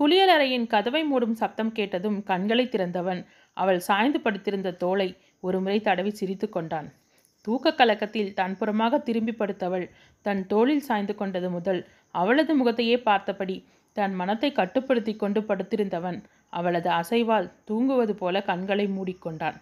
குளியலறையின் 0.00 0.66
கதவை 0.66 1.02
மூடும் 1.04 1.36
சப்தம் 1.40 1.72
கேட்டதும் 1.72 2.18
கண்களை 2.22 2.64
திறந்தவன் 2.68 3.20
அவள் 3.56 3.80
சாய்ந்து 3.80 4.18
படுத்திருந்த 4.20 4.76
தோளை 4.82 5.08
ஒருமுறை 5.42 5.78
தடவி 5.80 6.10
சிரித்து 6.10 6.46
கொண்டான். 6.48 6.88
தூக்க 7.46 7.72
கலக்கத்தில் 7.72 8.32
தன் 8.34 8.56
புறமாக 8.60 9.02
திரும்பி 9.02 9.32
படுத்தவள் 9.32 9.86
தன் 10.26 10.42
தோளில் 10.46 10.86
சாய்ந்து 10.88 11.14
கொண்டது 11.14 11.48
முதல் 11.50 11.80
அவளது 12.14 12.54
முகத்தையே 12.54 12.96
பார்த்தபடி 13.02 13.56
தன் 13.96 14.14
மனத்தை 14.14 14.50
கட்டுப்படுத்தி 14.52 15.12
கொண்டு 15.16 15.40
படுத்திருந்தவன் 15.40 16.18
அவளது 16.52 16.88
அசைவால் 16.90 17.48
தூங்குவது 17.64 18.14
போல 18.14 18.42
கண்களை 18.42 18.86
மூடிக்கொண்டான் 18.88 19.56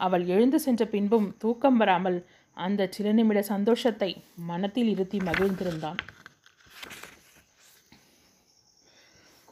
அவள் 0.00 0.24
எழுந்து 0.26 0.58
சென்ற 0.60 0.84
பின்பும் 0.86 1.28
தூக்கம் 1.38 1.76
வராமல் 1.76 2.18
அந்த 2.56 2.88
சில 2.90 3.12
நிமிட 3.12 3.40
சந்தோஷத்தை 3.42 4.10
மனத்தில் 4.46 4.88
இருத்தி 4.88 5.18
மகிழ்ந்திருந்தான். 5.18 5.98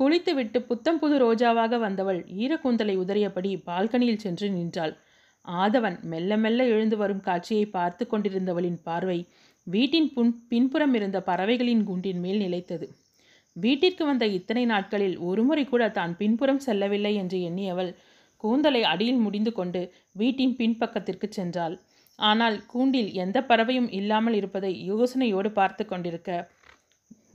குளித்துவிட்டு 0.00 0.58
புத்தம் 0.62 0.98
புது 0.98 1.16
ரோஜாவாக 1.18 1.78
வந்தவள் 1.78 2.20
ஈரக்கூந்தலை 2.38 2.94
உதறியபடி 2.96 3.50
பால்கனியில் 3.66 4.22
சென்று 4.24 4.46
நின்றாள். 4.50 4.94
ஆதவன் 5.44 5.98
மெல்ல 6.04 6.36
மெல்ல 6.36 6.64
எழுந்து 6.64 6.96
வரும் 6.96 7.20
காட்சியை 7.20 7.66
பார்த்து 7.66 8.04
கொண்டிருந்தவளின் 8.06 8.80
பார்வை 8.82 9.18
வீட்டின் 9.66 10.08
புன் 10.14 10.32
பின்புறம் 10.48 10.94
இருந்த 10.94 11.18
பறவைகளின் 11.20 11.84
குண்டின் 11.84 12.20
மேல் 12.20 12.38
நிலைத்தது. 12.38 12.86
வீட்டிற்கு 13.56 14.04
வந்த 14.06 14.24
இத்தனை 14.36 14.64
நாட்களில் 14.64 15.16
ஒருமுறை 15.18 15.64
கூட 15.64 15.84
தான் 15.88 16.12
பின்புறம் 16.16 16.62
செல்லவில்லை 16.66 17.12
என்று 17.14 17.38
எண்ணியவள் 17.48 17.90
கூந்தலை 18.42 18.82
அடியில் 18.92 19.22
முடிந்து 19.24 19.52
கொண்டு 19.58 19.80
வீட்டின் 20.20 20.56
பின்பக்கத்திற்கு 20.60 21.28
சென்றாள். 21.38 21.76
ஆனால் 22.18 22.56
கூண்டில் 22.72 23.10
எந்த 23.22 23.38
பறவையும் 23.50 23.88
இல்லாமல் 23.98 24.36
இருப்பதை 24.40 24.72
யோசனையோடு 24.90 25.50
பார்த்து 25.58 25.84
கொண்டிருக்க 25.84 26.30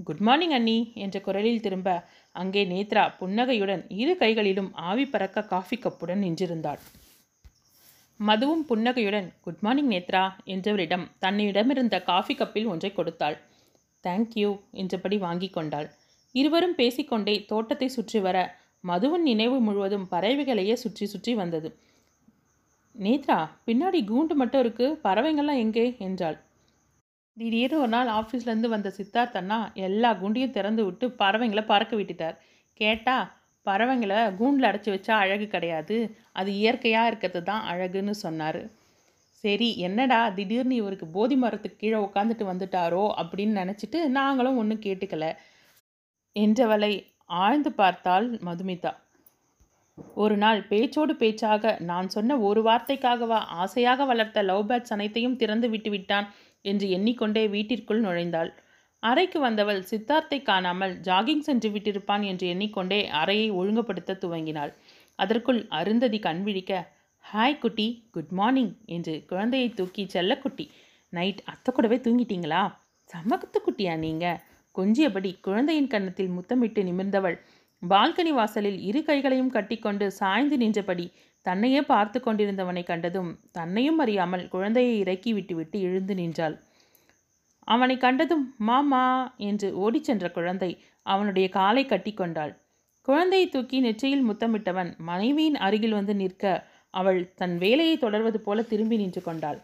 குட் 0.08 0.22
மார்னிங் 0.28 0.55
அண்ணி 0.58 0.78
என்ற 1.03 1.18
குரலில் 1.28 1.64
திரும்ப 1.66 1.89
அங்கே 2.36 2.64
நேத்ரா 2.72 3.03
புன்னகையுடன் 3.20 3.84
இரு 4.01 4.14
கைகளிலும் 4.22 4.70
ஆவி 4.89 5.05
பறக்க 5.14 5.43
காஃபி 5.53 5.78
கப்புடன் 5.86 6.22
நின்றிருந்தாள். 6.26 6.82
மதுவும் 8.20 8.64
புன்னகையுடன் 8.70 9.28
குட் 9.45 9.64
மார்னிங் 9.66 9.91
நேத்ரா 9.93 10.24
என்றவரிடம் 10.53 11.05
தன்னிடமிருந்த 11.24 11.95
காஃபி 12.12 12.36
கப்பில் 12.36 12.70
ஒன்றை 12.74 12.91
கொடுத்தாள். 12.93 13.38
தேங்க்யூ 14.03 14.51
என்றபடி 14.82 15.18
வாங்கி 15.26 15.49
கொண்டாள். 15.49 15.88
இருவரும் 16.36 16.78
பேசிக்கொண்டே 16.80 17.36
தோட்டத்தை 17.51 17.89
சுற்றி 17.89 18.20
வர 18.20 18.38
மதுவின் 18.84 19.22
நினைவு 19.22 19.60
முழுவதும் 19.60 20.08
பறவைகளையே 20.12 20.74
சுற்றி 20.74 21.06
சுற்றி 21.06 21.36
வந்தது. 21.36 21.70
நேத்ரா 22.96 23.50
பின்னாடி 23.66 24.00
கூண்டு 24.06 24.34
மட்டும் 24.34 24.60
இருக்கு. 24.60 25.00
பறவைங்கள்லாம் 25.04 25.58
எங்கே? 25.58 25.96
என்றாள். 26.00 26.38
திடீர்னு 27.38 27.80
ஒரு 27.80 27.88
நாள் 27.88 28.08
ஆஃபீஸ்லேருந்து 28.08 28.68
வந்த 28.68 28.94
சித்தார்த் 28.98 29.38
அண்ணா 29.38 29.72
எல்லா 29.74 30.14
குண்டியும் 30.14 30.50
திறந்து 30.50 30.86
விட்டு 30.86 31.08
பறவைங்களை 31.08 31.66
பறக்க 31.66 31.96
விட்டுட்டார். 31.96 32.38
கேட்டா 32.74 33.36
பறவைங்களை 33.66 34.36
கூண்டில் 34.36 34.70
அடைச்சி 34.70 34.92
வச்சா 34.94 35.12
அழகு 35.12 35.48
கிடையாது. 35.48 36.16
அது 36.32 36.54
இயற்கையாக 36.54 37.08
இருக்கிறது 37.08 37.44
தான் 37.44 37.76
அழகுன்னு 37.76 38.10
சொன்னார். 38.10 38.70
சரி 39.30 39.78
என்னடா 39.78 40.30
திடீர்னு 40.30 40.76
இவருக்கு 40.76 41.08
போதி 41.08 41.36
மரத்துக்கு 41.36 41.78
கீழே 41.78 41.98
உட்காந்துட்டு 41.98 42.46
வந்துட்டாரோ? 42.54 43.04
அப்படின்னு 43.18 43.56
நினச்சிட்டு 43.64 44.08
நாங்களும் 44.08 44.58
ஒன்றும் 44.58 44.82
கேட்டுக்கல. 44.82 45.26
என்றவளை 46.36 46.92
ஆழ்ந்து 47.30 47.72
பார்த்தாள் 47.72 48.28
மதுமிதா. 48.48 48.92
ஒரு 50.16 50.36
நாள் 50.38 50.60
பேச்சோடு 50.70 51.14
பேச்சாக 51.14 51.74
நான் 51.80 52.08
சொன்ன 52.08 52.38
ஒரு 52.40 52.62
வார்த்தைக்காகவா 52.62 53.40
ஆசையாக 53.64 54.06
வளர்த்த 54.06 54.42
லவ் 54.42 54.66
பேட்ஸ் 54.68 54.94
அனைத்தையும் 54.96 55.36
திறந்து 55.36 55.68
விட்டு 55.70 55.90
விட்டான் 55.90 56.28
என்று 56.66 56.88
எண்ணிக்கொண்டே 56.90 57.44
வீட்டிற்குள் 57.50 58.02
நுழைந்தாள். 58.02 58.52
அறைக்கு 59.04 59.40
வந்தவள் 59.40 59.82
சித்தார்த்தை 59.90 60.40
காணாமல் 60.42 60.94
ஜாகிங் 61.00 61.44
சென்று 61.48 61.70
விட்டிருப்பான் 61.70 62.24
என்று 62.24 62.46
எண்ணிக்கொண்டே 62.48 63.00
அறையை 63.22 63.50
ஒழுங்குபடுத்த 63.52 64.18
துவங்கினாள். 64.24 64.72
அதற்குள் 65.20 65.62
அருந்ததி 65.70 66.20
கண்விழிக்க 66.20 66.74
ஹாய் 67.26 67.60
குட்டி. 67.60 67.88
குட் 68.12 68.34
மார்னிங் 68.40 68.74
என்று 68.86 69.14
குழந்தையை 69.26 69.70
தூக்கி 69.70 70.04
செல்லக்குட்டி. 70.14 70.66
நைட் 71.14 71.42
அத்தை 71.46 71.72
கூடவே 71.72 71.98
தூங்கிட்டீங்களா? 71.98 72.64
சமக்கத்து 73.10 73.60
குட்டியா 73.60 73.94
நீங்கள் 73.98 74.40
கொஞ்சியபடி 74.78 75.32
குழந்தையின் 75.42 75.88
கன்னத்தில் 75.88 76.32
முத்தமிட்டு 76.32 76.82
நிமிர்ந்தவள். 76.84 77.38
பால்கனி 77.84 78.32
வாசலில் 78.32 78.80
இரு 78.80 79.02
கைகளையும் 79.04 79.50
கட்டிக்கொண்டு 79.50 80.06
சாய்ந்து 80.12 80.58
நின்றபடி 80.58 81.06
தன்னையே 81.46 81.82
பார்த்து 81.82 82.20
கொண்டிருந்தவனை 82.20 82.84
கண்டதும் 82.84 83.32
தன்னையும் 83.52 83.98
அறியாமல் 83.98 84.46
குழந்தையை 84.48 85.00
இறக்கி 85.00 85.34
விட்டுவிட்டு 85.34 85.78
எழுந்து 85.82 86.16
நின்றாள். 86.16 86.56
அவனை 87.68 87.98
கண்டதும் 87.98 88.46
மாமா 88.58 89.34
என்று 89.50 89.68
ஓடிச் 89.76 90.04
சென்ற 90.04 90.26
குழந்தை 90.32 90.72
அவனுடைய 91.06 91.48
காலை 91.50 91.84
கட்டிக்கொண்டாள் 91.86 92.54
குழந்தையை 93.08 93.48
தூக்கி 93.50 93.78
நெற்றியில் 93.80 94.26
முத்தமிட்டவன் 94.30 94.90
மனைவியின் 95.10 95.58
அருகில் 95.58 95.94
வந்து 95.94 96.14
நிற்க 96.16 96.46
அவள் 96.94 97.20
தன் 97.36 97.56
வேலையை 97.58 97.96
தொடர்வது 97.98 98.40
போல 98.40 98.62
திரும்பி 98.62 98.98
நின்று 98.98 99.22
கொண்டாள். 99.22 99.60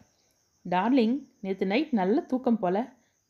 டார்லிங் 0.65 1.15
நேற்று 1.41 1.65
நைட் 1.65 1.91
நல்ல 1.91 2.17
தூக்கம் 2.21 2.59
போல. 2.59 2.77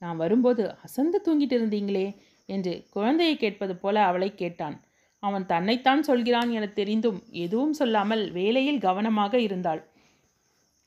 நான் 0.03 0.17
வரும்போது 0.17 0.63
அசந்து 0.85 1.17
தூங்கிட்டு 1.25 1.55
இருந்தீங்களே 1.59 2.07
என்று 2.49 2.73
குழந்தையை 2.89 3.35
கேட்பது 3.37 3.73
போல 3.75 3.95
அவளை 4.09 4.29
கேட்டான். 4.35 4.75
அவன் 5.23 5.45
தன்னைத்தான் 5.45 6.01
சொல்கிறான் 6.01 6.49
என 6.49 6.65
தெரிந்தும் 6.79 7.19
எதுவும் 7.43 7.73
சொல்லாமல் 7.73 8.23
வேலையில் 8.31 8.79
கவனமாக 8.79 9.33
இருந்தாள். 9.39 9.81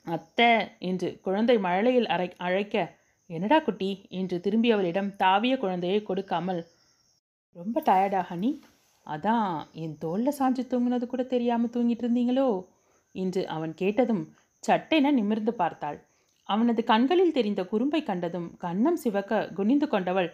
அத்தை 0.07 0.51
என்று 0.79 1.09
குழந்தை 1.21 1.57
மழலையில் 1.59 2.09
அரை 2.14 2.29
அழைக்க 2.39 2.75
என்னடா 3.31 3.59
குட்டி? 3.59 3.91
என்று 4.11 4.37
திரும்பி 4.41 4.69
அவளிடம் 4.73 5.11
தாவிய 5.23 5.55
குழந்தையை 5.57 6.01
கொடுக்காமல் 6.03 6.61
ரொம்ப 7.57 7.83
டயர்டா 7.87 8.21
ஹனி 8.29 8.51
அதான் 9.07 9.51
என் 9.83 9.97
தோளில் 9.99 10.37
சாஞ்சு 10.39 10.62
தூங்கினது 10.67 11.07
கூட 11.07 11.23
தெரியாமல் 11.25 11.73
தூங்கிட்டு 11.75 12.05
இருந்தீங்களோ 12.05 12.49
என்று 13.14 13.43
அவன் 13.47 13.73
கேட்டதும் 13.75 14.25
சட்டைன 14.64 15.12
நிமிர்ந்து 15.12 15.53
பார்த்தாள். 15.55 15.99
அவனது 16.49 16.81
கண்களில் 16.85 17.37
தெரிந்த 17.39 17.61
குறும்பை 17.65 18.01
கண்டதும் 18.03 18.49
கன்னம் 18.61 18.99
சிவக்க 19.05 19.41
குனிந்து 19.55 19.87
கொண்டவள் 19.89 20.29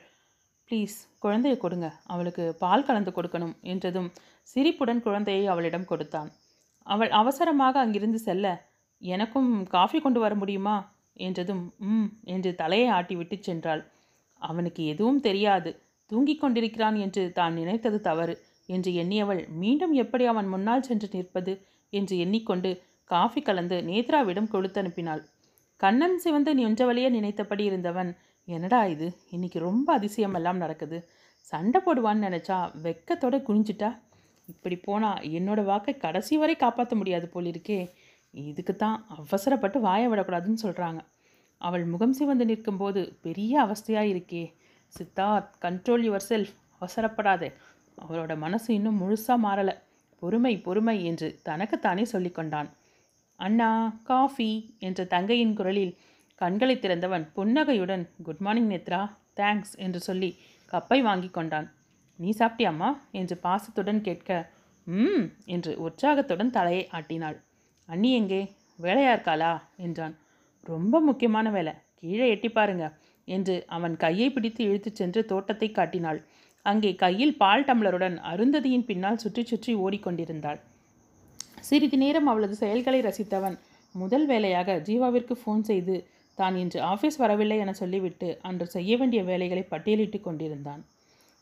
ப்ளீஸ் 0.71 0.97
குழந்தையை 1.19 1.57
கொடுங்க. 1.59 1.87
அவளுக்கு 2.05 2.45
பால் 2.59 2.87
கலந்து 2.87 3.11
கொடுக்கணும் 3.11 3.55
என்றதும் 3.63 4.09
சிரிப்புடன் 4.49 5.03
குழந்தையை 5.03 5.45
அவளிடம் 5.47 5.85
கொடுத்தான். 5.85 6.31
அவள் 6.87 7.11
அவசரமாக 7.11 7.75
அங்கிருந்து 7.81 8.19
செல்ல. 8.19 8.47
எனக்கும் 9.03 9.51
காஃபி 9.67 9.99
கொண்டு 10.01 10.21
வர 10.21 10.33
முடியுமா? 10.35 10.77
என்றதும் 11.17 11.65
ம் 11.89 12.09
என்று 12.35 12.51
தலையை 12.55 12.89
ஆட்டிவிட்டு 12.91 13.37
சென்றாள். 13.39 13.83
அவனுக்கு 14.43 14.83
எதுவும் 14.85 15.21
தெரியாது. 15.21 15.71
தூங்கிக் 16.11 16.41
கொண்டிருக்கிறான் 16.41 16.97
என்று 16.97 17.23
தான் 17.33 17.55
நினைத்தது 17.55 17.99
தவறு 18.01 18.35
என்று 18.69 18.91
எண்ணியவள் 18.95 19.43
மீண்டும் 19.63 19.95
எப்படி 20.03 20.25
அவன் 20.25 20.49
முன்னால் 20.49 20.83
சென்று 20.83 21.09
நிற்பது? 21.13 21.53
என்று 21.93 22.15
எண்ணிக்கொண்டு 22.19 22.71
காஃபி 23.11 23.41
கலந்து 23.41 23.77
நேத்ராவிடம் 23.83 24.51
கொடுத்து 24.51 24.81
அனுப்பினாள் 24.83 25.23
கண்ணன் 25.83 26.19
சிவந்து 26.19 26.55
நின்றவழியே 26.55 27.09
நினைத்தபடி 27.11 27.65
இருந்தவன். 27.65 28.17
என்னடா 28.45 28.85
இது? 28.85 29.07
இன்னைக்கு 29.31 29.59
ரொம்ப 29.59 29.99
அதிசயமெல்லாம் 29.99 30.55
நடக்குது. 30.55 31.09
சண்டை 31.41 31.81
போடுவான்னு 31.81 32.27
நினச்சா 32.27 32.59
வெக்கத்தோட 32.83 33.37
குனிஞ்சிட்டா? 33.47 33.99
இப்படி 34.47 34.77
போனால் 34.77 35.19
என்னோட 35.19 35.65
வாக்கை 35.65 35.97
கடைசி 35.97 36.37
வரை 36.37 36.57
காப்பாற்ற 36.57 36.97
முடியாது 36.97 37.31
போலிருக்கே 37.35 37.91
இதுக்கு 38.31 38.77
தான் 38.77 39.07
அவசரப்பட்டு 39.09 39.81
வாய 39.81 40.09
விடக்கூடாதுன்னு 40.09 40.57
சொல்கிறாங்க 40.63 41.01
அவள் 41.59 41.85
முகம் 41.85 42.13
சிவந்து 42.13 42.45
நிற்கும்போது 42.45 43.19
பெரிய 43.23 43.63
அவஸ்தையாக 43.63 44.13
இருக்கே. 44.15 44.45
சித்தார்த் 44.99 45.51
கண்ட்ரோல் 45.63 46.07
யுவர் 46.09 46.29
செல்ஃப் 46.29 46.55
அவசரப்படாதே. 46.81 47.53
அவளோட 48.09 48.37
மனசு 48.37 48.75
இன்னும் 48.75 49.01
முழுசாக 49.01 49.41
மாறலை. 49.45 49.75
பொறுமை 50.21 50.59
பொறுமை 50.59 51.05
என்று 51.05 51.41
தனக்குத்தானே 51.43 52.07
சொல்லிக்கொண்டான். 52.13 52.71
அண்ணா 53.45 53.69
காஃபி 54.03 54.51
என்ற 54.79 55.05
தங்கையின் 55.05 55.55
குரலில் 55.55 55.95
கண்களை 56.41 56.75
திறந்தவன் 56.77 57.25
புன்னகையுடன் 57.33 58.05
குட் 58.23 58.43
மார்னிங் 58.45 58.71
நேத்ரா. 58.71 59.01
தேங்க்ஸ் 59.37 59.75
என்று 59.77 60.01
சொல்லி 60.01 60.31
கப்பை 60.73 60.99
வாங்கி 61.03 61.29
கொண்டான். 61.29 61.69
நீ 62.19 62.31
சாப்பிட்டியாம்மா? 62.39 62.91
என்று 63.11 63.37
பாசத்துடன் 63.43 64.01
கேட்க 64.01 64.31
ம் 64.87 65.25
என்று 65.45 65.73
உற்சாகத்துடன் 65.79 66.51
தலையை 66.51 66.85
ஆட்டினாள். 66.91 67.37
அண்ணி 67.89 68.11
எங்கே? 68.15 68.41
வேலையா 68.81 69.13
இருக்காளா? 69.15 69.53
என்றான். 69.77 70.15
ரொம்ப 70.69 71.01
முக்கியமான 71.01 71.51
வேலை. 71.51 71.73
கீழே 71.95 72.27
எட்டி 72.29 72.49
பாருங்க 72.49 72.85
என்று 73.29 73.55
அவன் 73.67 73.95
கையை 73.97 74.29
பிடித்து 74.31 74.63
இழுத்துச் 74.65 74.99
சென்று 75.01 75.21
தோட்டத்தை 75.25 75.69
காட்டினாள். 75.71 76.21
அங்கே 76.67 76.91
கையில் 76.95 77.37
பால் 77.37 77.65
டம்ளருடன் 77.65 78.17
அருந்ததியின் 78.33 78.85
பின்னால் 78.85 79.23
சுற்றி 79.25 79.43
சுற்றி 79.45 79.73
ஓடிக்கொண்டிருந்தாள். 79.77 80.61
சிறிது 81.69 81.99
நேரம் 82.03 82.29
அவளது 82.31 82.55
செயல்களை 82.63 83.01
ரசித்தவன். 83.09 83.57
முதல் 83.95 84.27
வேலையாக 84.31 84.77
ஜீவாவிற்கு 84.89 85.35
ஃபோன் 85.41 85.63
செய்து 85.71 85.97
தான் 86.39 86.55
இன்று 86.63 86.79
ஆஃபீஸ் 86.93 87.19
வரவில்லை 87.23 87.57
என 87.63 87.73
சொல்லிவிட்டு 87.81 88.29
அன்று 88.49 88.67
செய்ய 88.75 88.93
வேண்டிய 89.01 89.21
வேலைகளை 89.31 89.65
பட்டியலிட்டு 89.73 90.19
கொண்டிருந்தான். 90.27 90.83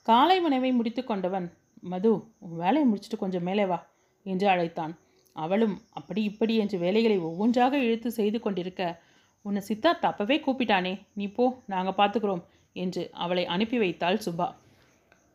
காலை 0.07 0.37
உணவை 0.47 0.71
முடித்து 0.79 1.03
கொண்டவன் 1.05 1.47
மது 1.93 2.11
உன் 2.45 2.57
வேலையை 2.63 2.87
முடிச்சுட்டு 2.89 3.19
கொஞ்சம் 3.23 3.47
மேலே 3.49 3.65
வா 3.71 3.79
என்று 4.27 4.47
அழைத்தான். 4.55 4.95
அவளும் 5.37 5.77
அப்படி 5.99 6.23
இப்படி 6.31 6.55
என்று 6.63 6.77
வேலைகளை 6.87 7.17
ஒவ்வொன்றாக 7.29 7.75
இழுத்து 7.87 8.11
செய்து 8.19 8.39
கொண்டிருக்க 8.41 8.83
உன்னை 9.45 9.61
சித்தார்த் 9.69 10.09
அப்பவே 10.09 10.37
கூப்பிட்டானே 10.47 10.93
நீ 11.19 11.27
போ 11.37 11.45
நாங்கள் 11.73 11.99
பார்த்துக்கிறோம் 12.01 12.43
என்று 12.77 13.03
அவளை 13.25 13.45
அனுப்பி 13.55 13.79
வைத்தாள் 13.79 14.23
சுபா. 14.27 14.49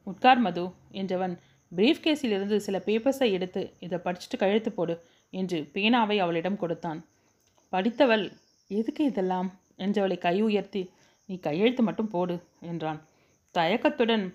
உட்கார் 0.07 0.41
மது 0.47 0.65
என்றவன் 1.01 1.33
பிரீஃப் 1.75 2.03
கேஸிலிருந்து 2.03 2.57
சில 2.57 2.77
பேப்பர்ஸை 2.85 3.31
எடுத்து 3.31 3.73
இதை 3.79 3.99
படிச்சுட்டு 4.03 4.37
கழுத்து 4.37 4.71
போடு 4.71 4.95
என்று 5.29 5.69
பேனாவை 5.73 6.17
அவளிடம் 6.17 6.57
கொடுத்தான். 6.57 6.99
படித்தவள் 7.69 8.31
எதுக்கு 8.67 9.03
இதெல்லாம்? 9.03 9.59
என்றவளை 9.77 10.17
கை 10.17 10.41
உயர்த்தி 10.41 10.91
நீ 11.25 11.35
கையெழுத்து 11.39 11.83
மட்டும் 11.83 12.07
போடு 12.07 12.35
என்றான். 12.59 12.99
தயக்கத்துடன் 13.51 14.25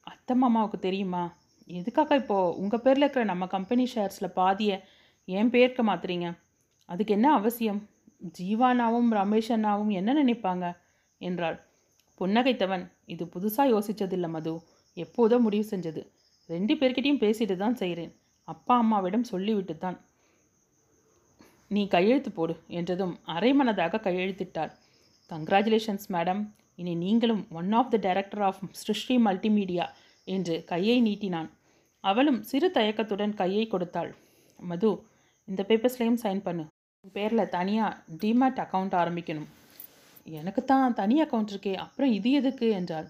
அத்தை 0.00 0.36
மாமாவுக்கு 0.42 0.78
தெரியுமா? 0.78 1.36
எதுக்காக 1.66 2.14
இப்போது 2.14 2.56
உங்கள் 2.56 2.80
பேரில் 2.80 3.02
இருக்கிற 3.02 3.24
நம்ம 3.24 3.46
கம்பெனி 3.46 3.88
ஷேர்ஸில் 3.94 4.34
பாதியை 4.34 4.80
என் 5.24 5.50
பேருக்கு 5.50 5.82
மாத்துறீங்க? 5.84 6.38
அதுக்கு 6.84 7.12
என்ன 7.12 7.32
அவசியம்? 7.32 7.88
ஜீவானாவும் 8.38 9.10
ரமேஷ் 9.10 9.52
அண்ணாவும் 9.52 9.88
என்ன 9.88 10.24
நினைப்பாங்க? 10.24 10.76
என்றாள். 11.18 11.58
புன்னகைத்தவன் 12.20 12.92
இது 13.06 13.24
புதுசாக 13.24 13.72
யோசித்ததில்லை 13.74 14.28
மது. 14.28 14.62
எப்போதோ 14.96 15.40
முடிவு 15.40 15.66
செஞ்சது. 15.70 16.02
ரெண்டு 16.52 16.74
பேர்கிட்டையும் 16.78 17.22
பேசிட்டு 17.24 17.54
தான் 17.56 17.80
செய்கிறேன் 17.80 18.12
அப்பா 18.48 18.74
அம்மாவிடம் 18.82 19.26
சொல்லிவிட்டு 19.32 19.74
தான். 19.78 19.98
நீ 21.74 21.82
கையெழுத்து 21.94 22.30
போடு 22.38 22.54
என்றதும் 22.78 23.14
அரைமனதாக 23.34 24.00
கையெழுத்திட்டாள் 24.06 24.72
கங்க்ராச்சுலேஷன்ஸ் 25.30 26.06
மேடம் 26.14 26.40
இனி 26.80 26.92
நீங்களும் 27.04 27.42
one 27.58 27.72
of 27.78 27.92
the 27.92 27.96
director 28.06 28.44
of 28.48 28.60
Srishti 28.82 29.16
multimedia 29.26 29.86
என்று 30.28 30.54
கையை 30.70 30.96
நீட்டினான். 31.06 31.48
அவளும் 32.04 32.40
சிறு 32.50 32.68
தயக்கத்துடன் 32.76 33.34
கையை 33.40 33.64
கொடுத்தாள். 33.66 34.10
மது 34.60 34.90
இந்த 35.48 35.62
பேப்பர்ஸ்லேயும் 35.68 36.20
சைன் 36.24 36.42
பண்ணு. 36.46 36.64
உன் 37.04 37.14
பேரில் 37.16 37.50
தனியாக 37.56 37.98
டிமேட் 38.22 38.60
அக்கௌண்ட் 38.64 38.94
ஆரம்பிக்கணும். 39.02 39.48
எனக்கு 40.26 40.62
தான் 40.64 40.96
தனி 41.00 41.16
அக்கௌண்ட் 41.24 41.52
இருக்கே 41.52 41.74
அப்புறம் 41.84 42.12
இது 42.18 42.30
எதுக்கு? 42.40 42.66
என்றாள். 42.78 43.08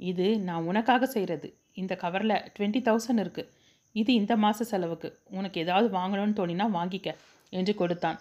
இது 0.00 0.26
நான் 0.48 0.66
உனக்காக 0.70 1.06
செய்கிறது 1.14 1.48
இந்த 1.76 1.94
கவரில் 2.02 2.42
டுவெண்ட்டி 2.56 2.80
தௌசண்ட் 2.88 3.22
இருக்குது 3.24 3.50
இது 3.94 4.10
இந்த 4.14 4.32
மாத 4.36 4.64
செலவுக்கு. 4.64 5.08
உனக்கு 5.30 5.58
ஏதாவது 5.60 5.88
வாங்கணும்னு 5.98 6.38
தோணினா 6.40 6.66
வாங்கிக்க 6.70 7.08
என்று 7.52 7.72
கொடுத்தான். 7.74 8.18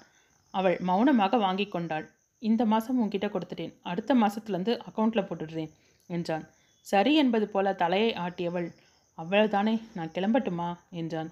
அவள் 0.53 0.77
மௌனமாக 0.79 1.37
வாங்கி 1.37 1.65
கொண்டாள். 1.67 2.05
இந்த 2.41 2.61
மாதம் 2.65 2.99
உன்கிட்ட 3.03 3.27
கொடுத்துட்டேன். 3.29 3.73
அடுத்த 3.81 4.11
மாதத்துலேருந்து 4.15 4.73
அக்கௌண்ட்டில் 4.87 5.27
போட்டுடுறேன் 5.27 5.71
என்றான். 6.09 6.45
சரி 6.87 7.11
என்பது 7.15 7.45
போல 7.47 7.73
தலையை 7.73 8.09
ஆட்டியவள் 8.15 8.67
அவ்வளவுதானே 9.17 9.75
நான் 9.93 10.13
கிளம்பட்டுமா? 10.13 10.69
என்றான். 10.91 11.29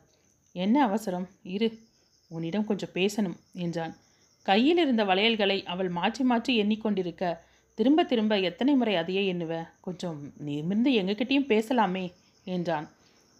என்ன 0.56 0.76
அவசரம்? 0.84 1.28
இரு. 1.56 1.70
உன்னிடம் 2.32 2.66
கொஞ்சம் 2.66 2.94
பேசணும் 2.94 3.38
என்றான். 3.54 3.94
கையில் 4.45 4.78
இருந்த 4.78 5.04
வளையல்களை 5.04 5.58
அவள் 5.64 5.90
மாற்றி 5.90 6.24
மாற்றி 6.24 6.52
எண்ணிக்கொண்டிருக்க 6.64 7.26
திரும்ப 7.78 8.04
திரும்ப 8.04 8.34
எத்தனை 8.40 8.76
முறை 8.76 8.95
அதையே 8.95 9.22
எண்ணுவ? 9.34 9.54
கொஞ்சம் 9.82 10.20
நிமிர்ந்து 10.38 10.90
எங்ககிட்டயும் 10.91 11.48
பேசலாமே 11.48 12.06
என்றான். 12.45 12.88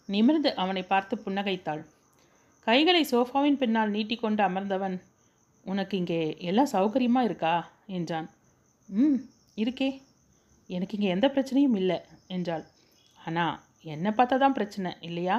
நிமிர்ந்து 0.10 0.56
அவனை 0.56 0.84
பார்த்து 0.84 1.16
புன்னகைத்தாள். 1.26 1.82
கைகளை 2.68 3.04
சோஃபாவின் 3.12 3.58
பின்னால் 3.58 3.90
நீட்டிக்கொண்டு 3.90 4.44
அமர்ந்தவன் 4.44 4.96
உனக்கு 5.66 5.98
இங்கே 5.98 6.20
எல்லாம் 6.40 6.72
சௌகரியமாக 6.72 7.24
இருக்கா? 7.24 7.54
என்றான். 7.88 8.28
ம் 8.90 9.20
இருக்கே. 9.56 9.90
எனக்கு 10.70 10.96
இங்கே 10.98 11.10
எந்த 11.10 11.28
பிரச்சனையும் 11.28 11.76
இல்லை 11.76 11.98
என்றாள். 12.28 12.66
ஆனால் 13.20 13.56
என்னை 13.86 14.12
பார்த்தா 14.12 14.38
தான் 14.38 14.54
பிரச்சனை 14.54 14.92
இல்லையா? 15.02 15.38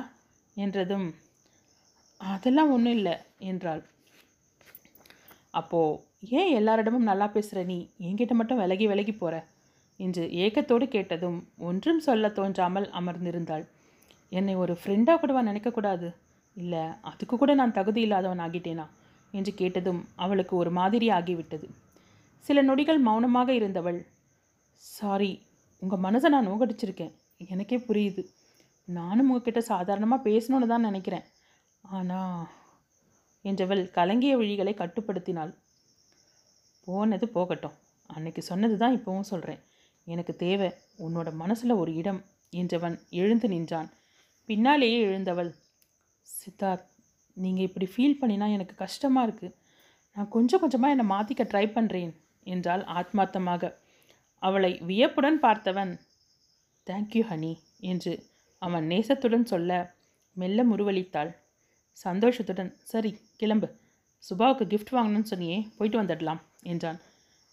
என்றதும் 0.56 1.08
அதெல்லாம் 2.20 2.70
ஒன்றும் 2.70 2.92
இல்லை 2.92 3.14
என்றாள். 3.38 3.82
அப்போது 5.50 6.00
ஏன் 6.30 6.50
எல்லாரிடமும் 6.54 7.02
நல்லா 7.02 7.26
பேசுகிற 7.26 7.64
நீ? 7.64 7.78
என்கிட்ட 7.98 8.32
மட்டும் 8.32 8.58
விலகி 8.58 8.86
விலகி 8.86 9.12
போகிற 9.12 9.36
என்று 10.00 10.30
ஏக்கத்தோடு 10.32 10.88
கேட்டதும் 10.88 11.38
ஒன்றும் 11.58 11.98
சொல்ல 11.98 12.28
தோன்றாமல் 12.28 12.90
அமர்ந்திருந்தாள். 12.90 13.64
என்னை 14.28 14.54
ஒரு 14.54 14.74
ஃப்ரெண்டாக 14.74 15.18
கூடவா 15.20 15.42
நினைக்கக்கூடாது. 15.42 16.08
இல்லை 16.56 16.82
அதுக்கு 17.00 17.36
கூட 17.36 17.54
நான் 17.54 17.72
தகுதி 17.72 18.00
இல்லாதவன் 18.00 18.38
ஆகிட்டேனா? 18.38 18.86
என்று 19.32 19.54
கேட்டதும் 19.54 20.08
அவளுக்கு 20.14 20.56
ஒரு 20.56 20.70
மாதிரி 20.70 21.10
ஆகிவிட்டது. 21.10 21.66
சில 22.38 22.62
நொடிகள் 22.62 22.98
மௌனமாக 22.98 23.54
இருந்தவள் 23.54 24.06
சாரி 24.76 25.32
உங்கள் 25.82 25.98
மனசை 25.98 26.28
நான் 26.28 26.48
நோகடிச்சிருக்கேன். 26.48 27.14
எனக்கே 27.38 27.76
புரியுது. 27.76 28.22
நானும் 28.84 29.30
உங்ககிட்ட 29.30 29.60
சாதாரணமாக 29.60 30.26
பேசணும்னு 30.30 30.66
தான் 30.66 30.80
நினைக்கிறேன். 30.80 31.24
ஆனால் 31.84 32.44
என்றவள் 33.44 33.90
கலங்கிய 33.90 34.36
விழிகளை 34.36 34.74
கட்டுப்படுத்தினாள். 34.74 35.52
போனது 36.86 37.26
போகட்டும். 37.36 37.76
அன்னைக்கு 38.10 38.42
சொன்னது 38.50 38.76
தான் 38.82 38.96
இப்போவும் 38.98 39.30
சொல்கிறேன் 39.32 39.60
எனக்கு 40.06 40.32
தேவை 40.44 40.68
உன்னோட 41.04 41.28
மனசில் 41.42 41.80
ஒரு 41.82 41.92
இடம் 42.00 42.20
என்றவன் 42.52 42.96
எழுந்து 43.20 43.48
நின்றான். 43.54 43.88
பின்னாலேயே 44.48 44.98
எழுந்தவள் 45.08 45.52
சித்தார்த் 46.26 46.88
நீங்கள் 47.36 47.66
இப்படி 47.68 47.86
ஃபீல் 47.92 48.18
பண்ணினா 48.20 48.46
எனக்கு 48.56 48.74
கஷ்டமாக 48.82 49.26
இருக்குது 49.26 49.54
நான் 50.16 50.32
கொஞ்சம் 50.34 50.62
கொஞ்சமாக 50.62 50.94
என்னை 50.94 51.06
மாற்றிக்க 51.14 51.42
ட்ரை 51.52 51.64
பண்ணுறேன் 51.76 52.12
என்றால் 52.46 52.82
ஆத்மார்த்தமாக. 52.98 53.72
அவளை 54.42 54.70
வியப்புடன் 54.90 55.38
பார்த்தவன் 55.46 55.92
தேங்க்யூ 56.86 57.22
ஹனி 57.30 57.52
என்று 57.92 58.12
அவன் 58.62 58.84
நேசத்துடன் 58.92 59.46
சொல்ல 59.52 59.70
மெல்ல 60.36 60.60
முருவளித்தாள் 60.70 61.30
சந்தோஷத்துடன் 61.98 62.70
சரி 62.92 63.10
கிளம்பு. 63.40 63.68
சுபாவுக்கு 64.24 64.64
கிஃப்ட் 64.72 64.92
வாங்கணும்னு 64.96 65.30
சொன்னியே 65.32 65.58
போயிட்டு 65.76 65.98
வந்துடலாம். 66.00 66.40
என்றான். 66.72 66.98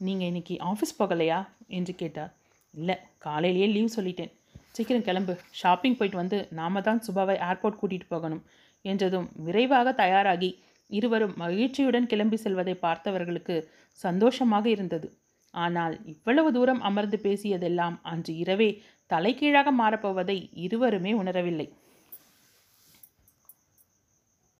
நீங்கள் 0.01 0.27
இன்னைக்கு 0.27 0.55
ஆஃபீஸ் 0.71 0.99
போகலையா? 0.99 1.39
என்று 1.67 1.95
கேட்டார். 1.95 2.31
இல்லை 2.73 2.95
காலையிலேயே 3.17 3.67
லீவ் 3.67 3.95
சொல்லிட்டேன். 3.95 4.31
சீக்கிரம் 4.71 5.07
கிளம்பு. 5.07 5.33
ஷாப்பிங் 5.51 5.97
போயிட்டு 5.97 6.17
வந்து 6.17 6.37
நாம 6.51 6.81
தான் 6.81 7.01
சுபாவை 7.07 7.35
ஏர்போர்ட் 7.47 7.79
கூட்டிகிட்டு 7.81 8.07
போகணும். 8.09 8.43
என்றதும் 8.85 9.27
விரைவாக 9.37 9.91
தயாராகி 9.93 10.51
இருவரும் 10.89 11.35
மகிழ்ச்சியுடன் 11.35 12.07
கிளம்பி 12.07 12.37
செல்வதை 12.37 12.75
பார்த்தவர்களுக்கு 12.81 13.55
சந்தோஷமாக 13.99 14.65
இருந்தது. 14.69 15.07
ஆனால் 15.53 15.93
இவ்வளவு 16.05 16.49
தூரம் 16.53 16.81
அமர்ந்து 16.81 17.17
பேசியதெல்லாம் 17.23 17.95
அன்று 18.01 18.33
இரவே 18.35 18.69
தலைகீழாக 19.09 19.69
மாறப்போவதை 19.71 20.37
இருவருமே 20.65 21.11
உணரவில்லை. 21.13 21.67